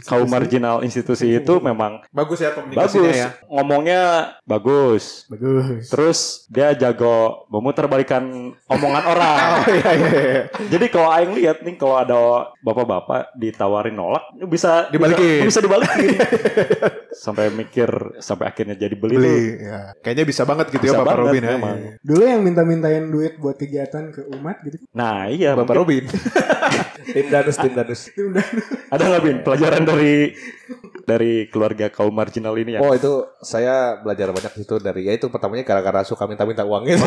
kaum 0.00 0.28
marginal 0.28 0.80
institusi 0.80 1.34
itu 1.34 1.58
memang 1.58 2.06
Bagus 2.08 2.38
ya 2.38 2.52
komunikasinya 2.52 3.02
bagus. 3.02 3.18
ya 3.18 3.28
Ngomongnya 3.48 4.02
bagus. 4.46 5.04
Bagus. 5.26 5.90
Terus 5.90 6.18
dia 6.46 6.70
jago 6.72 7.42
memutar 7.48 7.84
balikan 7.86 8.22
omongan 8.64 9.04
orang. 9.12 9.38
Oh 9.58 9.68
iya 9.68 9.90
iya 9.90 10.10
iya 10.14 10.42
Jadi 10.68 10.86
kalau 10.86 11.10
aing 11.10 11.34
lihat 11.34 11.60
nih 11.60 11.74
kalau 11.74 11.96
ada 11.96 12.18
bapak-bapak 12.60 13.34
ditawarin 13.34 13.90
nolak 13.92 14.22
bisa 14.46 14.86
Dibalikin. 14.86 15.42
Bisa, 15.42 15.58
bisa 15.58 15.60
dibalikin. 15.60 16.14
sampai 17.26 17.48
mikir 17.48 17.88
sampai 18.20 18.44
akhirnya 18.46 18.76
jadi 18.76 18.92
beli, 18.92 19.16
tuh. 19.16 19.22
Beli 19.24 19.40
ya. 19.64 19.80
Kayaknya 20.04 20.24
bisa 20.24 20.42
banget 20.46 20.66
gitu 20.70 20.84
ya 20.86 20.92
Bisa 20.94 21.00
Bapak 21.02 21.06
banget, 21.06 21.22
Robin 21.22 21.42
ya 21.42 21.50
memang. 21.58 21.76
Iya. 21.76 21.92
Dulu 22.02 22.22
yang 22.22 22.42
minta-mintain 22.46 23.04
duit 23.10 23.34
buat 23.42 23.56
kegiatan 23.58 24.04
ke 24.14 24.20
umat 24.38 24.56
gitu. 24.62 24.76
Nah, 24.94 25.26
iya 25.26 25.52
Bapak 25.54 25.74
mungkin 25.74 25.80
Robin 25.82 26.04
tim 27.16 27.26
danus 27.30 27.56
tim 27.58 27.72
danus 27.74 28.00
Itu 28.10 28.22
udah 28.30 28.46
ada 28.90 29.02
nggak 29.02 29.22
Bin 29.22 29.38
pelajaran 29.46 29.82
dari 29.86 30.14
dari 31.06 31.46
keluarga 31.46 31.86
kaum 31.86 32.10
marginal 32.10 32.54
ini 32.58 32.76
ya? 32.76 32.80
Oh 32.82 32.90
itu 32.90 33.24
saya 33.38 34.02
belajar 34.02 34.34
banyak 34.34 34.52
itu 34.58 34.74
dari 34.82 35.06
ya 35.06 35.14
itu 35.14 35.30
pertamanya 35.30 35.62
gara-gara 35.62 36.02
suka 36.02 36.26
minta-minta 36.26 36.66
uang 36.66 36.82
gitu. 36.86 37.06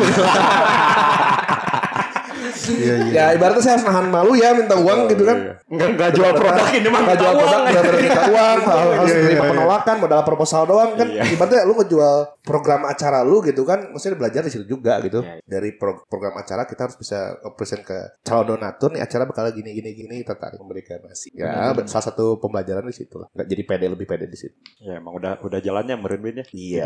Iya 2.62 2.94
iya 3.00 3.12
ya 3.12 3.24
ibaratnya 3.32 3.60
saya 3.60 3.74
harus 3.74 3.86
nahan 3.86 4.06
malu 4.06 4.32
ya 4.32 4.52
minta 4.52 4.76
uang 4.76 5.08
gitu 5.08 5.22
kan. 5.22 5.36
Enggak 5.66 5.88
enggak 5.90 6.10
jual 6.12 6.32
produk 6.32 6.66
ini 6.70 6.88
mah 6.88 7.00
Nggak 7.00 7.18
jual 7.18 7.32
produk, 7.34 7.60
benar-benar 7.62 7.96
minta 7.98 8.22
uang, 8.26 8.58
harus 8.68 8.90
Iya, 9.00 9.00
iya, 9.10 9.24
terima 9.24 9.40
iya. 9.40 9.50
penolakan, 9.50 9.96
modal 9.98 10.22
proposal 10.22 10.62
doang 10.64 10.90
kan. 10.92 11.06
Iya. 11.06 11.22
Ibaratnya 11.30 11.62
lu 11.62 11.74
ngejual 11.74 12.16
program 12.40 12.80
acara 12.84 13.18
lu 13.20 13.40
gitu 13.40 13.62
kan, 13.62 13.88
maksudnya 13.88 14.16
belajar 14.16 14.42
di 14.42 14.50
situ 14.50 14.64
juga 14.66 15.00
gitu. 15.00 15.20
Iya, 15.20 15.38
iya. 15.38 15.42
Dari 15.42 15.70
pro- 15.72 16.04
program 16.04 16.34
acara 16.34 16.64
kita 16.64 16.80
harus 16.82 16.96
bisa 16.96 17.18
present 17.52 17.80
ke 17.80 17.96
calon 18.20 18.50
donatur 18.50 18.90
nih 18.90 19.00
acara 19.00 19.24
bakal 19.24 19.48
gini 19.50 19.70
gini 19.72 19.90
gini 19.94 20.16
tertarik 20.20 20.56
memberikan 20.56 21.00
nasi. 21.02 21.32
Ya, 21.32 21.70
Hmm. 21.70 21.86
salah 21.86 22.06
satu 22.06 22.36
pembelajaran 22.36 22.82
di 22.82 22.94
situ 22.94 23.16
lah. 23.16 23.28
Nggak 23.30 23.46
jadi 23.48 23.62
pede 23.64 23.86
lebih 23.88 24.04
pede 24.04 24.26
di 24.26 24.36
situ. 24.36 24.56
Ya 24.80 24.96
emang 24.96 25.14
udah 25.14 25.40
udah 25.40 25.58
jalannya 25.58 25.94
meren 25.94 26.20
Bin 26.20 26.36
ya. 26.36 26.46
Iya. 26.50 26.84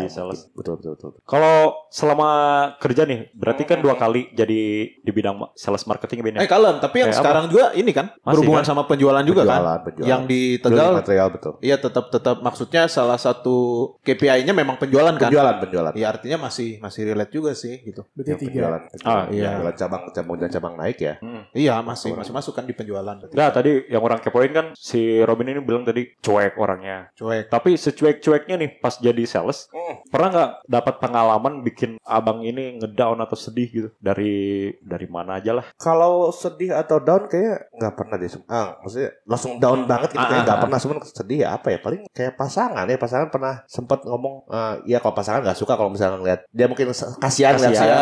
Betul 0.52 0.76
betul 0.76 0.94
betul. 0.94 1.10
Kalau 1.24 1.83
selama 1.94 2.30
kerja 2.76 3.06
nih, 3.06 3.30
berarti 3.32 3.62
kan 3.62 3.78
dua 3.78 3.94
kali 3.94 4.34
jadi 4.34 4.60
di 4.90 5.10
bidang 5.14 5.54
sales 5.54 5.86
marketing 5.86 6.18
Bin 6.20 6.34
ya? 6.34 6.42
Eh 6.42 6.50
kalian 6.50 6.82
tapi 6.82 6.98
yang 6.98 7.06
Eh, 7.06 7.14
apa? 7.14 7.20
sekarang 7.22 7.44
juga 7.46 7.70
ini 7.72 7.94
kan 7.94 8.10
Masih, 8.10 8.26
berhubungan 8.34 8.60
kan? 8.60 8.68
sama 8.68 8.82
penjualan 8.84 9.22
juga 9.22 9.42
kan 9.42 9.54
Penjualan, 9.54 9.78
penjualan. 9.80 10.10
Yang 10.10 10.22
di 10.26 10.40
Tegal 10.58 10.90
material 10.92 11.28
betul. 11.30 11.52
Iya 11.60 11.76
tetap 11.78 12.04
tetap 12.10 12.36
maksudnya 12.40 12.82
salah 12.88 13.14
satu 13.14 13.54
KPI-nya 14.00 14.50
memang 14.50 14.74
penjualan 14.74 15.14
kan 15.14 15.30
Penjualan 15.30 15.56
penjualan. 15.60 15.92
Iya 15.94 16.06
artinya 16.10 16.38
masih 16.42 16.82
masih 16.82 17.00
relate 17.06 17.30
juga 17.30 17.54
sih 17.54 17.78
gitu 17.80 18.02
berarti 18.10 18.26
Yang 18.28 18.40
tiga. 18.40 18.50
penjualan, 18.50 18.74
Ah, 18.74 18.90
penjualan. 18.90 19.26
iya. 19.30 19.48
Penjualan 19.48 19.76
cabang 19.76 20.02
cabang 20.10 20.36
dan 20.36 20.50
cabang 20.50 20.74
naik 20.74 20.98
ya. 20.98 21.14
Hmm. 21.22 21.42
Iya 21.54 21.74
masih 21.78 22.10
masih 22.12 22.32
masuk 22.32 22.52
kan 22.52 22.64
di 22.64 22.74
penjualan 22.74 23.14
Nah 23.30 23.48
tadi 23.50 23.70
yang 23.86 24.02
orang 24.02 24.18
kepoin 24.18 24.50
kan 24.50 24.66
si 24.74 24.98
Robin 25.20 25.46
ini 25.48 25.62
bilang 25.62 25.84
tadi 25.84 26.10
cuek 26.18 26.56
orangnya. 26.56 27.14
cuek 27.14 27.46
Tapi 27.46 27.78
secuek-cueknya 27.78 28.56
nih 28.56 28.70
pas 28.78 28.98
jadi 28.98 29.22
sales, 29.24 29.70
pernah 30.08 30.28
nggak 30.28 30.50
dapat 30.66 30.94
pengalaman 30.98 31.62
bikin 31.62 31.83
bikin 31.84 32.00
abang 32.00 32.40
ini 32.40 32.80
ngedown 32.80 33.20
atau 33.20 33.36
sedih 33.36 33.68
gitu 33.68 33.88
dari 34.00 34.32
dari 34.80 35.04
mana 35.04 35.36
aja 35.36 35.52
lah. 35.52 35.64
Kalau 35.76 36.32
sedih 36.32 36.72
atau 36.72 36.96
down 36.98 37.28
kayak 37.28 37.68
nggak 37.76 37.92
pernah 37.92 38.16
deh. 38.16 38.30
Ah, 38.48 38.80
maksudnya 38.80 39.10
langsung 39.28 39.60
down 39.60 39.84
banget 39.84 40.16
gitu 40.16 40.24
kayak 40.24 40.40
Ah, 40.40 40.46
nggak 40.48 40.56
ah, 40.58 40.62
pernah. 40.64 40.78
Cuman 40.80 40.96
sedih 41.04 41.38
ya 41.44 41.48
apa 41.52 41.68
ya? 41.68 41.78
Paling 41.84 42.00
kayak 42.10 42.32
pasangan 42.34 42.88
ya. 42.88 42.96
Pasangan 42.96 43.28
pernah 43.28 43.54
sempat 43.68 44.00
ngomong, 44.08 44.48
eh, 44.48 44.74
ya 44.88 44.98
kalau 45.04 45.12
pasangan 45.12 45.44
nggak 45.44 45.58
suka 45.58 45.76
kalau 45.76 45.92
misalnya 45.92 46.16
ngeliat 46.16 46.40
dia 46.48 46.66
mungkin 46.66 46.88
kasihan 47.20 47.54
lihat 47.60 47.76
saya 47.76 47.96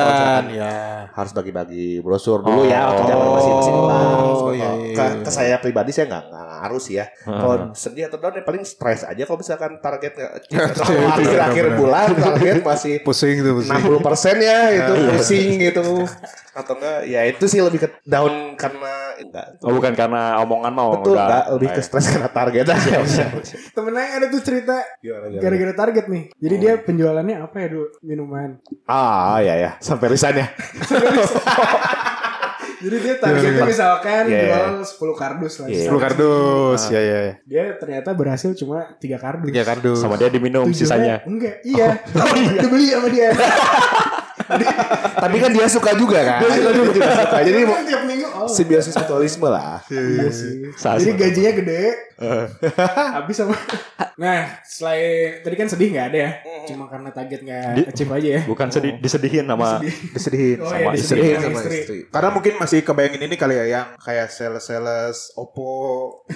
ya. 0.47 0.73
harus 1.11 1.33
bagi-bagi 1.35 1.99
brosur 1.99 2.41
dulu 2.41 2.63
ya 2.65 2.87
waktu 2.89 3.03
Oh. 3.03 3.09
zaman 3.09 3.27
masih 3.35 3.53
masih 3.53 3.73
Oh, 3.73 3.89
bang. 3.89 4.55
iya, 4.55 4.71
iya, 4.71 4.95
ke, 4.95 5.03
iya. 5.03 5.23
ke 5.25 5.31
saya 5.33 5.57
pribadi 5.59 5.91
saya 5.91 6.07
nggak 6.07 6.23
nggak 6.31 6.45
ngaruh 6.63 6.81
sih 6.81 6.95
ya. 7.01 7.07
Kalau 7.25 7.55
Heeh. 7.59 7.75
sedih 7.75 8.05
atau 8.07 8.19
down 8.21 8.35
ya 8.37 8.45
paling 8.45 8.63
stres 8.63 9.03
aja 9.03 9.23
kalau 9.25 9.39
misalkan 9.41 9.73
target 9.83 10.13
Iya, 10.53 10.63
akhir 11.17 11.39
akhir 11.41 11.67
bulan 11.75 12.09
target 12.15 12.55
masih 12.63 12.95
Pusing 13.07 13.41
tuh 13.41 13.53
pusing. 13.59 13.72
60 13.81 14.07
persen 14.07 14.37
ya 14.43 14.59
itu 14.75 14.93
pusing 15.17 15.49
gitu. 15.63 16.05
Atau 16.53 16.77
enggak 16.77 17.09
ya 17.09 17.21
itu 17.25 17.45
sih 17.49 17.65
lebih 17.65 17.87
ke 17.87 17.89
down 18.05 18.59
karena 18.61 19.17
enggak. 19.17 19.47
Oh 19.65 19.73
bukan 19.73 19.93
karena 19.97 20.37
omongan 20.45 20.73
mau 20.77 21.01
betul 21.01 21.17
udah. 21.17 21.25
enggak 21.25 21.45
lebih 21.57 21.69
ke 21.73 21.81
stres 21.81 22.07
karena 22.13 22.29
target. 22.29 22.65
Aja 22.73 23.25
Temen 23.75 23.95
Aing 23.97 24.13
ada 24.21 24.27
tuh 24.29 24.41
cerita 24.45 24.77
gara-gara 25.41 25.73
target 25.73 26.05
nih. 26.09 26.25
Jadi 26.37 26.55
dia 26.61 26.73
penjualannya 26.81 27.37
apa 27.41 27.57
ya 27.61 27.69
dulu 27.73 27.87
minuman. 28.05 28.61
ah 28.87 29.41
ya 29.41 29.55
ya. 29.57 29.71
Sampai 29.81 30.13
lisannya 30.13 30.47
Jadi 32.83 32.97
dia 32.99 33.15
targetnya 33.17 33.63
misalkan 33.63 34.23
Iya, 34.27 34.35
iya. 34.35 34.43
jual 34.51 34.67
10 34.83 35.15
kardus 35.15 35.55
lah. 35.63 35.67
Iya. 35.71 35.87
10 35.87 36.03
kardus. 36.03 36.81
Ya 36.91 37.01
ya. 37.01 37.19
ya. 37.23 37.35
Dia 37.47 37.65
ternyata 37.79 38.11
berhasil 38.13 38.51
cuma 38.53 38.99
3 38.99 39.17
kardus. 39.17 39.49
Tiga 39.49 39.63
kardus. 39.63 39.99
sama 40.03 40.19
dia 40.19 40.29
diminum 40.29 40.67
Tujuannya- 40.67 40.77
sisanya. 40.77 41.17
Enggak, 41.23 41.63
iya. 41.63 42.03
Dibeli 42.59 42.87
sama 42.91 43.09
dia. 43.09 43.31
tapi 45.25 45.37
kan 45.39 45.51
dia 45.51 45.67
suka 45.69 45.91
juga 45.95 46.19
kan 46.23 46.39
dia 46.43 46.73
juga 46.73 47.11
suka 47.15 47.39
jadi 47.43 47.59
Dia 47.63 47.69
kan 47.69 47.85
tiap 47.87 48.03
minggu 48.05 48.27
oh. 48.33 48.49
simbiosis 48.49 48.95
mutualisme 48.95 49.49
lah 49.49 49.79
Iya 49.89 50.29
sih. 50.33 50.53
Sas- 50.75 51.03
Jadi 51.05 51.13
gajinya 51.17 51.53
gede. 51.53 51.83
Habis 53.19 53.35
sama. 53.43 53.57
Nah, 54.15 54.63
selain 54.63 55.43
tadi 55.43 55.55
kan 55.59 55.67
sedih 55.67 55.91
nggak 55.91 56.07
ada 56.15 56.19
ya. 56.19 56.31
Cuma 56.71 56.87
karena 56.87 57.11
target 57.11 57.41
nggak 57.43 57.91
achieve 57.91 58.13
aja 58.15 58.29
ya. 58.39 58.43
Bukan 58.47 58.69
sedih 58.71 58.93
disedihin 59.03 59.45
sama 59.45 59.83
Disedihin. 59.83 60.59
Oh, 60.63 60.71
sama 60.71 60.79
iya, 60.79 60.91
istri. 60.95 61.19
disedihin 61.19 61.39
sama 61.43 61.59
istri. 61.59 61.77
istri 61.83 61.99
Karena 62.09 62.29
mungkin 62.31 62.53
masih 62.59 62.79
kebayangin 62.87 63.23
ini 63.27 63.37
kali 63.37 63.55
ya 63.59 63.65
yang 63.67 63.87
kayak 63.99 64.31
sales-sales 64.31 65.35
Oppo. 65.35 65.75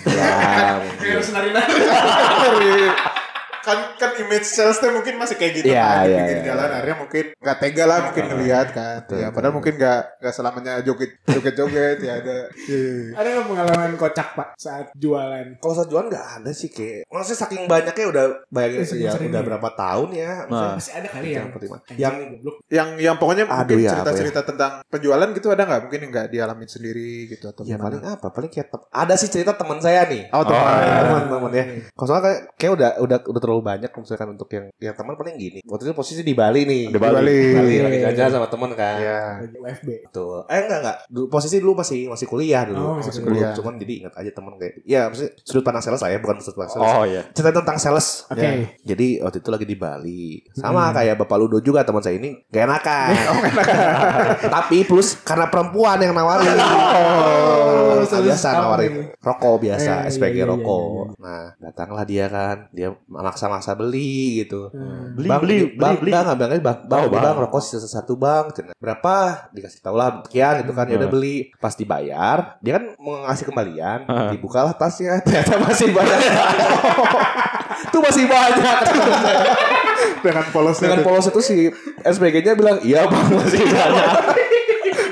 ya 0.04 0.82
Kayak 1.00 1.22
nari-nari. 1.30 1.74
Kan 3.66 3.78
kan 3.98 4.10
image 4.14 4.46
sales 4.46 4.78
tuh 4.78 4.94
mungkin 4.94 5.18
masih 5.18 5.34
kayak 5.34 5.52
gitu 5.58 5.74
Iya, 5.74 5.82
kan 5.82 5.98
di 6.06 6.10
iya, 6.14 6.18
pinggir 6.22 6.38
iya. 6.38 6.46
jalan 6.54 6.68
akhirnya 6.70 6.96
mungkin 7.02 7.24
nggak 7.34 7.56
tega 7.58 7.84
lah 7.90 7.98
mungkin 8.06 8.24
ngelihat 8.30 8.66
kan 8.70 8.98
ya 9.10 9.28
padahal 9.34 9.54
mungkin 9.58 9.74
nggak 9.74 10.00
nggak 10.22 10.34
selamanya 10.34 10.72
joget 10.86 11.10
joget 11.26 11.54
joget 11.58 11.98
ya 11.98 12.12
ada 12.22 12.38
Iya. 12.66 13.18
Ada 13.18 13.28
nggak 13.34 13.46
pengalaman 13.50 13.90
kocak 13.98 14.28
pak 14.38 14.48
saat 14.54 14.86
jualan? 14.94 15.46
kalau 15.58 15.74
saat 15.74 15.88
jualan 15.90 16.06
nggak 16.06 16.26
ada 16.38 16.50
sih 16.54 16.70
kayak 16.70 17.10
maksudnya 17.10 17.38
saking 17.42 17.62
banyaknya 17.66 18.06
udah 18.06 18.24
bayangin 18.48 18.86
ya 19.02 19.10
sering 19.10 19.30
udah 19.34 19.42
ya. 19.42 19.46
berapa 19.50 19.68
tahun 19.74 20.08
ya 20.14 20.32
maksudnya 20.46 20.64
Nah. 20.66 20.74
Masih 20.76 20.92
ada 20.94 21.08
kali 21.08 21.28
yang 21.32 21.46
mana? 21.48 21.78
yang 21.96 21.96
yang 21.96 22.14
goblok. 22.36 22.56
yang 22.68 22.88
yang 23.00 23.16
pokoknya 23.16 23.44
Aduh, 23.48 23.56
mungkin 23.64 23.76
ya, 23.82 23.90
cerita-cerita 23.96 24.40
tentang 24.44 24.72
penjualan 24.86 25.28
gitu 25.32 25.48
ada 25.50 25.62
nggak 25.64 25.80
mungkin 25.88 26.00
nggak 26.12 26.26
dialamin 26.30 26.68
sendiri 26.68 27.30
gitu 27.32 27.48
atau 27.48 27.62
ya 27.64 27.74
gimana? 27.74 27.84
paling 27.88 28.02
apa 28.04 28.26
paling 28.30 28.50
kayak 28.52 28.68
ada 28.92 29.14
sih 29.16 29.26
cerita 29.26 29.56
teman 29.56 29.78
saya 29.80 30.04
nih 30.06 30.28
oh, 30.30 30.42
teman. 30.44 30.62
Oh, 30.62 31.02
teman-teman 31.26 31.45
ya. 31.56 31.64
Kalau 31.90 32.06
soalnya 32.06 32.22
kayak, 32.22 32.40
kayak 32.54 32.72
udah 32.76 32.90
udah 33.00 33.18
udah 33.24 33.40
terlalu 33.40 33.62
banyak 33.64 33.90
misalkan 33.90 34.28
untuk 34.30 34.48
yang 34.52 34.66
yang 34.76 34.94
teman 34.94 35.14
paling 35.16 35.36
gini. 35.36 35.60
Waktu 35.64 35.82
itu 35.86 35.94
posisi 35.94 36.20
di 36.20 36.34
Bali 36.36 36.62
nih. 36.62 36.84
Di 36.92 36.98
Bali. 37.00 37.14
Bali. 37.16 37.38
Bali 37.56 37.72
Iya, 37.76 37.82
lagi 37.82 37.98
iya, 37.98 38.06
jajan 38.12 38.28
iya. 38.28 38.34
sama 38.34 38.46
teman 38.46 38.70
kan. 38.72 38.94
ya 38.96 39.20
Lagi 39.40 39.56
UFB. 39.56 39.88
Tuh. 40.12 40.44
Eh 40.46 40.60
enggak 40.62 40.78
enggak. 40.84 40.96
Dulu, 41.08 41.26
posisi 41.26 41.56
dulu 41.58 41.72
masih 41.76 42.00
masih 42.06 42.26
kuliah 42.26 42.62
dulu. 42.64 42.78
Oh, 42.78 42.94
masih 43.00 43.10
masih 43.10 43.22
kuliah. 43.24 43.40
kuliah. 43.42 43.52
Cuman 43.56 43.74
jadi 43.76 43.92
ingat 44.04 44.14
aja 44.14 44.30
teman 44.30 44.52
kayak 44.56 44.74
ya 44.84 45.00
maksudnya 45.08 45.30
sudut 45.42 45.64
pandang 45.64 45.82
sales 45.82 46.00
saya 46.00 46.16
bukan 46.20 46.36
sudut 46.38 46.56
pandang 46.60 46.74
sales. 46.76 46.92
Oh 46.92 47.04
iya. 47.04 47.22
Cerita 47.32 47.50
tentang 47.52 47.76
sales. 47.76 48.06
Oke. 48.28 48.40
Ya. 48.40 48.50
Jadi 48.84 49.06
waktu 49.20 49.38
itu 49.40 49.50
lagi 49.50 49.66
di 49.66 49.76
Bali. 49.76 50.24
Sama 50.52 50.92
kayak 50.92 51.16
Bapak 51.16 51.36
Ludo 51.40 51.58
juga 51.60 51.82
teman 51.82 52.04
saya 52.04 52.16
ini 52.18 52.36
gak 52.48 52.64
enakan. 52.68 53.10
Tapi 54.54 54.84
plus 54.84 55.18
karena 55.20 55.48
perempuan 55.48 55.98
yang 55.98 56.12
nawarin. 56.12 56.56
Oh, 56.56 57.75
Sales 58.02 58.42
apa 58.42 58.52
nawarin 58.58 58.92
nih? 58.92 59.06
rokok 59.16 59.54
biasa, 59.58 59.88
Eh, 59.88 59.98
iya, 59.98 60.10
SPG 60.10 60.26
iya, 60.28 60.36
iya, 60.36 60.44
rokok. 60.44 61.16
Nah, 61.16 61.44
datanglah 61.56 62.02
dia 62.02 62.26
kan. 62.26 62.56
Dia 62.70 62.88
maksa-maksa 63.06 63.72
beli 63.72 64.12
gitu. 64.40 64.68
Hmm. 64.68 65.14
Beli 65.14 65.26
bang, 65.26 65.40
beli 65.40 65.56
bang, 65.72 65.94
beli 65.94 65.96
beli. 65.98 66.12
bang, 66.12 66.24
bang, 66.26 66.36
bang, 66.36 66.60
bang, 66.60 66.78
bang, 66.82 67.00
ini 67.00 67.10
bang, 67.10 67.22
bang. 67.24 67.36
rokok 67.38 67.60
sisa 67.60 67.86
satu 67.86 68.14
bang, 68.14 68.44
berapa? 68.76 69.14
Dikasih 69.50 69.80
tau 69.80 69.94
lah, 69.94 70.20
sekian 70.22 70.60
gitu 70.60 70.72
kan, 70.72 70.84
ya 70.84 70.96
udah 70.96 71.06
Hmm. 71.06 71.14
beli. 71.14 71.36
Pas 71.56 71.72
dibayar, 71.72 72.58
dia 72.58 72.72
kan 72.74 72.84
mau 72.98 73.24
ngasih 73.24 73.44
kembalian, 73.44 73.98
Hmm. 74.04 74.28
dibukalah 74.30 74.72
tasnya, 74.72 75.16
ternyata 75.24 75.56
masih 75.58 75.88
banyak. 75.88 76.20
Itu 77.86 77.98
masih 77.98 78.24
banyak. 78.24 78.76
dengan 80.18 80.44
polosnya 80.48 80.86
Dengan 80.86 80.98
tuh. 80.98 81.06
polos 81.06 81.26
itu 81.26 81.40
si 81.40 81.56
SPG-nya 82.00 82.52
bilang, 82.52 82.78
iya 82.80 83.04
bang 83.04 83.26
masih 83.30 83.62
banyak. 83.62 84.10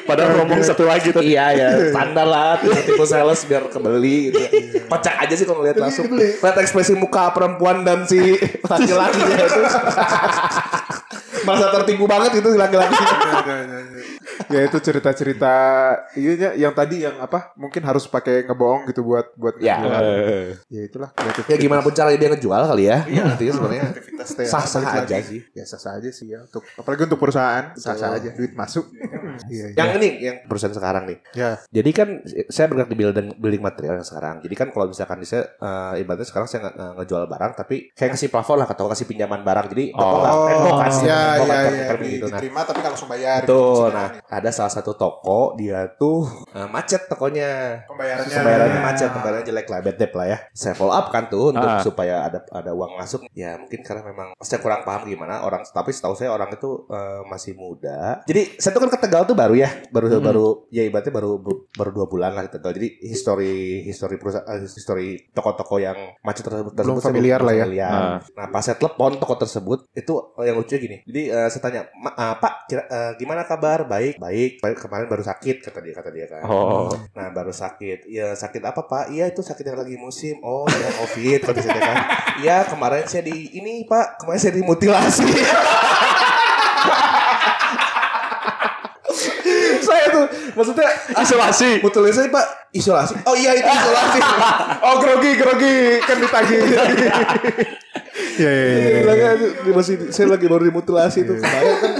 Padahal 0.05 0.31
ngomong 0.45 0.61
satu 0.61 0.85
lagi 0.85 1.09
tuh. 1.11 1.25
iya 1.25 1.51
ya, 1.51 1.69
standar 1.89 2.27
lah, 2.29 2.61
tipe 2.61 3.05
sales 3.05 3.41
biar 3.45 3.67
kebeli 3.69 4.31
gitu. 4.31 4.39
Kocak 4.85 5.15
aja 5.25 5.35
sih 5.35 5.45
kalau 5.45 5.65
ngeliat 5.65 5.77
Tapi 5.77 5.85
langsung. 5.89 6.05
Lihat 6.13 6.57
ekspresi 6.61 6.93
muka 6.95 7.33
perempuan 7.33 7.83
dan 7.83 8.05
si 8.05 8.37
laki-lakinya 8.63 9.37
itu. 9.41 9.63
Merasa 11.45 11.69
tertipu 11.69 12.09
banget 12.09 12.41
itu 12.41 12.49
si 12.49 12.57
laki-laki. 12.57 13.05
ya 14.51 14.61
itu 14.67 14.77
cerita-cerita 14.77 15.55
iya 16.19 16.53
yang 16.59 16.75
tadi 16.75 17.07
yang 17.07 17.17
apa 17.23 17.55
mungkin 17.55 17.81
harus 17.87 18.05
pakai 18.05 18.45
ngebohong 18.45 18.89
gitu 18.91 19.05
buat 19.05 19.31
buat 19.37 19.57
Ya. 19.61 19.81
Eh, 19.81 20.59
ya 20.69 20.83
itulah 20.85 21.09
kreatif 21.15 21.47
Ya 21.49 21.57
gimana 21.57 21.81
pun 21.81 21.95
caranya 21.95 22.19
dia 22.19 22.29
ngejual 22.35 22.63
kali 22.67 22.85
ya. 22.91 22.99
Iya, 23.07 23.23
intinya 23.31 23.53
sebenarnya 23.57 23.85
kreativitas 23.95 24.29
sah-sah 24.51 24.83
balik 24.83 25.05
aja 25.07 25.17
lagi. 25.17 25.25
sih. 25.25 25.41
ya 25.55 25.65
sah 25.65 25.81
sah 25.81 25.93
aja 25.97 26.11
sih 26.11 26.27
ya 26.29 26.39
untuk 26.43 26.65
apalagi 26.75 27.03
untuk 27.07 27.21
perusahaan 27.21 27.65
sah 27.79 27.95
sah 27.95 28.17
aja 28.17 28.29
duit 28.35 28.53
masuk 28.53 28.85
iya 29.45 29.65
iya. 29.67 29.77
Yang 29.77 29.89
ini 29.97 30.09
yang 30.23 30.37
perusahaan 30.45 30.73
sekarang 30.73 31.05
nih. 31.05 31.19
ya 31.33 31.51
Jadi 31.69 31.91
kan 31.91 32.09
saya 32.47 32.67
bergerak 32.67 32.89
di 32.89 32.97
building, 32.97 33.29
building 33.37 33.63
material 33.63 33.95
yang 33.97 34.07
sekarang. 34.07 34.37
Jadi 34.41 34.55
kan 34.55 34.69
kalau 34.69 34.87
misalkan 34.87 35.19
di 35.19 35.27
saya 35.27 35.43
eh, 35.55 36.01
ibaratnya 36.01 36.25
sekarang 36.25 36.47
saya 36.47 36.61
nge- 36.63 36.75
nge- 36.75 36.93
ngejual 36.97 37.25
barang 37.27 37.53
tapi 37.55 37.77
kayak 37.91 38.11
kasih 38.13 38.29
plafon 38.29 38.57
lah 38.57 38.69
atau 38.69 38.87
kasih 38.87 39.05
pinjaman 39.05 39.41
barang. 39.41 39.67
Jadi 39.69 39.85
toko 39.91 40.03
Oh. 40.07 40.21
nggak 40.21 40.35
tembok 40.47 40.75
kan. 40.77 40.91
ya 41.03 41.21
Tembok 41.35 41.47
ya 41.47 41.57
kan, 41.57 41.73
ya 41.73 41.85
kan 41.85 41.97
di- 41.97 42.09
gitu. 42.11 42.25
Nah, 42.25 42.31
diterima 42.35 42.61
tapi 42.63 42.81
langsung 42.81 43.09
bayar 43.09 43.41
Betul. 43.41 43.63
gitu. 43.65 43.83
Nah, 43.91 44.09
ada 44.29 44.51
salah 44.51 44.73
satu 44.73 44.93
toko 44.95 45.41
dia 45.55 45.79
tuh 45.95 46.19
eh, 46.51 46.69
macet 46.69 47.03
tokonya. 47.07 47.51
pembayarannya 47.85 48.35
Pembayarannya 48.35 48.81
macet, 48.83 49.09
pembayarannya 49.11 49.47
jelek 49.47 49.67
lah, 49.67 49.79
bad 49.81 49.97
debt 49.97 50.13
lah 50.13 50.27
ya. 50.27 50.39
Saya 50.53 50.75
follow 50.75 50.93
up 50.93 51.09
kan 51.09 51.27
tuh 51.27 51.51
untuk 51.51 51.65
Ah. 51.65 51.81
supaya 51.81 52.15
ada 52.25 52.39
ada 52.49 52.71
uang 52.71 52.95
masuk. 52.95 53.27
Ya 53.33 53.57
mungkin 53.57 53.81
karena 53.81 54.03
memang 54.03 54.33
saya 54.39 54.59
kurang 54.59 54.83
paham 54.83 55.05
gimana 55.05 55.41
orang, 55.41 55.63
tapi 55.65 55.91
setahu 55.91 56.15
saya 56.15 56.31
orang 56.31 56.51
itu 56.51 56.71
eh, 56.87 57.23
masih 57.25 57.53
muda. 57.55 58.23
Jadi 58.25 58.57
saya 58.57 58.71
tuh 58.71 58.83
kan 58.83 58.93
ke 58.93 59.01
Tegal 59.25 59.33
tuh 59.33 59.39
baru 59.41 59.55
ya, 59.57 59.71
baru 59.89 60.07
Hmm. 60.07 60.21
baru 60.21 60.47
ya 60.69 60.83
ibaratnya 60.85 61.09
baru 61.11 61.31
baru 61.73 61.91
dua 61.91 62.05
bulan 62.05 62.37
lah 62.37 62.45
Tegal. 62.45 62.77
Jadi 62.77 63.01
history 63.01 63.81
history 63.83 64.21
perusahaan, 64.21 64.45
eh, 64.47 64.61
history 64.61 65.33
toko-toko 65.33 65.81
yang 65.81 65.97
macet 66.21 66.45
tersebut, 66.45 66.77
tersebut 66.77 67.01
saya 67.01 67.09
familiar 67.09 67.41
lah 67.41 67.55
ya. 67.55 67.65
familiar. 67.65 67.89
Ah. 67.91 68.19
Nah 68.21 68.47
pas 68.53 68.61
saya 68.61 68.77
telepon 68.77 69.17
toko 69.17 69.35
tersebut 69.35 69.89
itu 69.91 70.13
yang 70.39 70.57
lucunya 70.57 70.77
gini. 70.79 70.97
Jadi 71.03 71.23
eh, 71.27 71.49
saya 71.49 71.63
tanya, 71.63 71.81
"Ma- 71.95 72.13
eh, 72.13 72.35
Pak, 72.37 72.55
kira, 72.69 72.83
eh, 72.85 73.13
gimana 73.17 73.43
kabar? 73.43 73.89
Baik, 73.89 74.21
baik. 74.21 74.61
Baik 74.61 74.77
kemarin 74.79 75.09
baru 75.09 75.25
sakit 75.25 75.57
kata 75.63 75.81
dia 75.81 75.95
kata 75.95 76.11
dia 76.11 76.27
kan. 76.29 76.45
Oh. 76.45 76.93
Nah 77.15 77.31
baru 77.31 77.51
sakit 77.51 78.05
Ya 78.07 78.35
sakit 78.35 78.61
apa 78.61 78.85
pak? 78.85 79.09
Iya 79.09 79.25
itu 79.27 79.41
sakit 79.41 79.65
yang 79.65 79.77
lagi 79.77 79.97
musim 79.97 80.37
Oh 80.41 80.67
ya 80.67 80.89
covid 80.95 81.41
kata 81.41 81.57
saya 81.59 81.81
kan 81.81 81.97
Iya 82.37 82.57
kemarin 82.67 83.07
saya 83.07 83.23
di 83.23 83.33
Ini 83.55 83.87
pak 83.87 84.19
Kemarin 84.19 84.37
saya 84.39 84.53
dimutilasi 84.53 85.25
Saya 89.81 90.05
tuh 90.11 90.14
Maksudnya 90.55 90.89
Isolasi. 91.19 91.71
Mutilasi 91.81 92.29
pak. 92.29 92.47
Isolasi. 92.71 93.15
Oh 93.25 93.35
iya 93.35 93.55
itu 93.55 93.67
isolasi. 93.67 94.19
Oh 94.87 94.95
grogi 95.01 95.33
grogi. 95.37 95.77
Kan 96.03 96.17
ditagih 96.21 96.59
ya 98.35 98.51
ya 98.51 98.51
ya 98.51 98.77
Dia 98.83 98.91
bilangnya, 99.03 99.31
"Dia 99.63 99.73
masih 99.75 99.95
Saya 100.11 100.35
lagi 100.35 100.47
baru 100.47 100.67
dimutilasi 100.67 101.23
tuh. 101.23 101.39
Kebayang 101.39 101.79
kan 101.81 101.93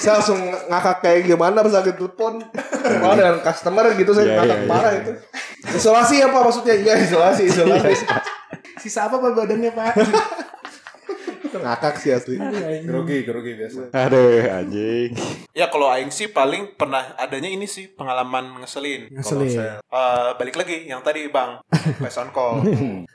Saya 0.00 0.12
langsung 0.20 0.40
ngakak 0.68 0.96
kayak 1.04 1.20
gimana 1.28 1.60
Pas 1.60 1.74
lagi 1.76 1.92
telepon. 1.92 2.40
Malah 3.04 3.14
dengan 3.16 3.36
customer 3.44 3.84
gitu 3.94 4.10
Saya 4.12 4.24
Iya, 4.26 4.34
ngakak 4.40 4.58
iya, 4.58 4.68
parah 4.68 4.92
itu. 4.96 5.12
Isolasi 5.76 6.16
apa 6.24 6.38
maksudnya? 6.40 6.74
Iya 6.74 6.94
isolasi 7.04 7.42
Isolasi. 7.46 7.92
Sisa 8.78 9.10
apa 9.10 9.18
pak 9.18 9.30
badannya 9.34 9.70
pak? 9.74 9.92
Itu 11.48 11.58
ngakak 11.58 11.94
sih 11.96 12.12
asli. 12.12 12.36
Grogi, 12.84 13.24
grogi 13.24 13.52
biasa. 13.56 13.88
Aduh, 13.90 14.44
anjing. 14.44 15.10
Ya 15.52 15.66
kalau 15.68 15.88
aing 15.88 16.12
sih 16.12 16.28
paling 16.28 16.76
pernah 16.76 17.16
adanya 17.16 17.48
ini 17.48 17.64
sih 17.64 17.88
pengalaman 17.88 18.60
ngeselin. 18.60 19.08
Kalau 19.08 19.42
Ngeselin. 19.42 19.50
saya 19.50 19.74
eh, 19.80 20.30
balik 20.36 20.54
lagi 20.54 20.84
yang 20.84 21.00
tadi 21.00 21.26
Bang, 21.28 21.64
Flash 21.98 22.20
on 22.20 22.30
call. 22.30 22.60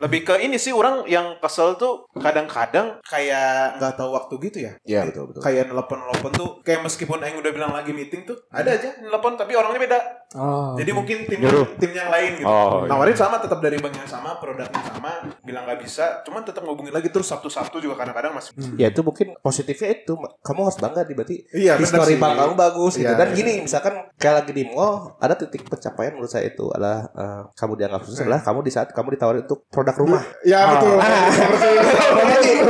Lebih 0.02 0.22
ke 0.24 0.36
ini 0.42 0.58
sih 0.58 0.74
orang 0.74 1.06
yang 1.06 1.38
kesel 1.38 1.78
tuh 1.78 2.10
kadang-kadang 2.18 2.98
kayak 3.06 3.78
nggak 3.78 3.94
tahu 3.94 4.10
waktu 4.12 4.34
gitu 4.50 4.58
ya. 4.66 4.74
Iya 4.84 5.06
betul 5.08 5.30
betul. 5.30 5.42
Kayak 5.44 5.70
nelpon-nelpon 5.70 6.32
tuh 6.34 6.50
kayak 6.62 6.82
meskipun 6.82 7.22
aing 7.22 7.38
udah 7.38 7.52
bilang 7.54 7.72
lagi 7.72 7.94
meeting 7.94 8.26
tuh 8.26 8.42
ada 8.50 8.74
aja 8.74 8.98
nelpon 9.00 9.38
tapi 9.38 9.54
orangnya 9.54 9.80
beda. 9.80 10.00
Oh. 10.34 10.74
Jadi 10.74 10.90
mungkin 10.90 11.30
tim 11.30 11.46
Nyuruh. 11.46 11.78
tim 11.78 11.92
yang 11.94 12.10
lain 12.10 12.42
gitu. 12.42 12.48
Oh, 12.50 12.88
iya. 12.88 12.90
Nawarin 12.90 13.14
sama 13.14 13.38
tetap 13.38 13.62
dari 13.62 13.78
bank 13.78 13.94
yang 13.94 14.10
sama, 14.10 14.42
produknya 14.42 14.82
sama, 14.82 15.30
bilang 15.46 15.68
nggak 15.68 15.84
bisa, 15.84 16.24
cuman 16.26 16.42
tetap 16.42 16.66
ngubungin 16.66 16.90
lagi 16.90 17.14
terus 17.14 17.30
Sabtu-Sabtu 17.30 17.78
juga 17.78 18.00
kadang-kadang 18.00 18.23
masih. 18.32 18.52
Ya 18.78 18.88
itu 18.88 19.02
mungkin 19.02 19.36
positifnya 19.38 19.90
itu 19.94 20.14
kamu 20.40 20.60
harus 20.64 20.78
bangga 20.78 21.02
di 21.02 21.14
berarti 21.14 21.36
Iya, 21.52 21.76
sih. 21.78 22.16
bank 22.16 22.34
kamu 22.38 22.54
bagus 22.54 22.94
gitu. 22.96 23.10
Iya, 23.10 23.18
Dan 23.18 23.28
iya. 23.28 23.36
gini 23.36 23.54
misalkan 23.62 23.94
kayak 24.16 24.36
lagi 24.40 24.52
di 24.54 24.64
mall 24.66 25.18
ada 25.18 25.34
titik 25.34 25.66
pencapaian 25.66 26.14
menurut 26.14 26.30
saya 26.30 26.48
itu 26.48 26.70
adalah 26.70 27.10
eh, 27.10 27.42
kamu 27.54 27.74
dianggap 27.76 28.02
sukses 28.04 28.22
adalah 28.22 28.40
kamu 28.40 28.60
di 28.62 28.72
saat 28.72 28.88
kamu 28.90 29.08
ditawarin 29.12 29.44
untuk 29.44 29.68
produk 29.68 29.96
rumah. 29.98 30.24
Ya 30.44 30.62
betul. 30.72 30.96
Properti. 30.96 32.52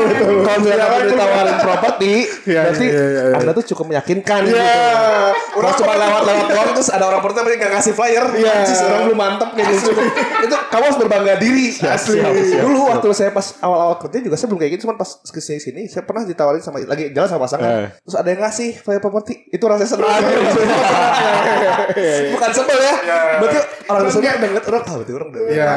Kalau 0.44 0.58
misalnya 0.60 0.88
kamu 0.88 1.06
ditawarin 1.10 1.58
properti, 1.60 2.14
Iya, 2.44 2.62
berarti 2.66 2.86
iya, 2.86 3.04
iya, 3.04 3.24
iya. 3.30 3.36
anda 3.38 3.52
tuh 3.54 3.66
cukup 3.70 3.86
meyakinkan 3.90 4.40
gitu. 4.46 4.58
Iya. 4.58 5.32
Kalau 5.54 5.72
cuma 5.76 5.94
lewat-lewat 5.96 6.46
doang 6.48 6.70
terus 6.74 6.90
ada 6.90 7.06
orang 7.06 7.22
pertama 7.22 7.46
yang 7.48 7.60
nggak 7.60 7.74
ngasih 7.74 7.94
flyer, 7.94 8.26
Iya. 8.34 8.54
Orang 8.84 9.02
belum 9.08 9.20
mantep 9.20 9.50
nih 9.54 9.66
gitu. 9.70 9.90
itu 10.44 10.56
kamu 10.70 10.84
harus 10.84 10.98
berbangga 10.98 11.34
diri. 11.38 11.68
Asli. 11.78 12.20
Dulu 12.56 12.80
waktu 12.90 13.08
saya 13.14 13.30
pas 13.30 13.58
awal-awal 13.60 13.96
kerja 14.00 14.18
juga 14.20 14.36
saya 14.36 14.48
belum 14.50 14.60
kayak 14.60 14.72
gitu, 14.76 14.84
cuma 14.86 14.96
pas 14.96 15.10
ke 15.44 15.52
sini 15.52 15.60
sini. 15.60 15.82
Saya 15.86 16.08
pernah 16.08 16.24
ditawarin 16.24 16.64
sama 16.64 16.80
lagi 16.80 17.12
jalan 17.12 17.28
sama 17.28 17.44
pasangan, 17.44 17.68
Eh. 17.68 17.90
terus 18.00 18.16
ada 18.16 18.30
yang 18.32 18.40
ngasih 18.40 18.80
flyer 18.80 19.04
properti, 19.04 19.52
itu 19.52 19.60
rasanya 19.60 19.92
senang. 19.92 20.24
Bukan 22.34 22.50
sebel 22.56 22.80
ya, 22.80 22.96
berarti 23.40 23.60
orang 23.86 24.02
tersebut 24.08 24.24
udah 24.24 24.40
ngeliat 24.40 24.66
orang, 24.66 24.82
ah 24.82 24.96
berarti 24.96 25.14
orang 25.14 25.28
udah 25.28 25.42
Iya. 25.44 25.68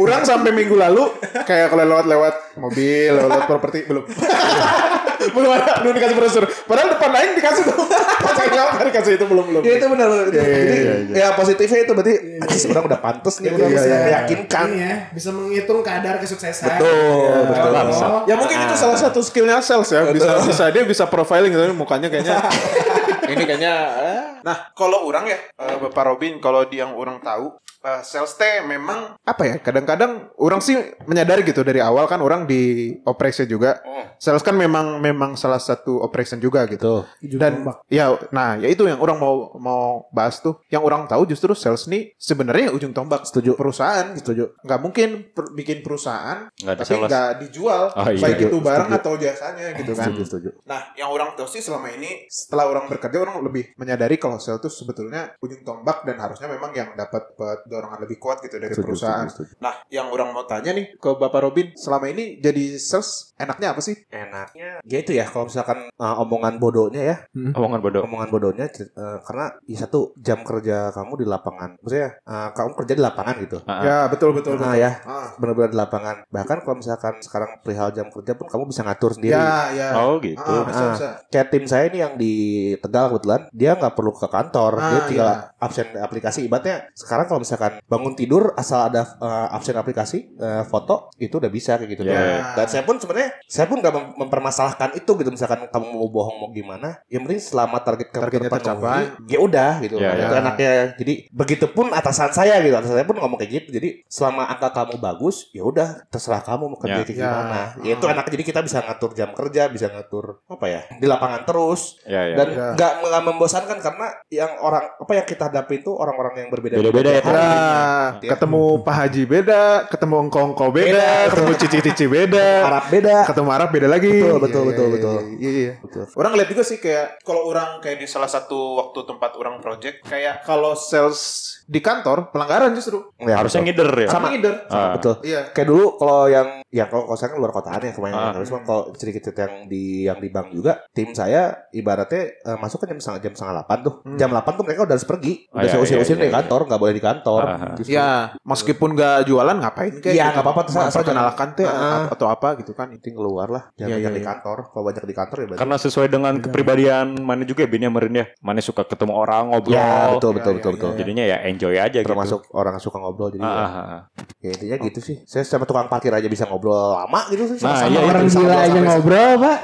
Orang 0.00 0.22
sampai 0.24 0.50
minggu 0.50 0.74
lalu 0.74 1.04
kayak 1.44 1.68
kalau 1.68 1.84
lewat-lewat 1.84 2.34
mobil, 2.58 3.12
lewat 3.14 3.46
properti 3.46 3.86
belum. 3.86 4.04
belum 5.34 5.50
ada, 5.50 5.82
belum 5.82 5.94
dikasih 5.98 6.16
brosur. 6.16 6.44
Padahal 6.64 6.94
depan 6.94 7.10
lain 7.10 7.28
dikasih 7.34 7.62
tuh. 7.66 7.76
Pas 8.24 8.32
saya 8.38 8.48
nggak 8.48 8.86
dikasih 8.94 9.12
itu 9.18 9.24
belum 9.26 9.44
belum. 9.50 9.62
Ya 9.66 9.72
itu 9.78 9.86
benar 9.90 10.06
benar. 10.06 10.26
Iya, 10.30 10.42
iya, 10.42 10.58
Jadi 10.62 10.76
iya, 10.78 10.94
ya 11.14 11.28
positifnya 11.34 11.78
itu 11.82 11.92
berarti 11.94 12.14
anjis 12.38 12.62
orang 12.70 12.84
udah 12.86 13.00
pantes 13.02 13.34
nih, 13.42 13.50
udah 13.50 13.66
Iya, 13.66 13.74
bisa 13.74 13.86
iya. 13.86 13.98
meyakinkan. 14.06 14.66
Ya, 14.78 14.92
bisa 15.10 15.28
menghitung 15.34 15.80
kadar 15.82 16.14
kesuksesan. 16.22 16.78
Betul, 16.78 17.40
betul. 17.50 17.70
Oh. 17.74 18.22
Ya 18.30 18.34
mungkin 18.38 18.56
itu 18.62 18.74
salah 18.78 18.98
satu 18.98 19.18
skillnya 19.20 19.58
sales 19.58 19.90
ya. 19.90 20.06
Bisa 20.10 20.38
bisa 20.46 20.64
dia 20.70 20.82
bisa 20.86 21.04
profiling 21.10 21.50
gitu 21.50 21.64
mukanya 21.74 22.06
kayaknya. 22.06 22.38
ini 23.32 23.42
kayaknya. 23.44 23.74
eh. 24.00 24.22
Nah 24.46 24.70
kalau 24.72 25.04
orang 25.04 25.26
ya 25.28 25.36
eh, 25.36 25.76
Bapak 25.82 26.14
Robin 26.14 26.38
kalau 26.38 26.64
dia 26.64 26.86
yang 26.86 26.94
orang 26.94 27.18
tahu 27.20 27.58
eh, 27.88 28.00
sales 28.02 28.34
teh 28.34 28.60
memang 28.62 29.16
apa 29.18 29.42
ya 29.44 29.56
kadang-kadang 29.56 30.28
orang 30.36 30.58
sih 30.58 30.76
menyadari 31.04 31.40
gitu 31.42 31.60
dari 31.60 31.80
awal 31.80 32.04
kan 32.04 32.20
orang 32.20 32.44
di 32.44 32.60
operation 33.02 33.44
juga. 33.44 33.80
Sales 34.16 34.42
kan 34.42 34.52
memang 34.52 34.98
memang 34.98 35.34
salah 35.34 35.58
satu 35.58 35.98
operation 35.98 36.36
juga 36.36 36.66
gitu. 36.66 37.06
Ujung 37.18 37.38
Dan 37.38 37.62
tombak. 37.62 37.76
ya 37.88 38.04
nah 38.28 38.54
ya 38.54 38.66
itu 38.66 38.82
yang 38.84 38.98
orang 38.98 39.16
mau 39.16 39.34
mau 39.56 39.82
bahas 40.10 40.38
tuh. 40.38 40.58
Yang 40.68 40.82
orang 40.84 41.02
tahu 41.06 41.22
justru 41.24 41.54
sales 41.54 41.86
nih 41.86 42.12
sebenarnya 42.14 42.70
ujung 42.70 42.90
tombak 42.90 43.24
Setuju. 43.24 43.54
perusahaan 43.54 44.10
gitu. 44.12 44.34
Nggak 44.60 44.80
mungkin 44.80 45.08
per- 45.30 45.52
bikin 45.52 45.80
perusahaan 45.80 46.50
Nggak 46.52 46.76
tapi 46.78 46.88
sales. 46.88 47.08
nggak 47.08 47.30
dijual 47.40 47.82
Oh, 47.90 48.04
iya. 48.04 48.20
baik 48.20 48.36
Setuju, 48.36 48.46
itu 48.46 48.58
barang 48.58 48.88
setuju. 48.88 49.00
atau 49.00 49.12
jasanya 49.16 49.66
gitu 49.74 49.92
kan. 49.92 50.06
Setuju, 50.06 50.22
setuju. 50.24 50.48
Nah, 50.64 50.80
yang 50.94 51.08
orang 51.08 51.34
tahu 51.34 51.46
sih 51.46 51.62
selama 51.62 51.88
ini 51.90 52.26
setelah 52.28 52.66
orang 52.66 52.84
bekerja 52.86 53.18
orang 53.18 53.38
lebih 53.40 53.72
menyadari 53.74 54.18
kalau 54.18 54.36
sales 54.36 54.58
itu 54.58 54.68
sebetulnya 54.68 55.32
ujung 55.38 55.62
tombak 55.62 56.02
dan 56.02 56.18
harusnya 56.18 56.46
memang 56.46 56.70
yang 56.72 56.90
dapat 56.92 57.22
dapat 57.30 57.58
dorongan 57.78 58.02
lebih 58.02 58.18
kuat 58.18 58.42
gitu 58.42 58.58
dari 58.58 58.74
Setuju, 58.74 58.90
perusahaan. 58.90 59.26
setuju, 59.26 59.54
setuju. 59.54 59.62
Nah, 59.62 59.74
yang 59.88 60.10
orang 60.10 60.34
mau 60.34 60.42
tanya 60.42 60.74
nih 60.74 60.92
ke 60.92 61.10
Bapak 61.14 61.40
Robin, 61.40 61.70
selama 61.72 62.10
ini 62.10 62.38
jadi 62.38 62.74
sales 62.74 63.30
enaknya 63.36 63.70
apa 63.70 63.80
sih? 63.80 63.94
Enaknya 64.10 64.82
ya 64.82 64.98
itu 64.98 65.14
ya 65.14 65.22
kalau 65.24 65.46
misalkan 65.46 65.86
uh, 65.92 66.16
omongan 66.18 66.58
bodohnya 66.58 67.02
ya, 67.04 67.16
Omongan 67.54 67.78
bodoh. 67.78 68.02
omongan 68.02 68.28
bodohnya 68.28 68.66
uh, 68.92 69.22
karena 69.22 69.46
ya 69.64 69.78
satu 69.78 70.10
jam 70.18 70.42
kerja 70.42 70.90
kamu 70.90 71.22
di 71.22 71.26
lapangan. 71.26 71.78
Maksudnya 71.78 72.18
uh, 72.24 72.50
kamu 72.50 72.70
kerja 72.74 72.92
di 72.92 73.02
lapangan 73.02 73.34
gitu. 73.38 73.58
Ah, 73.62 73.70
ah. 73.70 73.82
Ya, 73.84 73.96
betul 74.10 74.34
betul 74.34 74.58
Ah 74.58 74.74
betul. 74.74 74.82
ya, 74.82 74.90
Ah. 75.06 75.28
benar-benar 75.38 75.70
di 75.70 75.78
lapangan. 75.78 76.16
Bahkan 76.26 76.58
kalau 76.64 76.76
misalkan 76.76 77.14
sekarang 77.22 77.62
perihal 77.62 77.94
jam 77.94 78.10
kerja 78.10 78.32
pun 78.34 78.50
kamu 78.50 78.64
bisa 78.66 78.82
ngatur 78.82 79.14
sendiri. 79.14 79.36
Ya, 79.38 79.70
ya. 79.70 79.88
Oh 80.02 80.18
gitu. 80.18 80.40
Ah, 80.40 80.64
bisa, 80.66 80.82
Ah. 80.82 80.90
bisa. 80.96 81.08
Kayak 81.30 81.46
tim 81.52 81.64
saya 81.64 81.84
ini 81.86 81.98
yang 82.00 82.14
di 82.16 82.32
Tegal 82.78 83.12
kebetulan 83.12 83.42
dia 83.52 83.74
nggak 83.74 83.94
perlu 83.94 84.10
ke 84.10 84.26
kantor, 84.26 84.72
Ah, 84.78 84.88
dia 84.88 85.00
tinggal 85.06 85.28
iya. 85.28 85.38
absen 85.58 85.86
aplikasi. 85.94 86.38
Ibaratnya 86.46 86.88
sekarang 86.94 87.26
kalau 87.26 87.40
misalkan 87.40 87.57
bangun 87.84 88.14
tidur 88.14 88.54
asal 88.54 88.86
ada 88.86 89.02
uh, 89.18 89.50
absen 89.50 89.74
aplikasi 89.74 90.32
uh, 90.34 90.62
foto 90.62 91.10
itu 91.16 91.34
udah 91.34 91.48
bisa 91.48 91.74
kayak 91.74 91.90
gitu. 91.90 92.02
Ya, 92.04 92.14
Dan- 92.54 92.54
ya. 92.56 92.66
Saya 92.68 92.82
pun 92.82 92.96
sebenarnya 92.96 93.30
saya 93.44 93.66
pun 93.66 93.78
nggak 93.78 93.90
mem- 93.90 94.14
mempermasalahkan 94.18 94.94
itu 94.94 95.10
gitu. 95.14 95.28
Misalkan 95.28 95.66
kamu 95.66 95.86
mau 95.88 96.06
bohong 96.06 96.36
mau 96.38 96.50
gimana, 96.50 97.00
yang 97.06 97.24
penting 97.24 97.40
selama 97.40 97.80
target 97.80 98.08
kamu 98.08 98.22
Targetnya 98.22 98.50
tercapai. 98.52 99.02
ya 99.26 99.38
udah 99.38 99.72
gitu. 99.80 99.96
Ya, 99.96 100.10
itu 100.14 100.24
ya. 100.28 100.40
enaknya. 100.40 100.72
Jadi 100.94 101.12
begitupun 101.30 101.90
atasan 101.90 102.30
saya 102.30 102.60
gitu. 102.60 102.74
Atasan 102.74 102.94
saya 102.94 103.06
pun 103.06 103.16
ngomong 103.16 103.36
kayak 103.36 103.52
gitu. 103.56 103.68
Jadi 103.72 103.88
selama 104.06 104.46
angka 104.46 104.70
kamu 104.70 104.96
bagus, 104.98 105.48
ya 105.50 105.62
udah 105.62 106.04
terserah 106.08 106.40
kamu 106.40 106.64
mau 106.68 106.78
kerja 106.78 107.00
Ya. 107.00 107.04
kayak 107.04 107.16
Ya. 107.16 107.24
gimana. 107.24 107.60
Ya 107.80 107.92
itu 107.94 108.04
Ah. 108.04 108.12
enak. 108.12 108.26
Jadi 108.28 108.42
kita 108.44 108.60
bisa 108.60 108.78
ngatur 108.80 109.10
jam 109.12 109.30
kerja, 109.32 109.62
bisa 109.66 109.86
ngatur 109.88 110.44
apa 110.44 110.66
ya 110.66 110.80
di 110.92 111.06
lapangan 111.06 111.42
terus 111.42 111.98
Ya 112.04 112.22
ya. 112.24 112.36
dan 112.36 112.48
Ya. 112.48 112.66
nggak 112.74 112.92
nggak 113.00 113.22
membosankan 113.24 113.78
karena 113.78 114.06
yang 114.28 114.50
orang 114.58 114.84
apa 114.94 115.12
yang 115.14 115.24
kita 115.24 115.48
hadapi 115.48 115.74
itu 115.78 115.90
orang-orang 115.90 116.34
yang 116.36 116.48
berbeda 116.48 116.74
Beda-beda 116.76 117.10
ya, 117.10 117.22
Nah, 117.48 118.04
Ya. 118.18 118.30
ketemu 118.30 118.62
Pak 118.80 118.94
Haji 118.94 119.22
beda, 119.24 119.62
ketemu 119.86 120.16
engkau-engkau 120.22 120.68
beda, 120.68 120.90
Beda. 120.90 121.28
ketemu 121.28 121.52
cici-cici 121.56 122.06
beda, 122.06 122.46
Arab 122.64 122.84
beda 122.88 123.16
ketemu 123.24 123.48
Arab 123.50 123.68
beda 123.70 123.86
lagi. 123.86 124.12
Betul, 124.12 124.38
betul, 124.38 124.62
Iya, 124.62 124.68
betul, 124.68 124.86
iya, 124.86 124.94
betul. 124.94 125.16
Iya, 125.38 125.50
iya. 125.52 125.72
Betul. 125.78 126.04
Orang 126.14 126.30
ngeliat 126.32 126.48
juga 126.48 126.62
sih 126.62 126.78
kayak 126.78 127.06
kalau 127.20 127.42
orang 127.44 127.68
kayak 127.78 127.98
di 127.98 128.06
salah 128.06 128.26
satu 128.26 128.58
waktu 128.78 128.98
tempat 129.04 129.30
orang 129.34 129.58
project 129.58 130.04
kayak 130.04 130.42
kalau 130.42 130.74
sales 130.74 131.20
di 131.64 131.78
kantor 131.78 132.28
pelanggaran 132.28 132.72
justru 132.72 133.12
ya, 133.18 133.36
Harusnya 133.36 133.60
ngider 133.60 133.90
ya. 133.98 134.08
sama 134.08 134.28
leader. 134.28 134.54
Ah. 134.68 134.96
betul 134.96 135.20
Iya. 135.20 135.52
kayak 135.52 135.66
dulu 135.66 135.86
kalau 135.96 136.24
yang 136.26 136.48
ya 136.66 136.84
kalau 136.84 137.04
kalau 137.04 137.16
saya 137.16 137.28
kan 137.28 137.38
luar 137.38 137.52
kotaan 137.52 137.80
ya 137.82 137.92
kemarin 137.92 138.14
Ah. 138.14 138.32
terus 138.32 138.48
kalau 138.58 138.82
sedikit 138.94 139.20
yang 139.30 139.54
di 139.66 139.84
yang 140.02 140.16
di 140.16 140.28
bank 140.28 140.48
juga 140.50 140.80
tim 140.90 141.12
saya 141.12 141.68
ibaratnya 141.70 142.22
eh, 142.34 142.56
masuk 142.56 142.80
kan 142.80 142.88
jam 142.88 142.98
setengah 142.98 143.20
jam 143.20 143.32
setengah 143.34 143.54
delapan 143.54 143.78
tuh 143.82 143.94
Hmm. 144.00 144.16
jam 144.16 144.28
delapan 144.28 144.52
tuh 144.54 144.64
mereka 144.64 144.80
udah 144.82 144.94
harus 144.94 145.04
pergi 145.06 145.32
Ah, 145.46 145.52
udah 145.54 145.62
iya, 145.62 145.70
saya 145.70 145.80
usir-usir 145.82 146.16
iya, 146.16 146.24
iya, 146.24 146.32
kantor 146.34 146.60
nggak 146.64 146.80
boleh 146.80 146.94
di 146.94 147.02
kantor 147.02 147.37
Ah, 147.40 147.56
ah. 147.60 147.74
Justru. 147.74 147.92
Ya, 147.92 148.08
meskipun 148.40 148.88
gak 148.92 149.24
jualan 149.24 149.56
ngapain 149.56 149.92
kayak 149.96 150.14
Iya, 150.14 150.26
gitu. 150.28 150.40
apa-apa, 150.40 150.60
terserah, 150.64 150.84
asal 150.84 151.00
Memperkenalkan 151.00 151.48
teh 151.52 151.64
Ah. 151.64 152.04
atau 152.08 152.26
apa 152.26 152.48
gitu 152.56 152.72
kan. 152.72 152.86
penting 152.90 153.14
keluar 153.14 153.46
lah 153.46 153.62
jangan 153.72 153.88
Iya, 153.88 153.96
banyak 153.96 154.04
iya, 154.04 154.10
di 154.10 154.22
iya. 154.22 154.28
kantor 154.28 154.56
kalau 154.68 154.84
banyak 154.84 155.02
di 155.02 155.14
kantor 155.14 155.36
ya 155.36 155.46
berarti 155.46 155.60
Karena 155.60 155.76
sesuai 155.78 156.08
dengan 156.08 156.34
kepribadian 156.38 157.06
mana 157.18 157.42
juga 157.42 157.60
ya 157.62 157.68
Bin 157.68 157.82
ya 157.82 157.90
Merin 157.90 158.14
ya. 158.14 158.26
Mana 158.38 158.58
suka 158.58 158.82
ketemu 158.82 159.12
orang 159.12 159.44
ngobrol. 159.48 159.72
ya 159.72 159.86
betul 160.10 160.30
betul 160.32 160.52
Iya, 160.52 160.58
betul 160.58 160.70
iya, 160.70 160.76
betul 160.76 160.88
iya. 160.88 160.98
Jadinya 160.98 161.24
ya 161.24 161.36
enjoy 161.44 161.74
aja 161.76 161.98
termasuk 162.00 162.40
orang 162.50 162.72
yang 162.72 162.82
suka 162.82 162.96
ngobrol 162.96 163.28
jadi 163.28 163.38
gitu. 163.38 163.46
ya, 163.46 163.66
ah. 163.68 164.00
ya 164.38 164.50
intinya 164.50 164.76
gitu 164.80 165.00
sih 165.00 165.16
saya 165.24 165.42
sama 165.42 165.64
tukang 165.64 165.86
parkir 165.86 166.10
aja 166.10 166.26
bisa 166.26 166.44
ngobrol 166.44 166.72
lama 166.94 167.20
gitu 167.28 167.44
sih 167.46 167.56
Nah, 167.58 167.76
sama-sama 167.76 167.88
iya, 167.88 168.00
orang 168.00 168.08
Orang 168.08 168.24
bisa 168.24 168.38
gila 168.38 168.56
aja 168.58 168.78
ngobrol, 168.80 169.32
Pak. 169.38 169.58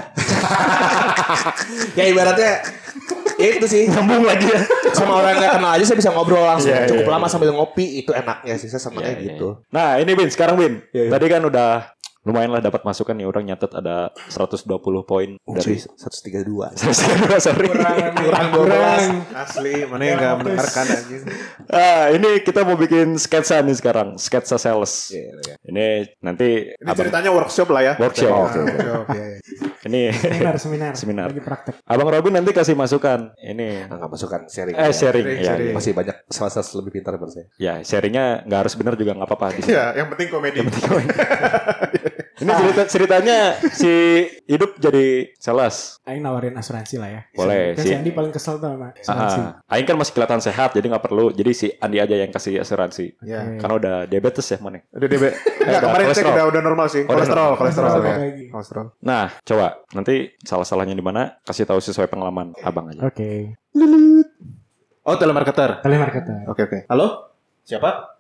ya 1.99 2.05
ibaratnya 2.07 2.47
ya 2.47 2.59
itu 3.37 3.67
sih 3.67 3.83
Nyambung 3.87 4.25
lagi 4.25 4.47
ya. 4.47 4.61
sama 4.93 5.19
orang 5.19 5.35
yang 5.35 5.43
gak 5.43 5.53
kenal 5.57 5.71
aja 5.73 5.85
saya 5.85 5.99
bisa 5.99 6.11
ngobrol 6.11 6.43
langsung 6.43 6.71
Iya, 6.71 6.87
cukup 6.87 7.07
iya, 7.07 7.13
lama 7.13 7.27
sambil 7.27 7.51
ngopi 7.51 8.01
itu 8.01 8.11
enaknya 8.11 8.55
sih 8.55 8.69
saya 8.69 8.83
senangnya 8.83 9.15
Iya, 9.15 9.19
iya. 9.19 9.27
gitu 9.33 9.49
Nah 9.71 9.99
ini 9.99 10.13
Bin, 10.13 10.29
sekarang 10.29 10.55
Bin. 10.55 10.83
Iya, 10.91 11.03
iya. 11.07 11.11
Tadi 11.11 11.27
kan 11.27 11.43
udah 11.43 11.71
lumayan 12.25 12.51
lah 12.51 12.61
dapat 12.61 12.83
masukan 12.83 13.13
nih 13.13 13.29
orang 13.29 13.45
nyatet 13.45 13.69
ada 13.71 14.09
120 14.33 14.65
poin 15.05 15.29
dari 15.39 15.77
dari 15.77 15.77
132 16.45 16.81
sorry. 17.39 17.69
kurang 18.17 18.49
12 18.57 19.35
Asli, 19.35 19.85
mana 19.85 20.03
yang 20.03 20.17
gak 20.17 20.35
mendengarkan 20.41 20.85
anjing. 20.89 21.23
Ah, 21.69 22.09
ini 22.11 22.41
kita 22.41 22.65
mau 22.65 22.75
bikin 22.75 23.17
sketsa 23.17 23.61
nih 23.61 23.77
sekarang, 23.77 24.17
sketsa 24.17 24.57
sales. 24.57 25.13
Iya, 25.13 25.31
iya. 25.37 25.55
Ini 25.65 25.87
nanti 26.21 26.73
Ini 26.73 26.87
abang, 26.87 26.97
ceritanya 27.05 27.31
workshop 27.35 27.69
lah 27.69 27.83
ya. 27.83 27.93
Workshop. 27.99 28.31
Oke, 28.31 28.59
workshop. 28.63 29.05
iya, 29.13 29.25
iya. 29.27 29.39
ini 29.85 30.01
Seminar, 30.15 30.55
seminar. 30.65 30.93
Seminar. 30.97 31.27
Lagi 31.29 31.43
praktek. 31.45 31.75
abang 31.85 32.09
Robin 32.09 32.33
nanti 32.33 32.51
kasih 32.55 32.73
masukan. 32.73 33.35
Ini 33.37 33.85
Nah, 33.85 33.97
nggak 34.01 34.11
masukkan 34.11 34.41
sharing 34.49 34.75
eh 34.75 34.93
sharing, 34.93 34.95
Sharing, 34.95 35.27
ya, 35.37 35.45
sharing. 35.53 35.69
ya. 35.71 35.75
masih 35.77 35.93
banyak 35.93 36.17
salah 36.31 36.53
lebih 36.81 36.93
pintar 37.01 37.11
daripada 37.19 37.33
saya 37.37 37.47
Ya, 37.61 37.75
sharingnya 37.85 38.25
nggak 38.49 38.61
harus 38.65 38.75
benar 38.79 38.95
juga 38.97 39.13
nggak 39.13 39.29
apa-apa. 39.29 39.47
Di 39.59 39.61
sini. 39.67 39.73
Iya, 39.77 39.85
yang 40.01 40.09
penting 40.15 40.29
komedi. 40.33 40.59
Ini 42.35 42.51
cerita 42.51 42.83
ceritanya 42.91 43.39
si 43.71 43.93
hidup 44.51 44.75
jadi 44.83 45.31
sales. 45.39 46.03
Aing 46.03 46.19
nawarin 46.19 46.59
asuransi 46.59 46.99
lah 46.99 47.07
ya. 47.07 47.21
Boleh, 47.31 47.79
Kan 47.79 47.85
si 47.87 47.89
sih. 47.89 47.95
Andi 47.95 48.11
paling 48.11 48.35
kesel 48.35 48.59
tuh 48.59 48.75
sama 48.75 48.91
asuransi. 48.91 49.41
Ah, 49.41 49.63
Aing 49.71 49.87
kan 49.87 49.95
masih 49.95 50.13
kelihatan 50.19 50.43
sehat 50.43 50.75
jadi 50.75 50.83
nggak 50.91 51.05
perlu. 51.07 51.31
Jadi 51.31 51.51
si 51.55 51.67
Andi 51.79 52.03
aja 52.03 52.19
yang 52.19 52.35
kasih 52.35 52.59
asuransi. 52.59 53.15
Ya. 53.23 53.55
Karena 53.63 53.75
udah 53.79 53.95
diabetes 54.11 54.51
ya 54.51 54.59
mana. 54.59 54.83
Udah 54.91 55.07
DB. 55.07 55.25
Enggak, 55.63 55.81
kemarin 55.87 56.07
cek 56.11 56.25
udah 56.27 56.45
udah 56.51 56.61
normal 56.61 56.87
sih. 56.91 57.03
Kolesterol, 57.07 57.55
kolesterol 57.55 57.87
Kolesterol 57.87 58.03
ya. 58.03 58.17
lagi. 58.19 58.45
Kolesterol. 58.51 58.87
Nah, 58.99 59.25
coba 59.47 59.67
nanti 59.95 60.15
salah-salahnya 60.43 60.95
di 60.99 61.05
mana 61.07 61.39
kasih 61.47 61.71
tahu 61.71 61.79
sesuai 61.79 62.11
pengalaman 62.11 62.51
abang 62.67 62.91
aja. 62.91 63.07
Oke. 63.07 63.55
Oh, 65.05 65.15
telemarketer. 65.21 65.85
Telemarketer. 65.85 66.49
Oke, 66.51 66.67
oke. 66.67 66.79
Halo? 66.89 67.31
Siapa? 67.63 68.14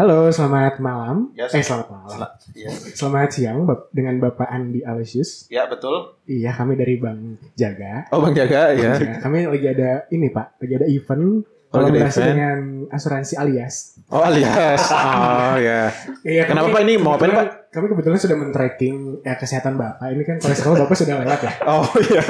Halo, 0.00 0.32
selamat 0.32 0.80
malam. 0.80 1.28
Yes. 1.36 1.52
Eh, 1.52 1.60
selamat 1.60 1.92
malam. 1.92 2.24
Iya. 2.56 2.72
Selamat 2.96 3.36
siang 3.36 3.68
dengan 3.92 4.16
Bapak 4.16 4.48
Andi 4.48 4.80
Alesius. 4.80 5.44
Ya, 5.52 5.68
betul. 5.68 6.16
Iya, 6.24 6.56
kami 6.56 6.72
dari 6.80 6.96
Bank 6.96 7.52
Jaga. 7.52 8.08
Oh, 8.08 8.24
Bang 8.24 8.32
Jaga 8.32 8.72
ya. 8.72 8.96
Ya, 8.96 9.20
kami 9.20 9.44
lagi 9.44 9.68
ada 9.68 10.08
ini 10.08 10.32
Pak, 10.32 10.56
lagi 10.56 10.72
ada 10.80 10.88
event 10.88 11.44
Oh, 11.44 11.84
kolaborasi 11.84 12.16
event. 12.16 12.32
dengan 12.32 12.58
asuransi 12.88 13.34
alias. 13.36 14.00
Oh, 14.08 14.24
alias. 14.24 14.80
Oh, 14.96 15.60
ya. 15.60 15.92
Iya, 16.24 16.48
Kenapa, 16.48 16.72
Pak? 16.72 16.80
Ini 16.80 16.94
mau 16.96 17.20
apain, 17.20 17.28
kebetulan- 17.28 17.52
Kami 17.68 17.86
kebetulan 17.92 18.16
sudah 18.16 18.36
men-tracking 18.40 18.96
ya, 19.20 19.36
kesehatan 19.36 19.76
Bapak. 19.76 20.16
Ini 20.16 20.22
kan 20.24 20.36
kolesterol 20.40 20.80
Bapak 20.80 20.96
sudah 20.96 21.20
lewat 21.20 21.44
ya. 21.44 21.52
Oh, 21.68 21.84
iya. 22.08 22.22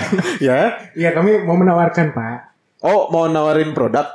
ya. 0.48 0.58
Iya, 0.96 1.10
kami 1.12 1.44
mau 1.44 1.60
menawarkan 1.60 2.16
Pak, 2.16 2.38
Oh, 2.80 3.12
mau 3.12 3.28
nawarin 3.28 3.76
produk? 3.76 4.08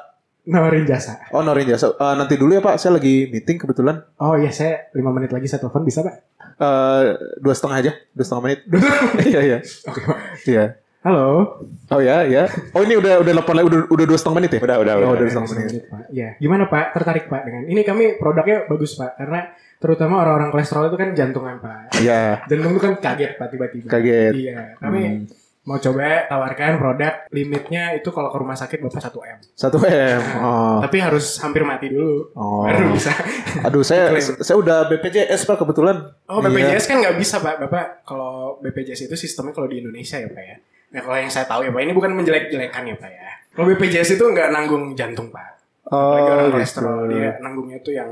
Nawarin 0.43 0.83
jasa. 0.83 1.21
Oh, 1.29 1.41
nawarin 1.41 1.67
jasa. 1.67 1.91
Eh, 1.91 2.15
nanti 2.15 2.35
dulu 2.35 2.51
ya, 2.51 2.61
Pak. 2.61 2.75
Saya 2.75 2.95
lagi 2.95 3.27
meeting 3.27 3.57
kebetulan. 3.57 4.01
Oh 4.17 4.33
iya, 4.33 4.49
saya 4.49 4.89
lima 4.91 5.09
menit 5.09 5.29
lagi 5.29 5.45
saya 5.45 5.59
telepon 5.59 5.81
bisa 5.81 6.01
Pak? 6.01 6.15
Eh, 6.57 7.01
dua 7.37 7.53
setengah 7.53 7.77
aja. 7.77 7.91
Dua 8.11 8.23
setengah 8.23 8.43
menit. 8.43 8.59
Iya, 9.23 9.39
iya. 9.41 9.57
Oke 9.61 9.99
Pak. 10.01 10.17
Iya. 10.43 10.65
Halo. 11.01 11.57
Oh 11.89 11.97
ya, 11.97 12.21
ya. 12.23 12.45
Oh 12.71 12.81
ini 12.81 12.93
udah 12.93 13.19
udah 13.19 13.33
telepon 13.33 13.55
lagi, 13.55 13.67
udah 13.67 13.79
udah 13.89 14.05
dua 14.05 14.17
setengah 14.17 14.37
menit 14.37 14.51
ya? 14.51 14.59
Udah, 14.61 14.77
udah, 14.77 14.93
Oh, 14.93 14.99
udah. 15.01 15.09
udah 15.09 15.19
dua 15.19 15.31
setengah 15.31 15.49
menit. 15.51 15.65
menit 15.67 15.83
Pak. 15.87 16.01
Iya. 16.09 16.29
Gimana 16.37 16.63
Pak? 16.69 16.85
Tertarik 16.93 17.25
Pak 17.25 17.41
dengan 17.41 17.63
ini 17.65 17.81
kami 17.81 18.03
produknya 18.15 18.57
bagus 18.65 18.91
Pak 18.93 19.17
karena 19.17 19.39
terutama 19.81 20.21
orang-orang 20.21 20.53
kolesterol 20.53 20.93
itu 20.93 20.97
kan 20.97 21.09
jantungan 21.17 21.57
Pak. 21.57 21.97
Iya. 21.97 22.45
Jantung 22.45 22.69
itu 22.71 22.81
kan 22.81 22.93
kaget 22.97 23.31
Pak 23.33 23.47
tiba-tiba. 23.49 23.87
Kaget. 23.89 24.33
Iya. 24.37 24.57
Kami 24.77 25.01
Hmm. 25.01 25.25
Mau 25.71 25.79
coba 25.79 26.27
tawarkan 26.27 26.75
produk 26.75 27.13
limitnya 27.31 27.95
itu 27.95 28.11
kalau 28.11 28.27
ke 28.27 28.37
rumah 28.43 28.59
sakit 28.59 28.83
Bapak 28.83 28.99
1 28.99 29.15
M. 29.15 29.39
Satu 29.55 29.77
m. 29.79 30.21
Oh. 30.43 30.83
Tapi 30.83 30.99
harus 30.99 31.39
hampir 31.39 31.63
mati 31.63 31.87
dulu. 31.87 32.35
Oh. 32.35 32.67
Baru 32.67 32.91
bisa. 32.91 33.15
Aduh, 33.63 33.87
saya 33.87 34.11
saya 34.19 34.59
udah 34.59 34.91
BPJS 34.91 35.47
pak 35.47 35.63
kebetulan. 35.63 36.11
Oh 36.27 36.43
Iya. 36.43 36.51
BPJS 36.51 36.85
kan 36.89 36.95
nggak 36.99 37.15
bisa 37.15 37.35
Pak. 37.39 37.55
Bapak 37.67 37.85
kalau 38.03 38.59
BPJS 38.59 39.07
itu 39.07 39.15
sistemnya 39.15 39.55
kalau 39.55 39.71
di 39.71 39.79
Indonesia 39.79 40.19
ya 40.19 40.27
Pak 40.27 40.43
ya. 40.43 40.57
Nah 40.91 41.01
kalau 41.07 41.17
yang 41.17 41.31
saya 41.31 41.45
tahu 41.47 41.63
ya 41.63 41.71
Pak 41.71 41.81
ini 41.87 41.93
bukan 41.95 42.11
menjelek-jelekan 42.17 42.83
ya 42.83 42.95
Pak 42.99 43.11
ya. 43.11 43.29
Kalau 43.55 43.65
BPJS 43.71 44.19
itu 44.19 44.23
nggak 44.23 44.49
nanggung 44.51 44.91
jantung 44.97 45.31
Pak. 45.31 45.49
Apalagi 45.87 46.29
orang 46.31 46.47
gitu. 46.47 46.55
kolesterol 46.55 46.99
dia 47.11 47.29
nanggungnya 47.43 47.77
itu 47.83 47.91
yang 47.91 48.09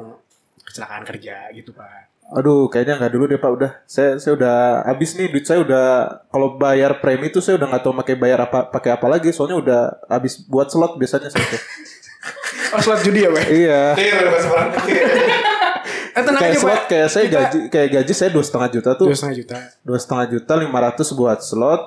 kecelakaan 0.63 1.03
kerja 1.07 1.35
gitu 1.55 1.71
Pak. 1.71 2.08
Aduh, 2.29 2.69
kayaknya 2.69 3.01
nggak 3.01 3.13
dulu 3.13 3.25
deh 3.25 3.39
pak. 3.41 3.49
Udah, 3.49 3.71
saya 3.89 4.21
saya 4.21 4.37
udah 4.37 4.55
habis 4.85 5.17
nih 5.17 5.33
duit 5.33 5.45
saya 5.49 5.65
udah 5.65 5.85
kalau 6.29 6.61
bayar 6.61 7.01
premi 7.01 7.33
itu 7.33 7.41
saya 7.41 7.57
udah 7.57 7.67
nggak 7.73 7.83
tahu 7.85 7.93
pakai 8.05 8.15
bayar 8.21 8.39
apa 8.45 8.69
pakai 8.69 8.93
apa 8.93 9.07
lagi. 9.09 9.33
Soalnya 9.33 9.57
udah 9.57 9.81
habis 10.05 10.37
buat 10.45 10.69
slot 10.69 10.97
biasanya 11.01 11.29
saya. 11.33 11.45
tuh. 11.45 11.61
Oh 12.69 12.77
slot 12.77 13.01
judi 13.01 13.25
ya 13.25 13.33
Pak? 13.33 13.45
iya. 13.49 13.81
Iya. 16.09 16.17
Eh 16.17 16.23
tenang 16.23 16.41
Kayak 16.41 16.51
aja 16.51 16.59
slot 16.59 16.83
kayak 16.85 17.07
saya 17.07 17.23
Kita- 17.23 17.37
gaji 17.39 17.59
kayak 17.69 17.89
gaji 17.91 18.13
saya 18.13 18.29
dua 18.29 18.43
setengah 18.43 18.69
juta 18.69 18.89
tuh. 18.93 19.07
Dua 19.07 19.15
setengah 19.15 19.35
juta. 19.37 19.55
Dua 19.79 19.97
setengah 19.97 20.25
juta 20.27 20.53
lima 20.55 20.79
ratus 20.81 21.07
buat 21.13 21.39
slot. 21.39 21.81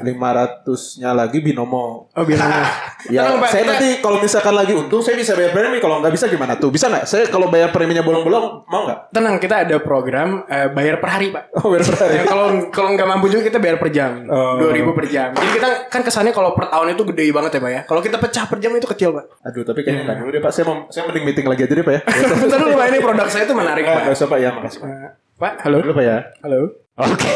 Lima 0.00 0.28
ratusnya 0.30 1.10
lagi 1.12 1.38
binomo. 1.38 2.08
Oh 2.10 2.24
bilang. 2.24 2.48
Ya, 3.08 3.24
Tenang, 3.24 3.40
saya 3.48 3.64
kita- 3.64 3.72
nanti 3.72 3.88
kalau 4.04 4.20
misalkan 4.20 4.52
lagi 4.52 4.76
untung, 4.76 5.00
saya 5.00 5.16
bisa 5.16 5.32
bayar 5.32 5.56
premi. 5.56 5.80
Kalau 5.80 6.04
nggak 6.04 6.12
bisa 6.12 6.28
gimana 6.28 6.60
tuh? 6.60 6.68
Bisa 6.68 6.84
nggak? 6.84 7.08
Saya 7.08 7.24
kalau 7.26 7.48
bayar 7.48 7.72
preminya 7.72 8.04
bolong-bolong, 8.04 8.68
mau 8.68 8.84
nggak? 8.84 9.08
Tenang 9.08 9.40
kita 9.40 9.64
ada 9.64 9.80
program 9.80 10.44
eh, 10.44 10.68
bayar 10.68 11.00
per 11.00 11.08
hari 11.08 11.32
Pak. 11.32 11.48
Oh, 11.56 11.72
bayar 11.72 11.88
per 11.88 11.96
hari. 11.96 12.14
Kalau 12.30 12.46
kalau 12.68 12.92
nggak 12.92 13.08
mampu 13.08 13.32
juga 13.32 13.40
kita 13.40 13.56
bayar 13.56 13.80
per 13.80 13.88
jam. 13.88 14.28
Oh. 14.28 14.60
Dua 14.60 14.76
ribu 14.76 14.92
per 14.92 15.08
jam. 15.08 15.32
Jadi 15.32 15.48
kita 15.48 15.88
kan 15.88 16.04
kesannya 16.04 16.30
kalau 16.30 16.52
per 16.52 16.68
tahun 16.68 16.92
itu 16.92 17.02
gede 17.08 17.24
banget 17.32 17.56
ya 17.56 17.60
Pak 17.64 17.72
ya. 17.72 17.80
Kalau 17.88 18.00
kita 18.04 18.16
pecah 18.20 18.44
per 18.44 18.58
jam 18.60 18.70
itu 18.76 18.84
kecil 18.84 19.10
Pak. 19.16 19.24
Aduh, 19.48 19.62
tapi 19.64 19.80
kayaknya 19.80 20.02
nggak 20.04 20.16
dulu 20.20 20.28
deh 20.30 20.42
Pak. 20.44 20.52
Saya 20.52 20.64
mau, 20.68 20.76
saya 20.92 21.02
mending 21.08 21.24
meeting 21.24 21.46
lagi 21.48 21.62
aja 21.64 21.72
deh 21.72 21.86
Pak 21.88 21.94
ya. 21.96 22.00
Bentar 22.44 22.58
dulu 22.60 22.76
Pak 22.76 22.86
ini 22.86 22.98
produk 23.00 23.28
saya 23.32 23.44
itu 23.50 23.58
menarik 23.58 23.82
Pak. 23.82 24.00
nggak 24.06 24.14
usah 24.14 24.28
Pak 24.30 24.38
ya, 24.38 24.50
makasih 24.54 24.78
Pak. 24.78 24.88
Eh, 24.88 25.10
Pak, 25.40 25.52
halo. 25.66 25.76
Dulu 25.82 25.92
Pak 25.98 26.04
ya. 26.06 26.18
Halo. 26.46 26.60
Oke. 27.02 27.32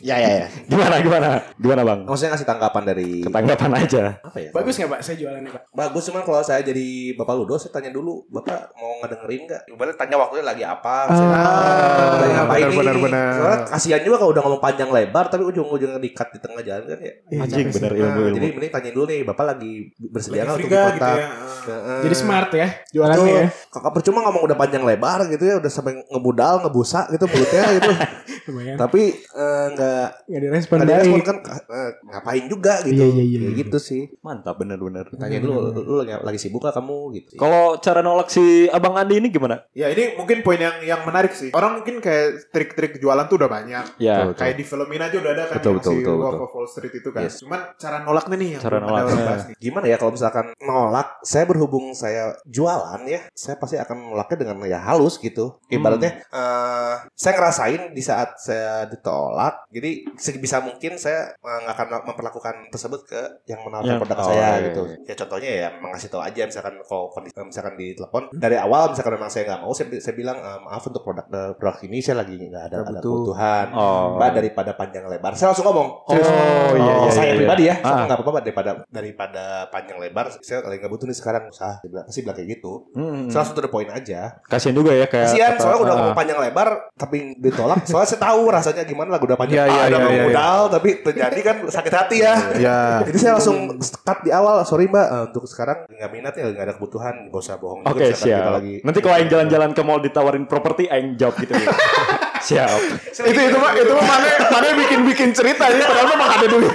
Ya 0.00 0.16
ya 0.16 0.30
ya. 0.36 0.46
gimana 0.64 0.96
gimana? 0.98 1.28
Gimana 1.56 1.82
bang? 1.82 2.00
Maksudnya 2.04 2.30
ngasih 2.32 2.46
tanggapan 2.46 2.82
dari 2.84 3.08
Ketanggapan 3.20 3.70
aja. 3.76 4.02
apa 4.20 4.38
ya? 4.38 4.50
Bagus 4.50 4.74
nggak 4.76 4.86
Pak 4.88 5.00
saya 5.00 5.16
jualannya 5.16 5.50
Pak? 5.50 5.62
Bagus 5.72 6.02
cuman 6.06 6.22
kalau 6.22 6.40
saya 6.40 6.62
jadi 6.62 6.86
Bapak 7.12 7.34
Ludo 7.34 7.56
saya 7.56 7.72
tanya 7.72 7.90
dulu 7.90 8.22
Bapak 8.28 8.70
mau 8.72 9.02
ngedengerin 9.02 9.40
nggak? 9.44 9.62
Ibaratnya 9.66 9.96
tanya 9.96 10.16
waktunya 10.16 10.44
lagi 10.44 10.62
apa? 10.62 10.96
Saya 11.08 11.26
Ah, 11.26 12.16
tanya 12.16 12.38
apa 12.40 12.54
benar, 12.54 12.70
ini? 12.70 12.76
benar, 12.78 12.96
benar. 13.00 13.30
Soalnya 13.34 13.58
kasihan 13.68 14.00
juga 14.00 14.16
kalau 14.16 14.30
udah 14.30 14.42
ngomong 14.42 14.62
panjang 14.62 14.90
lebar 14.90 15.24
tapi 15.26 15.42
ujung-ujungnya 15.44 15.98
dikat 15.98 16.28
di 16.30 16.38
tengah 16.38 16.62
jalan 16.62 16.84
kan 16.86 16.98
ya. 17.02 17.12
Anjing 17.36 17.66
bener 17.68 17.90
Nah, 17.90 17.98
ilmu 17.98 18.20
ilmu. 18.22 18.36
jadi 18.36 18.46
mending 18.52 18.72
tanya 18.72 18.90
dulu 18.92 19.04
nih 19.06 19.20
Bapak 19.24 19.44
lagi 19.48 19.72
bersedia 19.98 20.42
nggak 20.44 20.54
untuk 20.54 20.70
dikontak? 20.70 20.94
gitu 20.94 21.10
ya. 21.10 21.26
Heeh. 21.66 22.00
Jadi 22.06 22.14
smart 22.14 22.50
ya 22.52 22.68
jualannya 22.94 23.32
ya. 23.34 23.46
Kakak 23.68 23.90
percuma 23.92 24.22
ngomong 24.22 24.42
udah 24.44 24.56
panjang 24.56 24.82
lebar 24.82 25.26
gitu 25.26 25.42
ya, 25.42 25.58
udah 25.58 25.66
sampai 25.66 25.98
ngebudal, 26.06 26.62
ngebusa 26.62 27.10
gitu 27.10 27.26
mulutnya 27.26 27.64
gitu. 27.74 27.90
Lumayan. 28.46 28.76
Tapi 28.76 29.02
eh, 29.12 29.66
nggak 29.72 30.06
Nggak 30.26 30.40
direspon 30.42 30.76
nggak 30.76 30.88
direspon 30.88 31.22
kan 31.22 31.36
eh, 31.66 31.90
ngapain 32.06 32.44
juga 32.46 32.74
gitu. 32.82 32.96
Iya, 32.96 33.06
iya, 33.10 33.24
iya, 33.24 33.38
Kayak 33.40 33.52
iya. 33.52 33.60
gitu 33.62 33.78
sih. 33.78 34.02
Mantap 34.20 34.56
bener-bener. 34.56 35.06
Tanya 35.12 35.38
dulu, 35.38 35.70
lu, 35.70 35.80
lu 35.82 35.94
lagi- 36.00 36.22
lagi 36.22 36.38
sibuk 36.38 36.62
gak 36.62 36.74
kamu 36.74 36.98
gitu. 37.14 37.32
Kalau 37.36 37.76
cara 37.78 38.00
nolak 38.00 38.28
si 38.28 38.42
abang 38.68 38.94
Andi 38.94 39.18
ini 39.18 39.28
gimana? 39.28 39.66
Ya 39.72 39.88
ini 39.88 40.14
mungkin 40.14 40.40
poin 40.40 40.56
yang 40.56 40.78
yang 40.80 41.00
menarik 41.02 41.32
sih. 41.32 41.50
Orang 41.50 41.80
mungkin 41.80 41.98
kayak 41.98 42.50
trik-trik 42.50 42.96
jualan 42.96 43.26
tuh 43.26 43.36
udah 43.36 43.50
banyak. 43.50 43.84
Ya. 43.98 44.26
Betul. 44.26 44.38
Kayak 44.38 44.54
di 44.56 44.64
filmin 44.64 45.00
aja 45.00 45.16
udah 45.16 45.32
ada 45.32 45.44
kan 45.46 45.54
Betul, 45.58 45.72
betul, 45.76 45.92
si 45.92 45.96
betul, 46.00 46.14
Wolf 46.14 46.26
betul. 46.28 46.42
of 46.42 46.52
Wall 46.54 46.68
Street 46.68 46.94
itu 46.94 47.08
kan. 47.10 47.22
Yes. 47.24 47.36
Cuman 47.40 47.60
cara 47.76 47.96
nolaknya 48.00 48.36
nih 48.36 48.50
yang 48.54 48.62
Cara 48.62 48.76
belum 48.76 48.84
ada 48.84 48.90
nolaknya. 48.92 49.10
orang 49.10 49.26
bahas 49.26 49.42
nih. 49.44 49.56
Gimana 49.58 49.86
ya 49.86 49.96
kalau 49.96 50.12
misalkan 50.12 50.46
nolak, 50.60 51.08
saya 51.22 51.44
berhubung 51.44 51.86
saya 51.92 52.22
jualan 52.44 53.00
ya, 53.04 53.20
saya 53.32 53.56
pasti 53.56 53.76
akan 53.76 53.96
nolaknya 54.12 54.36
dengan 54.38 54.56
ya 54.64 54.78
halus 54.80 55.16
gitu. 55.16 55.56
Ibaratnya 55.66 56.22
eh, 56.24 56.94
saya 57.12 57.32
ngerasain 57.34 57.82
di 57.90 58.02
saat 58.02 58.35
saya 58.38 58.84
ditolak, 58.86 59.64
jadi 59.68 59.90
sebisa 60.14 60.58
mungkin 60.58 60.96
saya 60.96 61.34
nggak 61.36 61.72
akan 61.72 61.86
memperlakukan 62.06 62.54
tersebut 62.68 63.00
ke 63.04 63.20
yang 63.46 63.62
menawarkan 63.62 63.88
Yang- 63.88 64.00
produk 64.02 64.18
oh, 64.18 64.26
saya 64.26 64.38
iya, 64.38 64.64
gitu. 64.66 64.82
iya. 64.84 64.96
Ya 65.04 65.14
contohnya 65.16 65.50
ya 65.52 65.68
mengasih 65.76 66.08
tahu 66.08 66.22
aja 66.22 66.42
misalkan 66.42 66.74
kalau 66.82 67.08
kondisi 67.08 67.34
misalkan 67.38 67.74
di 67.74 67.92
telepon 67.92 68.22
dari 68.32 68.56
awal 68.56 68.90
misalkan 68.90 69.12
memang 69.14 69.28
saya 69.28 69.42
nggak 69.46 69.60
mau, 69.60 69.72
saya, 69.72 69.86
saya 69.96 70.14
bilang 70.14 70.38
eh, 70.38 70.58
maaf 70.60 70.82
untuk 70.82 71.02
produk 71.02 71.26
eh, 71.26 71.52
produk 71.54 71.78
ini 71.82 71.98
saya 71.98 72.16
lagi 72.20 72.34
nggak 72.36 72.64
ada, 72.64 72.76
Nggak 72.76 72.86
ada 72.86 73.00
butuh. 73.00 73.12
kebutuhan. 73.12 73.66
Oh. 73.72 74.04
Mbak 74.16 74.30
daripada 74.34 74.70
panjang 74.72 75.04
lebar, 75.06 75.32
saya 75.32 75.46
langsung 75.50 75.66
ngomong. 75.66 75.88
Oh, 76.06 76.14
iya, 76.14 76.24
Oh, 76.26 76.76
iya, 76.76 77.10
saya 77.10 77.26
iya. 77.30 77.36
pribadi 77.36 77.64
ya, 77.66 77.74
Ah. 77.78 77.82
saya 77.82 78.04
nggak 78.06 78.16
apa-apa 78.16 78.32
Mbak, 78.32 78.44
daripada 78.44 78.70
daripada 78.88 79.44
panjang 79.68 79.98
lebar, 79.98 80.26
saya 80.40 80.58
lagi 80.62 80.78
nggak 80.78 80.92
butuh 80.92 81.06
nih 81.06 81.16
sekarang 81.16 81.42
usaha. 81.48 81.78
Dia 81.80 81.88
bilang, 81.88 82.04
pasti 82.04 82.20
bilang 82.20 82.36
kayak 82.36 82.48
gitu. 82.52 82.72
Hmm. 82.92 83.26
Saya 83.26 83.38
langsung 83.40 83.56
to 83.56 83.62
the 83.62 83.70
point 83.70 83.90
aja. 83.90 84.20
Kasian 84.42 84.74
juga 84.74 84.92
ya 84.92 85.06
kayak. 85.06 85.28
Kasihan, 85.28 85.52
kata- 85.52 85.62
soalnya 85.62 85.78
udah 85.78 85.88
ah. 85.88 85.98
ngomong 85.98 86.16
panjang 86.16 86.38
lebar, 86.40 86.68
tapi 86.94 87.18
ditolak. 87.38 87.78
Soalnya 87.84 88.08
saya 88.08 88.20
tahu 88.26 88.42
rasanya 88.50 88.82
gimana 88.82 89.08
lagu 89.14 89.24
udah 89.30 89.38
panjang. 89.38 89.62
Iya, 89.62 89.64
iya, 89.70 89.78
ah, 89.78 89.86
udah 89.86 89.98
iya, 89.98 90.06
mau 90.06 90.10
iya, 90.10 90.24
modal, 90.26 90.60
tapi 90.74 90.88
terjadi 90.98 91.40
kan 91.46 91.56
sakit 91.70 91.92
hati 91.94 92.16
ya. 92.18 92.34
Ya. 92.58 92.80
Jadi 93.06 93.18
saya 93.22 93.32
langsung 93.38 93.78
cut 93.78 94.18
di 94.26 94.30
awal, 94.34 94.66
sorry 94.66 94.90
mbak, 94.90 95.06
eh, 95.06 95.22
untuk 95.30 95.44
sekarang 95.46 95.86
nggak 95.86 96.10
minat 96.10 96.34
ya, 96.34 96.50
nggak 96.50 96.64
ada 96.66 96.74
kebutuhan, 96.74 97.14
nggak 97.30 97.40
usah 97.40 97.56
bohong. 97.62 97.86
Oke 97.86 98.10
kita 98.10 98.18
siap. 98.18 98.58
Lagi, 98.58 98.74
Nanti 98.82 98.98
kalau 98.98 99.14
Aing 99.14 99.30
jalan-jalan 99.30 99.70
ke 99.70 99.82
mall 99.86 100.02
ditawarin 100.02 100.44
properti, 100.50 100.90
Aing 100.90 101.14
jawab 101.14 101.38
gitu. 101.38 101.54
gitu. 101.54 101.70
siap. 102.52 102.78
itu 103.26 103.40
itu 103.42 103.56
mah 103.58 103.72
itu 103.74 103.92
mah 103.96 104.06
mana 104.06 104.28
mana 104.52 104.66
bikin 104.76 105.00
bikin 105.08 105.28
cerita 105.32 105.66
ya 105.72 105.82
padahal 105.88 106.08
memang 106.14 106.30
ada 106.30 106.46
duit. 106.46 106.72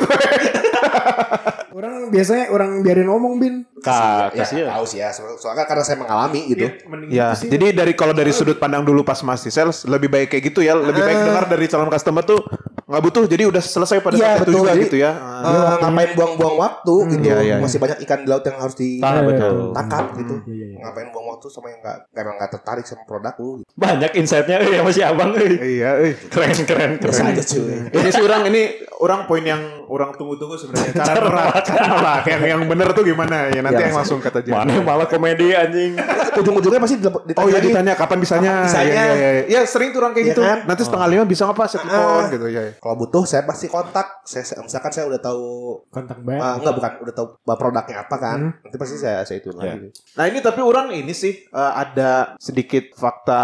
Orang 1.71 2.11
biasanya 2.11 2.45
orang 2.51 2.71
biarin 2.83 3.07
ngomong 3.07 3.33
bin. 3.39 3.63
Kak, 3.83 4.31
ya, 4.31 4.41
kasihan. 4.41 4.67
tahu 4.71 4.85
sih 4.85 4.97
ya, 4.97 5.09
so- 5.09 5.35
soalnya 5.35 5.63
karena 5.63 5.81
saya 5.81 5.97
mengalami 5.97 6.41
gitu. 6.47 6.65
Ya, 7.07 7.33
jadi 7.33 7.73
dari 7.73 7.91
kalau 7.91 8.11
dari 8.11 8.29
sudut 8.29 8.55
pandang 8.55 8.81
dulu 8.81 9.01
pas 9.01 9.17
masih 9.19 9.49
sales 9.49 9.83
lebih 9.83 10.07
baik 10.07 10.29
kayak 10.29 10.43
gitu 10.45 10.61
ya, 10.61 10.73
lebih 10.73 11.01
baik 11.01 11.17
dengar 11.23 11.45
dari 11.45 11.65
calon 11.65 11.87
customer 11.87 12.21
tuh 12.21 12.39
nggak 12.83 13.01
butuh, 13.01 13.23
jadi 13.23 13.47
udah 13.47 13.57
selesai 13.57 13.97
pada 13.99 14.13
Iya, 14.13 14.35
saat 14.35 14.43
itu 14.43 14.51
juga 14.53 14.71
Jadi, 14.71 14.83
gitu 14.83 14.97
ya. 14.99 15.11
Eh, 15.15 15.75
ngapain 15.79 16.11
buang-buang 16.11 16.57
waktu 16.59 16.93
gitu 17.09 17.23
Iya, 17.25 17.37
iya, 17.39 17.55
masih 17.57 17.79
banyak 17.79 18.03
ikan 18.03 18.19
di 18.19 18.27
laut 18.27 18.43
yang 18.43 18.57
harus 18.57 18.75
Ah, 18.99 19.23
betul. 19.23 19.53
ditangkap 19.71 20.05
gitu 20.13 20.35
Iya, 20.35 20.51
iya, 20.51 20.65
iya. 20.67 20.77
ngapain 20.81 21.07
buang 21.09 21.27
waktu 21.29 21.47
sama 21.47 21.67
yang 21.67 21.79
nggak 21.79 21.97
emang 22.13 22.35
nggak 22.35 22.51
tertarik 22.51 22.83
sama 22.83 23.03
produk 23.05 23.33
lu 23.37 23.49
gitu. 23.57 23.71
Banyak 23.73 24.11
insight-nya 24.13 24.57
eh, 24.59 24.75
sama 24.75 24.91
si 24.91 25.01
abang. 25.01 25.31
eh. 25.33 25.55
Iya, 25.55 25.89
eh. 26.03 26.13
Keren, 26.27 26.51
keren, 26.61 26.91
biasa 26.99 27.15
keren. 27.17 27.31
aja 27.31 27.43
cuy 27.47 27.75
ini 27.95 28.09
sih 28.11 28.21
orang 28.21 28.41
ini 28.45 28.61
orang 28.99 29.21
poin 29.23 29.43
yang 29.43 29.61
orang 29.87 30.11
tunggu-tunggu 30.13 30.55
sebenarnya 30.57 30.91
cara 30.93 31.19
nolak, 31.21 31.63
cara 31.63 31.83
nolak 31.87 32.23
yang 32.31 32.41
yang 32.45 32.61
bener 32.65 32.91
tuh 32.91 33.03
gimana 33.03 33.47
ya 33.47 33.61
nanti 33.71 33.73
nanti 33.73 33.81
Ya, 33.81 33.87
yang 33.87 33.97
langsung 33.97 34.19
kata 34.19 34.39
James. 34.41 34.55
Mana 34.57 34.73
malah 34.81 35.07
komedi 35.07 35.47
anjing. 35.53 35.91
ujung-ujungnya 36.41 36.79
pasti 36.79 36.95
ditanya 36.95 37.35
Oh 37.35 37.47
iya 37.47 37.59
ditanya 37.59 37.93
kapan 37.93 38.17
bisanya. 38.17 38.51
Bisanya. 38.63 38.87
Iya, 38.87 39.03
iya, 39.09 39.29
iya. 39.37 39.43
Ya 39.49 39.61
sering 39.63 39.89
tuh 39.89 39.99
orang 39.99 40.11
kayak 40.11 40.25
Iya 40.25 40.33
gitu. 40.33 40.41
kan? 40.41 40.57
Nanti 40.63 40.81
setengah 40.81 41.07
lima 41.09 41.23
bisa 41.23 41.41
nggak 41.43 41.55
pak 41.55 41.67
saya 41.67 41.79
telepon 41.81 41.99
Ah. 42.17 42.27
gitu 42.29 42.45
ya. 42.47 42.61
ya. 42.61 42.71
kalau 42.77 42.95
butuh 42.97 43.23
saya 43.23 43.43
pasti 43.43 43.65
kontak 43.65 44.07
saya, 44.23 44.43
saya- 44.43 44.61
misalkan 44.61 44.91
saya 44.91 45.05
udah 45.07 45.19
tahu 45.19 45.43
kontak 45.87 46.17
banget. 46.19 46.39
ah, 46.39 46.53
enggak 46.55 46.73
bukan 46.73 46.91
udah 47.01 47.13
tahu 47.13 47.27
produknya 47.43 47.95
apa 47.99 48.15
kan 48.17 48.39
Hmm. 48.41 48.51
nanti 48.59 48.77
pasti 48.77 48.95
saya 48.97 49.21
saya 49.21 49.37
itu 49.37 49.49
Ya. 49.51 49.75
lagi 49.75 49.87
Nah 50.13 50.25
ini 50.25 50.39
tapi 50.39 50.59
orang 50.61 50.87
ini 50.91 51.11
sih 51.11 51.33
eh, 51.43 51.71
ada 51.73 52.11
sedikit 52.37 52.91
fakta 52.93 53.43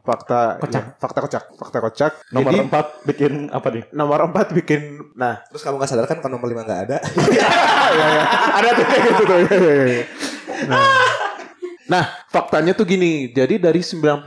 fakta 0.00 0.40
Kocak. 0.58 0.72
ya, 0.74 0.92
fakta 0.96 1.18
kocak 1.20 1.42
fakta 1.54 1.78
kocak. 1.80 2.12
Nomor 2.30 2.50
Jadi, 2.50 2.60
empat 2.64 2.86
bikin 3.04 3.32
apa 3.50 3.68
nih? 3.70 3.84
nomor 3.92 4.18
empat 4.24 4.46
bikin 4.52 4.82
nah 5.14 5.40
terus 5.46 5.60
kamu 5.60 5.76
nggak 5.76 5.88
sadar 5.88 6.06
kan 6.06 6.18
kalau 6.18 6.36
nomor 6.36 6.46
lima 6.46 6.62
nggak 6.62 6.80
ada 6.86 6.96
ya, 7.92 8.06
ya. 8.10 8.22
ada 8.54 8.68
tuh 8.72 8.84
kayak 8.84 9.02
gitu 9.06 9.22
tuh. 9.22 9.36
Ya. 9.50 10.04
Nah. 11.88 12.25
Faktanya 12.26 12.72
tuh 12.72 12.84
gini. 12.84 13.30
Jadi 13.30 13.56
dari 13.56 13.80
97 13.80 14.26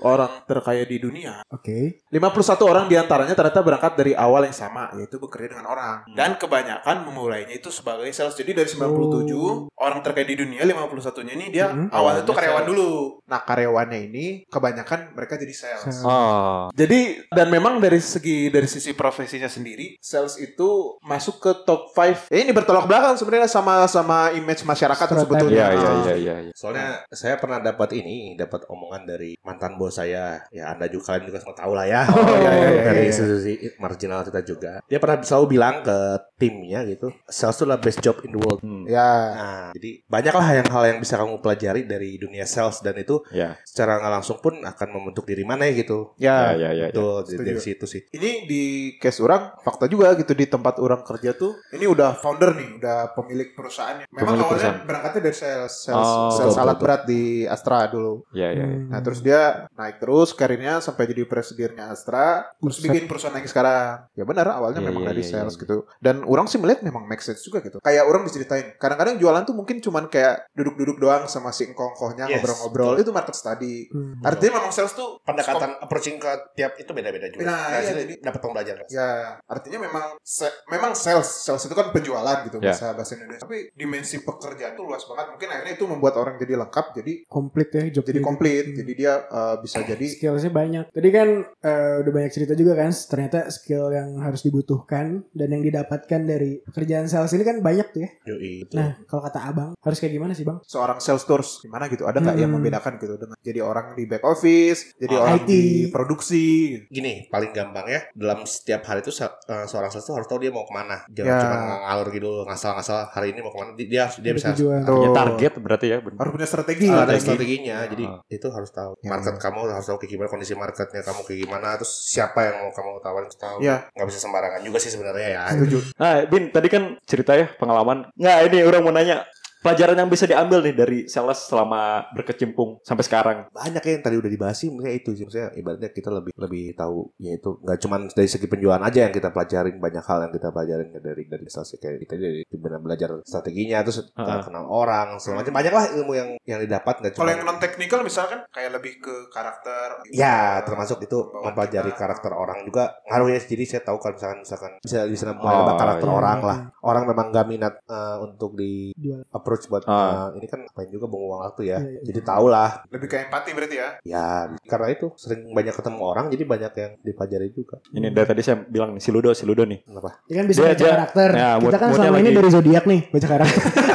orang 0.00 0.44
terkaya 0.44 0.82
di 0.82 0.96
dunia, 0.96 1.42
Oke. 1.48 2.04
51 2.08 2.62
orang 2.62 2.84
di 2.86 2.94
antaranya 2.94 3.32
ternyata 3.32 3.60
berangkat 3.60 3.92
dari 3.94 4.12
awal 4.12 4.44
yang 4.44 4.52
sama, 4.52 4.92
yaitu 4.94 5.16
bekerja 5.16 5.52
dengan 5.52 5.66
orang. 5.66 6.04
Dan 6.12 6.36
kebanyakan 6.36 7.04
memulainya 7.04 7.52
itu 7.52 7.68
sebagai 7.68 8.06
sales. 8.12 8.34
Jadi 8.34 8.52
dari 8.52 8.68
97 8.68 9.72
orang 9.74 10.00
terkaya 10.00 10.24
di 10.24 10.36
dunia, 10.38 10.62
51-nya 10.62 11.32
ini 11.32 11.46
dia 11.48 11.66
Mhm. 11.68 11.88
awalnya 11.90 12.22
tuh 12.22 12.34
karyawan 12.34 12.62
sales. 12.62 12.70
dulu. 12.70 12.90
Nah, 13.24 13.40
karyawannya 13.42 14.00
ini 14.04 14.24
kebanyakan 14.46 15.12
mereka 15.12 15.34
jadi 15.34 15.54
sales. 15.54 15.82
Sales. 15.82 16.04
Oh. 16.04 16.68
Jadi 16.72 17.00
dan 17.28 17.48
memang 17.48 17.78
dari 17.78 17.98
segi 17.98 18.48
dari 18.48 18.66
sisi 18.66 18.92
profesinya 18.92 19.48
sendiri, 19.48 19.96
sales 19.98 20.36
itu 20.36 21.00
masuk 21.00 21.40
ke 21.40 21.52
top 21.64 21.90
5. 21.90 22.28
Eh, 22.28 22.44
ini 22.44 22.52
bertolak 22.52 22.84
belakang 22.84 23.16
sebenarnya 23.16 23.48
sama 23.48 23.84
sama 23.86 24.30
image 24.32 24.62
masyarakat 24.62 25.00
Stereotype. 25.00 25.26
sebetulnya. 25.26 25.64
Iya 25.64 25.68
iya 25.72 25.90
iya 25.96 26.14
iya. 26.14 26.34
iya. 26.42 26.52
soalnya 26.52 27.02
saya 27.22 27.38
pernah 27.38 27.62
dapat 27.62 27.94
ini 27.94 28.34
dapat 28.34 28.66
omongan 28.66 29.06
dari 29.06 29.38
mantan 29.40 29.78
bos 29.78 29.94
saya 29.94 30.42
ya 30.50 30.74
anda 30.74 30.90
juga 30.90 31.14
kalian 31.14 31.30
juga 31.30 31.38
semua 31.38 31.54
tahu 31.54 31.72
lah 31.72 31.86
ya 31.86 32.02
Oh, 32.10 32.26
iya, 32.26 32.50
iya, 32.50 32.68
iya, 32.68 32.82
dari 32.82 33.00
iya. 33.00 33.08
institusi 33.08 33.52
marginal 33.78 34.20
kita 34.22 34.40
juga 34.42 34.72
dia 34.82 34.98
pernah 34.98 35.22
selalu 35.22 35.46
bilang 35.48 35.80
ke 35.80 35.98
timnya 36.34 36.82
gitu 36.82 37.14
sales 37.24 37.54
itu 37.54 37.62
adalah 37.62 37.78
best 37.78 38.00
job 38.00 38.18
in 38.22 38.34
the 38.34 38.40
world 38.40 38.58
Hmm. 38.58 38.86
Ya. 38.86 39.10
Nah, 39.34 39.66
jadi 39.74 40.02
banyaklah 40.06 40.46
yang 40.54 40.66
hal 40.66 40.82
yang 40.86 40.98
bisa 40.98 41.14
kamu 41.14 41.38
pelajari 41.38 41.82
dari 41.82 42.14
dunia 42.16 42.42
sales 42.44 42.78
dan 42.78 42.94
itu 42.94 43.22
Ya. 43.30 43.58
secara 43.62 43.98
nggak 43.98 44.12
langsung 44.12 44.38
pun 44.38 44.58
akan 44.58 44.88
membentuk 44.90 45.22
diri 45.22 45.42
mana 45.42 45.66
ya 45.66 45.74
gitu. 45.76 46.14
Ya. 46.16 46.54
Ya 46.54 46.70
ya 46.70 46.70
ya. 46.72 46.86
ya. 46.86 46.86
Itu 46.90 47.22
dari, 47.36 47.58
situ 47.58 47.84
sih. 47.84 48.02
Ini 48.08 48.30
di 48.44 48.62
case 48.96 49.18
orang 49.18 49.54
fakta 49.58 49.86
juga 49.86 50.14
gitu 50.14 50.32
di 50.32 50.46
tempat 50.46 50.78
orang 50.78 51.02
kerja 51.02 51.30
tuh 51.32 51.58
ini 51.70 51.86
udah 51.86 52.14
founder 52.16 52.54
nih, 52.54 52.78
udah 52.78 52.98
pemilik 53.12 53.50
perusahaannya. 53.52 54.06
Memang 54.08 54.18
Pemilik 54.30 54.42
awalnya 54.42 54.50
perusahaan. 54.62 54.86
berangkatnya 54.86 55.20
dari 55.22 55.36
sales, 55.36 55.74
sales, 55.80 56.06
Oh, 56.06 56.30
sales 56.32 56.50
betul, 56.50 56.62
alat 56.62 56.74
betul. 56.74 56.84
berat 56.86 57.02
di 57.04 57.11
Astra 57.44 57.86
dulu. 57.86 58.24
Ya 58.30 58.48
ya. 58.48 58.62
ya. 58.62 58.66
Hmm. 58.66 58.88
Nah 58.88 59.00
terus 59.00 59.20
dia 59.20 59.40
naik 59.72 59.98
terus 59.98 60.32
karirnya 60.32 60.78
sampai 60.78 61.06
jadi 61.06 61.22
presidennya 61.24 61.88
Astra, 61.88 62.50
terus 62.54 62.78
bikin 62.78 63.04
perusahaan 63.04 63.32
yang 63.32 63.44
sekarang. 63.44 64.06
Ya 64.12 64.24
benar 64.24 64.46
awalnya 64.50 64.78
Iya, 64.78 64.88
memang 64.88 65.02
iya, 65.02 65.10
dari 65.10 65.22
iya, 65.22 65.30
sales 65.32 65.54
iya. 65.54 65.60
gitu. 65.60 65.76
Dan 65.98 66.22
orang 66.22 66.46
sih 66.46 66.56
melihat 66.56 66.80
memang 66.82 67.04
make 67.04 67.20
sense 67.20 67.40
juga 67.40 67.60
gitu. 67.60 67.78
Kayak 67.78 68.04
orang 68.04 68.22
diceritain, 68.22 68.74
kadang-kadang 68.76 69.16
jualan 69.16 69.42
tuh 69.42 69.52
mungkin 69.52 69.78
cuman 69.78 70.06
kayak 70.06 70.50
duduk-duduk 70.52 70.98
doang 70.98 71.26
sama 71.26 71.50
si 71.50 71.66
engkong-engkohnya 71.66 72.26
Yes, 72.26 72.38
ngobrol-ngobrol. 72.38 72.94
Itu 72.96 73.10
market 73.10 73.34
study. 73.34 73.88
Hmm. 73.88 74.20
Artinya 74.22 74.58
memang 74.58 74.70
sales 74.70 74.92
tuh 74.92 75.18
Pendekatan 75.22 75.78
approaching 75.78 76.18
ke 76.18 76.30
tiap 76.54 76.74
itu 76.76 76.90
beda-beda 76.90 77.26
juga. 77.28 77.44
Nah, 77.44 77.60
Nah, 77.64 77.78
iya, 77.78 77.92
jadi- 77.94 78.18
dapat 78.20 78.40
pembelajaran. 78.40 78.84
Ya, 78.88 79.08
artinya 79.44 79.78
memang 79.80 80.04
se- 80.20 80.50
memang 80.66 80.92
sales, 80.92 81.26
sales 81.26 81.62
itu 81.62 81.72
kan 81.72 81.88
penjualan 81.90 82.42
gitu 82.44 82.58
Ya. 82.58 82.70
bahasa 82.70 82.92
bahasa 82.92 83.12
Indonesia. 83.14 83.42
Tapi 83.42 83.70
dimensi 83.72 84.20
pekerjaan 84.20 84.72
tuh 84.72 84.84
luas 84.84 85.02
banget. 85.04 85.26
Mungkin 85.30 85.48
akhirnya 85.48 85.72
itu 85.72 85.84
membuat 85.86 86.14
orang 86.16 86.36
jadi 86.36 86.58
lengkap, 86.58 86.86
jadi 87.02 87.14
Komplit 87.26 87.68
ya 87.68 87.82
job 87.90 88.04
jadi 88.04 88.20
komplit. 88.20 88.64
Hmm. 88.64 88.76
Jadi 88.78 88.92
dia 88.94 89.12
uh, 89.24 89.58
bisa 89.58 89.82
jadi 89.82 90.06
skillsnya 90.06 90.48
banyak. 90.48 90.84
Tadi 90.88 91.08
kan 91.10 91.28
eh, 91.42 91.94
udah 91.98 92.12
banyak 92.12 92.30
cerita 92.30 92.54
juga 92.54 92.72
kan, 92.74 92.88
ternyata 92.88 93.38
skill 93.48 93.90
yang 93.90 94.16
harus 94.18 94.40
dibutuhkan 94.40 95.26
dan 95.30 95.48
yang 95.48 95.60
didapatkan 95.60 96.20
dari 96.22 96.62
pekerjaan 96.62 97.04
sales 97.04 97.32
ini 97.32 97.42
kan 97.42 97.58
banyak 97.58 97.86
tuh 97.88 98.00
ya. 98.00 98.10
Yoi, 98.28 98.62
betul. 98.62 98.76
Nah, 98.78 98.92
kalau 99.04 99.22
kata 99.22 99.40
abang 99.42 99.70
harus 99.74 99.98
kayak 99.98 100.12
gimana 100.12 100.32
sih 100.32 100.42
bang? 100.42 100.58
seorang 100.62 100.98
sales 100.98 101.24
tours 101.24 101.58
gimana 101.60 101.86
gitu. 101.86 102.04
Ada 102.04 102.20
nggak 102.20 102.36
yang 102.36 102.48
Hmm. 102.48 102.56
membedakan 102.56 102.92
gitu 102.96 103.14
dengan 103.16 103.36
jadi 103.40 103.60
orang 103.60 103.86
di 103.92 104.04
back 104.04 104.22
office, 104.22 104.94
jadi 104.96 105.14
Oh, 105.14 105.22
orang 105.22 105.40
IT. 105.40 105.48
di 105.48 105.60
produksi. 105.88 106.46
Gini, 106.86 107.26
paling 107.26 107.50
gampang 107.50 107.86
ya, 107.86 108.00
dalam 108.12 108.44
setiap 108.44 108.84
hari 108.84 109.00
itu 109.00 109.10
se- 109.10 109.24
eh, 109.24 109.64
seorang 109.64 109.88
sales 109.88 110.04
tuh 110.04 110.14
harus 110.14 110.26
tahu 110.26 110.38
dia 110.38 110.50
mau 110.50 110.62
ke 110.62 110.70
mana. 110.70 111.02
Jangan 111.08 111.28
Ya. 111.28 111.40
cuma 111.40 111.56
ngalur 111.82 112.08
gitu, 112.10 112.30
ngasal-ngasal 112.44 112.98
hari 113.08 113.32
ini 113.32 113.40
mau 113.40 113.50
ke 113.50 113.58
mana. 113.58 113.70
Dia 113.72 113.86
dia, 113.88 114.04
dia 114.14 114.32
bisa 114.32 114.52
tujuan. 114.52 114.84
Punya 114.84 115.10
target 115.10 115.52
berarti 115.58 115.86
ya. 115.88 115.98
bener. 115.98 116.18
Harus 116.18 116.32
punya 116.32 116.46
strategi. 116.46 116.88
Ah, 116.92 117.02
ada 117.02 117.12
Strategi. 117.12 117.24
strateginya. 117.24 117.76
Jadi 117.86 118.04
Ah. 118.04 118.20
itu 118.28 118.46
harus 118.48 118.70
tahu. 118.70 118.92
Ya. 119.00 119.08
Market 119.08 119.36
kamu 119.36 119.58
harus 119.66 119.86
tahu 119.86 119.96
kayak 119.98 120.10
gimana 120.10 120.28
kondisi 120.28 120.52
marketnya 120.52 121.00
kamu 121.00 121.20
kayak 121.22 121.40
gimana. 121.42 121.68
Terus 121.76 121.92
siapa 122.06 122.38
yang 122.42 122.56
mau 122.60 122.70
kamu 122.70 122.90
tawarin 123.00 123.26
itu 123.26 123.38
tahu. 123.38 123.58
Ya. 123.60 123.76
Nggak 123.92 124.06
bisa 124.08 124.18
sembarangan 124.20 124.60
juga 124.60 124.78
sih 124.78 124.90
sebenarnya 124.90 125.28
ya. 125.28 125.42
Setuju. 125.50 125.78
Nah, 125.96 126.12
Bin, 126.26 126.42
tadi 126.48 126.68
kan 126.68 126.82
cerita 127.02 127.32
ya 127.32 127.48
pengalaman. 127.56 128.08
Nggak, 128.14 128.38
ini 128.48 128.58
orang 128.62 128.82
mau 128.82 128.92
nanya. 128.92 129.24
Pelajaran 129.62 129.94
yang 129.96 130.10
bisa 130.10 130.24
diambil 130.24 130.58
nih 130.60 130.74
dari 130.74 130.98
sales 131.06 131.38
selama 131.40 131.82
berkecimpung 132.12 132.82
sampai 132.82 133.02
sekarang. 133.02 133.38
banyak 133.48 133.78
ya 133.80 133.92
yang 133.92 134.02
tadi 134.02 134.16
udah 134.16 134.26
dibahas 134.28 134.56
sih 134.56 134.68
maksudnya 134.68 134.92
itu 134.92 135.10
sih 135.12 135.22
maksudnya 135.22 135.48
ibaratnya 135.54 135.88
kita 135.88 136.10
lebih 136.10 136.32
lebih 136.34 136.74
tahu 136.74 137.14
ya 137.16 137.32
itu 137.32 137.50
nggak 137.58 137.78
cuma 137.78 137.96
dari 138.04 138.26
segi 138.26 138.46
penjualan 138.46 138.80
aja 138.80 138.98
yang 139.00 139.12
kita 139.12 139.28
pelajarin 139.28 139.78
banyak 139.78 140.02
hal 140.02 140.18
yang 140.20 140.32
kita 140.32 140.48
pelajarin 140.48 140.88
dari 140.92 141.22
dari 141.24 141.46
sales 141.46 141.70
kayak 141.74 142.02
kita 142.02 142.14
dari 142.16 142.42
benar 142.48 142.80
belajar 142.80 143.08
strateginya 143.22 143.78
terus 143.80 144.02
kita 144.04 144.32
Ah. 144.32 144.42
kenal 144.42 144.64
orang 144.66 145.16
segala 145.16 145.40
macam 145.40 145.54
banyak 145.54 145.72
lah 145.72 145.84
ilmu 145.92 146.12
yang 146.12 146.28
yang 146.42 146.58
didapat 146.58 146.94
nggak 146.98 147.12
Kalau 147.12 147.22
cuma 147.22 147.32
yang 147.32 147.44
non 147.44 147.58
teknikal 147.58 148.00
misalkan 148.00 148.38
kayak 148.48 148.70
lebih 148.72 148.98
ke 148.98 149.14
karakter. 149.30 150.02
ya 150.10 150.58
termasuk 150.62 150.98
itu 151.00 151.18
mempelajari 151.36 151.88
kita. 151.88 152.00
karakter 152.00 152.32
orang 152.32 152.64
juga 152.64 152.90
ngaruhnya 153.06 153.38
jadi 153.38 153.64
saya 153.64 153.82
tahu 153.84 153.96
kalau 153.96 154.14
misalkan 154.16 154.38
misalkan 154.40 154.72
bisa 154.80 154.98
bisa 155.06 155.24
Oh, 155.32 155.74
karakter 155.74 156.04
iya. 156.04 156.14
orang 156.14 156.38
lah 156.40 156.58
orang 156.80 157.04
memang 157.06 157.26
nggak 157.30 157.46
minat 157.46 157.74
eh, 157.84 158.16
untuk 158.20 158.54
di 158.54 158.90
Jual. 158.94 159.22
Approach 159.52 159.68
buat 159.68 159.84
Ah. 159.84 160.32
eh, 160.32 160.40
ini 160.40 160.46
kan 160.46 160.64
ngapain 160.64 160.88
juga 160.88 161.04
buang 161.04 161.44
waktu 161.44 161.62
ya 161.66 161.76
Iya, 161.76 161.90
iya. 161.90 162.00
jadi 162.02 162.20
tau 162.22 162.48
lah 162.48 162.80
Lebih 162.88 163.04
ke 163.06 163.16
empati 163.22 163.50
berarti 163.52 163.76
ya. 163.76 163.88
Ya, 164.02 164.24
karena 164.64 164.88
itu 164.88 165.12
sering 165.14 165.44
banyak 165.46 165.74
ketemu 165.74 166.00
orang, 166.00 166.26
jadi 166.28 166.42
banyak 166.42 166.72
yang 166.74 166.92
dipelajari 166.98 167.48
juga. 167.50 167.76
Ini 167.90 168.08
dari 168.08 168.24
tadi 168.24 168.40
saya 168.40 168.56
bilang 168.62 168.92
nih, 168.92 169.00
si 169.00 169.10
Ludo, 169.10 169.32
si 169.32 169.44
Ludo 169.44 169.62
nih. 169.62 169.82
Kenapa? 169.82 170.24
Ya 170.26 170.34
kan 170.34 170.46
bisa 170.46 170.58
Dia- 170.58 170.70
baca 170.70 170.78
dia- 170.78 170.92
karakter. 170.94 171.28
ya, 171.30 171.50
Kita 171.50 171.60
mood- 171.60 171.74
kan 171.74 171.88
selama 171.90 172.16
ini 172.16 172.24
lagi- 172.24 172.38
dari 172.38 172.48
zodiak 172.48 172.84
nih 172.86 173.00
baca 173.08 173.26
karakter. 173.28 173.60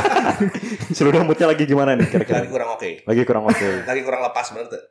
Si 0.89 1.01
Ludo 1.01 1.21
moodnya 1.21 1.47
lagi 1.47 1.63
gimana 1.63 1.93
nih 1.93 2.07
kira-kira? 2.07 2.39
Lagi 2.39 2.49
kurang 2.49 2.69
oke. 2.71 2.89
Lagi 3.03 3.21
kurang 3.23 3.43
oke. 3.45 3.67
Lagi 3.83 4.01
kurang 4.01 4.21
lepas 4.23 4.45
bener 4.51 4.65
tuh. 4.67 4.81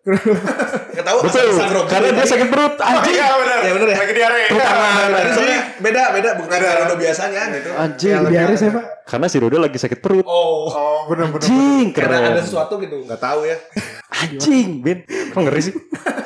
Gak 0.92 1.04
tahu 1.04 1.18
Betul, 1.22 1.46
karena 1.86 2.08
dia 2.12 2.26
sakit 2.26 2.48
perut. 2.48 2.74
Anjing. 2.78 3.14
Iya 3.14 3.28
benar. 3.36 3.58
Ya 3.58 3.72
bener 3.74 3.88
ya. 3.88 3.96
Lagi 3.98 4.12
diare. 4.12 4.42
Tadi 4.48 5.30
soalnya 5.32 5.60
beda 5.76 6.02
beda 6.12 6.30
bukan 6.36 6.56
Beda. 6.56 6.84
ada 6.84 6.94
biasanya 6.94 7.42
gitu. 7.52 7.68
Anjing. 7.72 8.12
Yang 8.12 8.24
diare 8.28 8.54
siapa? 8.56 8.80
Karena 9.02 9.26
si 9.26 9.36
Ludo 9.38 9.56
lagi 9.56 9.76
sakit 9.76 9.98
perut. 9.98 10.24
Oh, 10.24 10.66
Oh, 10.66 11.00
benar 11.06 11.30
benar. 11.30 11.42
Anjing, 11.42 11.86
karena 11.90 12.16
ada 12.16 12.30
keren. 12.32 12.42
sesuatu 12.42 12.74
gitu. 12.78 12.96
Gak 13.04 13.20
tahu 13.20 13.40
ya. 13.44 13.56
Anjing, 14.16 14.68
Bin. 14.80 14.98
Kok 15.06 15.40
ngeri 15.42 15.62
sih? 15.62 15.74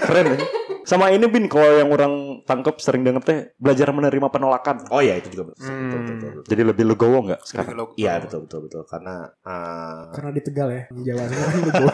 Keren 0.01 0.27
ya. 0.33 0.39
Sama 0.83 1.11
ini 1.11 1.27
Bin, 1.27 1.45
kalau 1.47 1.69
yang 1.69 1.91
orang 1.91 2.13
tangkap 2.51 2.75
sering 2.83 3.07
denger 3.07 3.23
teh 3.23 3.39
belajar 3.63 3.95
menerima 3.95 4.27
penolakan. 4.27 4.91
Oh 4.91 4.99
iya 4.99 5.15
itu 5.23 5.31
juga 5.31 5.55
betul. 5.55 5.63
Hmm. 5.71 5.79
Betul, 5.87 6.01
betul, 6.03 6.31
betul. 6.35 6.51
Jadi 6.51 6.63
lebih 6.67 6.85
legowo 6.91 7.19
nggak 7.31 7.41
sekarang? 7.47 7.95
Iya 7.95 8.13
betul 8.27 8.51
betul 8.51 8.61
betul 8.67 8.83
karena 8.91 9.31
eh, 9.47 10.03
Karena 10.11 10.31
di 10.35 10.43
Tegal 10.43 10.69
ya. 10.75 10.83
Di 10.91 11.03
Jawa 11.07 11.23
semua 11.31 11.47
kan 11.47 11.61
betul. 11.63 11.87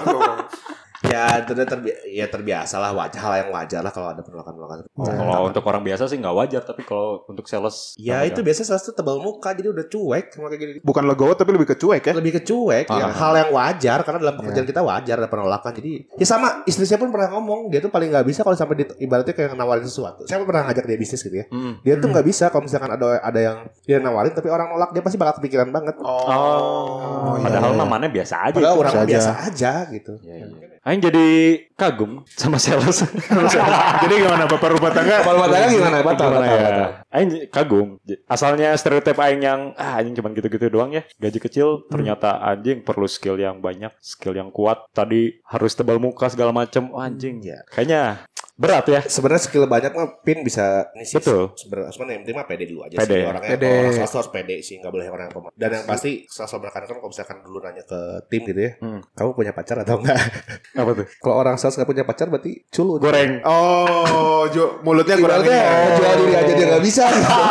Ya 1.07 1.25
itu 1.39 1.51
udah 1.53 1.67
terbi 1.67 1.89
ya 2.09 2.27
terbiasa 2.27 2.77
lah 2.77 2.91
wajar 2.93 3.21
hal 3.21 3.35
yang 3.39 3.51
wajar 3.51 3.81
lah 3.81 3.91
kalau 3.91 4.09
ada 4.09 4.21
penolakan 4.21 4.53
penolakan. 4.53 4.77
Oh, 4.93 5.05
Kalau 5.07 5.43
untuk 5.47 5.63
orang 5.63 5.83
biasa 5.83 6.03
sih 6.05 6.17
nggak 6.17 6.35
wajar, 6.35 6.63
tapi 6.63 6.83
kalau 6.83 7.23
untuk 7.25 7.45
sales 7.45 7.95
Ya 7.97 8.23
itu 8.23 8.41
biasa 8.41 8.63
salah 8.63 8.79
satu 8.79 8.93
tebal 8.95 9.19
muka 9.19 9.51
jadi 9.51 9.69
udah 9.69 9.85
cuek 9.85 10.27
sama 10.31 10.47
kayak 10.49 10.61
gini. 10.61 10.73
Bukan 10.81 11.03
legowo 11.05 11.33
tapi 11.33 11.51
lebih 11.51 11.69
ke 11.69 11.77
cuek 11.77 12.03
ya. 12.03 12.13
lebih 12.13 12.33
ke 12.33 12.43
cuek 12.43 12.87
Ah. 12.87 12.99
ya 12.99 13.07
hal 13.09 13.33
yang 13.37 13.51
wajar 13.51 13.99
karena 14.01 14.19
dalam 14.21 14.35
pekerjaan 14.37 14.65
kita 14.65 14.81
wajar 14.81 15.17
ada 15.17 15.27
penolakan 15.27 15.73
jadi 15.75 15.93
ya 16.13 16.27
sama 16.27 16.63
istri 16.65 16.85
saya 16.85 16.97
pun 16.97 17.09
pernah 17.09 17.31
ngomong 17.31 17.69
dia 17.69 17.79
tuh 17.79 17.89
paling 17.89 18.09
nggak 18.09 18.25
bisa 18.25 18.41
kalau 18.41 18.55
sampai 18.55 18.77
di, 18.77 18.85
ibaratnya 18.99 19.33
kayak 19.33 19.53
nawarin 19.53 19.83
sesuatu 19.83 20.25
saya 20.25 20.41
pernah 20.41 20.65
ngajak 20.65 20.85
dia 20.85 20.97
bisnis 20.97 21.21
gitu 21.21 21.35
ya 21.35 21.47
Mm. 21.47 21.81
dia 21.81 21.95
tuh 21.97 22.09
nggak 22.09 22.25
bisa 22.25 22.45
kalau 22.49 22.65
misalkan 22.65 22.91
ada 22.91 23.19
ada 23.19 23.41
yang 23.41 23.57
dia 23.83 23.99
nawarin 23.99 24.31
tapi 24.31 24.49
orang 24.49 24.69
nolak 24.69 24.91
dia 24.91 25.01
pasti 25.01 25.17
bakal 25.17 25.39
kepikiran 25.39 25.69
banget 25.69 25.95
Oh, 25.99 27.37
iya, 27.37 27.45
padahal 27.45 27.71
iya. 27.71 27.79
mah 27.79 27.89
mana 27.89 28.07
biasa 28.07 28.35
aja. 28.43 28.55
padahal 28.55 28.77
orang 28.77 28.93
biasa 28.95 29.07
biasa 29.07 29.31
aja. 29.33 29.73
aja, 29.83 29.93
gitu 29.93 30.13
Iya, 30.21 30.35
iya. 30.41 30.76
Aing 30.87 31.03
jadi 31.03 31.27
kagum 31.75 32.23
sama 32.31 32.63
sales. 32.63 33.03
Jadi 34.07 34.15
gimana 34.23 34.47
bapak 34.47 34.79
rumah 34.79 34.95
tangga? 34.95 35.19
kalau 35.19 35.43
rumah 35.43 35.51
tangga 35.51 35.67
gimana 35.75 35.97
Pak? 35.99 36.13
Gimana 36.15 36.47
ya? 36.47 36.87
Aing 37.11 37.31
kagum. 37.51 37.99
Asalnya 38.31 38.71
stereotip 38.79 39.19
aing 39.19 39.43
yang 39.43 39.75
ah 39.75 39.99
anjing 39.99 40.15
cuman 40.15 40.31
gitu-gitu 40.39 40.71
doang 40.71 40.95
ya. 40.95 41.03
Gaji 41.19 41.43
kecil 41.43 41.91
ternyata 41.91 42.39
anjing 42.39 42.87
perlu 42.87 43.11
skill 43.11 43.35
yang 43.35 43.59
banyak, 43.59 43.91
skill 43.99 44.39
yang 44.39 44.55
kuat. 44.55 44.87
Tadi 44.95 45.43
harus 45.51 45.75
tebal 45.75 45.99
muka 45.99 46.31
segala 46.31 46.55
macem. 46.55 46.87
Oh, 46.95 47.03
anjing. 47.03 47.43
ya 47.43 47.67
Kayaknya 47.67 48.23
Berat 48.57 48.85
ya. 48.87 49.01
Sebenarnya 49.03 49.43
skill 49.43 49.65
banyak 49.65 49.93
mah 49.93 50.17
pin 50.19 50.41
bisa 50.41 50.89
ini 50.91 51.05
sih. 51.05 51.15
Betul. 51.15 51.53
Sebenarnya 51.53 51.93
sebenarnya 51.93 52.15
yang 52.15 52.23
penting 52.23 52.37
mah 52.37 52.47
pede 52.47 52.65
dulu 52.65 52.81
aja 52.83 52.97
Pede. 52.97 53.13
sih 53.13 53.21
orangnya. 53.23 53.51
Pede. 53.53 53.69
Kalau 53.69 53.77
orang 53.79 53.93
sales 53.95 54.09
tuh 54.09 54.19
harus 54.19 54.33
pede 54.33 54.55
sih, 54.59 54.75
nggak 54.77 54.89
boleh 54.91 55.07
orang 55.07 55.25
yang 55.25 55.35
pemalu. 55.35 55.53
Dan 55.53 55.71
yang 55.71 55.85
pasti 55.85 56.11
sales 56.27 56.53
menekankan 56.55 56.89
kalau 56.91 57.11
misalkan 57.11 57.37
dulu 57.41 57.59
nanya 57.61 57.83
ke 57.83 58.01
tim 58.27 58.43
gitu 58.43 58.57
ya, 58.59 58.73
Hmm. 58.79 59.01
kamu 59.11 59.31
punya 59.35 59.53
pacar 59.53 59.77
atau 59.79 59.97
enggak? 59.99 60.17
Apa 60.81 60.91
tuh? 60.95 61.07
kalau 61.19 61.37
orang 61.37 61.57
sales 61.57 61.75
nggak 61.75 61.85
punya 61.87 62.05
pacar 62.05 62.27
berarti 62.27 62.53
culun. 62.67 62.99
Goreng. 62.99 63.33
Oh, 63.45 64.49
ju- 64.49 64.81
mulutnya 64.81 65.17
kurang 65.17 65.45
Ibaratnya 65.45 65.61
ini. 65.61 65.95
jual 65.95 66.15
diri 66.17 66.35
aja 66.35 66.53
dia 66.53 66.67
nggak 66.67 66.83
bisa. 66.83 67.05
gitu. 67.07 67.29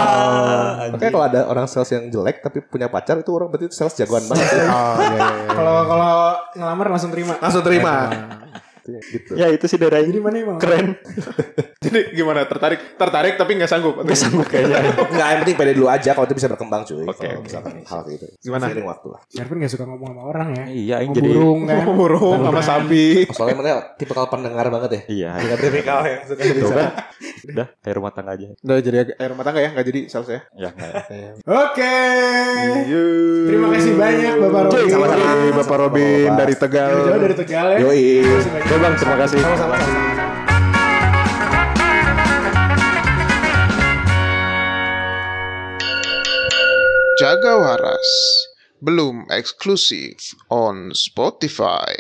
Ah, 0.76 0.90
Makanya 0.90 1.12
kalau 1.12 1.26
ada 1.26 1.42
orang 1.46 1.66
sales 1.66 1.90
yang 1.90 2.06
jelek 2.08 2.42
tapi 2.42 2.62
punya 2.62 2.88
pacar 2.88 3.16
itu 3.16 3.30
orang 3.30 3.48
berarti 3.48 3.70
sales 3.70 3.94
jagoan 3.94 4.26
banget. 4.26 4.46
Oh, 4.66 4.98
iya, 4.98 5.06
iya, 5.08 5.14
iya. 5.14 5.28
Kalau 5.48 5.78
kalau 5.84 6.14
ngelamar 6.52 6.86
langsung 6.90 7.10
terima. 7.10 7.38
Langsung 7.38 7.62
terima. 7.62 7.94
Gitu. 8.94 9.32
Ya 9.34 9.50
itu 9.50 9.66
sih 9.66 9.78
dari 9.78 10.06
Jadi 10.06 10.22
mana 10.22 10.38
emang? 10.38 10.58
keren. 10.62 10.94
Jadi 11.86 12.00
gimana? 12.14 12.46
Tertarik, 12.46 12.98
tertarik 12.98 13.34
tapi 13.38 13.58
nggak 13.58 13.70
sanggup. 13.70 14.02
Gak 14.02 14.18
sanggup 14.18 14.46
kayaknya. 14.46 14.82
Enggak, 15.14 15.28
yang 15.30 15.40
penting 15.46 15.56
pede 15.56 15.74
dulu 15.74 15.88
aja 15.88 16.10
kalau 16.12 16.26
itu 16.26 16.36
bisa 16.36 16.50
berkembang 16.50 16.82
cuy. 16.82 17.06
Oke, 17.06 17.26
oke. 17.30 17.46
misalkan 17.46 17.74
hal 17.86 18.00
gitu. 18.10 18.26
Gimana? 18.42 18.64
Seiring 18.68 18.88
waktu 18.90 19.08
lah. 19.14 19.22
Ervin 19.38 19.58
gak 19.62 19.72
suka 19.72 19.86
ngomong 19.86 20.10
sama 20.10 20.22
orang 20.26 20.48
ya. 20.54 20.66
Iya, 20.66 20.96
yang 21.02 21.12
Sama 21.14 21.18
jadi 21.18 21.30
burung 21.30 21.60
kan. 21.64 21.84
Burung 22.06 22.40
sama 22.42 22.62
sapi. 22.62 23.06
Soalnya 23.30 23.56
mana 23.56 23.70
tipe 23.96 24.12
kalau 24.12 24.30
pendengar 24.30 24.66
banget 24.68 24.90
ya. 24.90 25.02
Iya, 25.06 25.32
Bukan 25.40 25.58
tipikal 25.62 26.00
yang 26.04 26.22
suka 26.26 26.42
bisa. 26.42 26.74
kan. 26.74 26.92
Udah, 27.46 27.68
air 27.70 27.96
rumah 27.96 28.12
tangga 28.12 28.32
aja. 28.34 28.48
Udah 28.58 28.76
jadi 28.82 28.98
air 29.14 29.30
rumah 29.30 29.46
tangga 29.46 29.62
ya, 29.62 29.70
nggak 29.72 29.86
jadi 29.86 30.00
sales 30.10 30.30
ya. 30.30 30.40
Ya, 30.58 30.70
enggak 30.74 30.90
ya. 31.14 31.32
Oke. 31.46 31.94
Terima 33.46 33.68
kasih 33.72 33.94
banyak 33.94 34.34
Bapak 34.42 34.62
Robin. 34.66 34.90
Sama-sama 34.90 35.30
Bapak 35.54 35.78
Robin 35.78 36.30
dari 36.34 36.56
Tegal. 36.58 36.90
Jauh 37.06 37.22
dari 37.22 37.36
Tegal 37.38 37.68
ya. 37.70 37.80
Kasih. 38.76 38.84
Oke, 38.84 38.84
Bang, 38.84 38.96
terima 39.00 39.16
kasih. 39.16 39.40
Sama-sama. 39.40 39.76
Jaga 47.16 47.54
waras 47.56 48.10
belum 48.84 49.32
eksklusif 49.32 50.36
on 50.52 50.92
Spotify. 50.92 51.96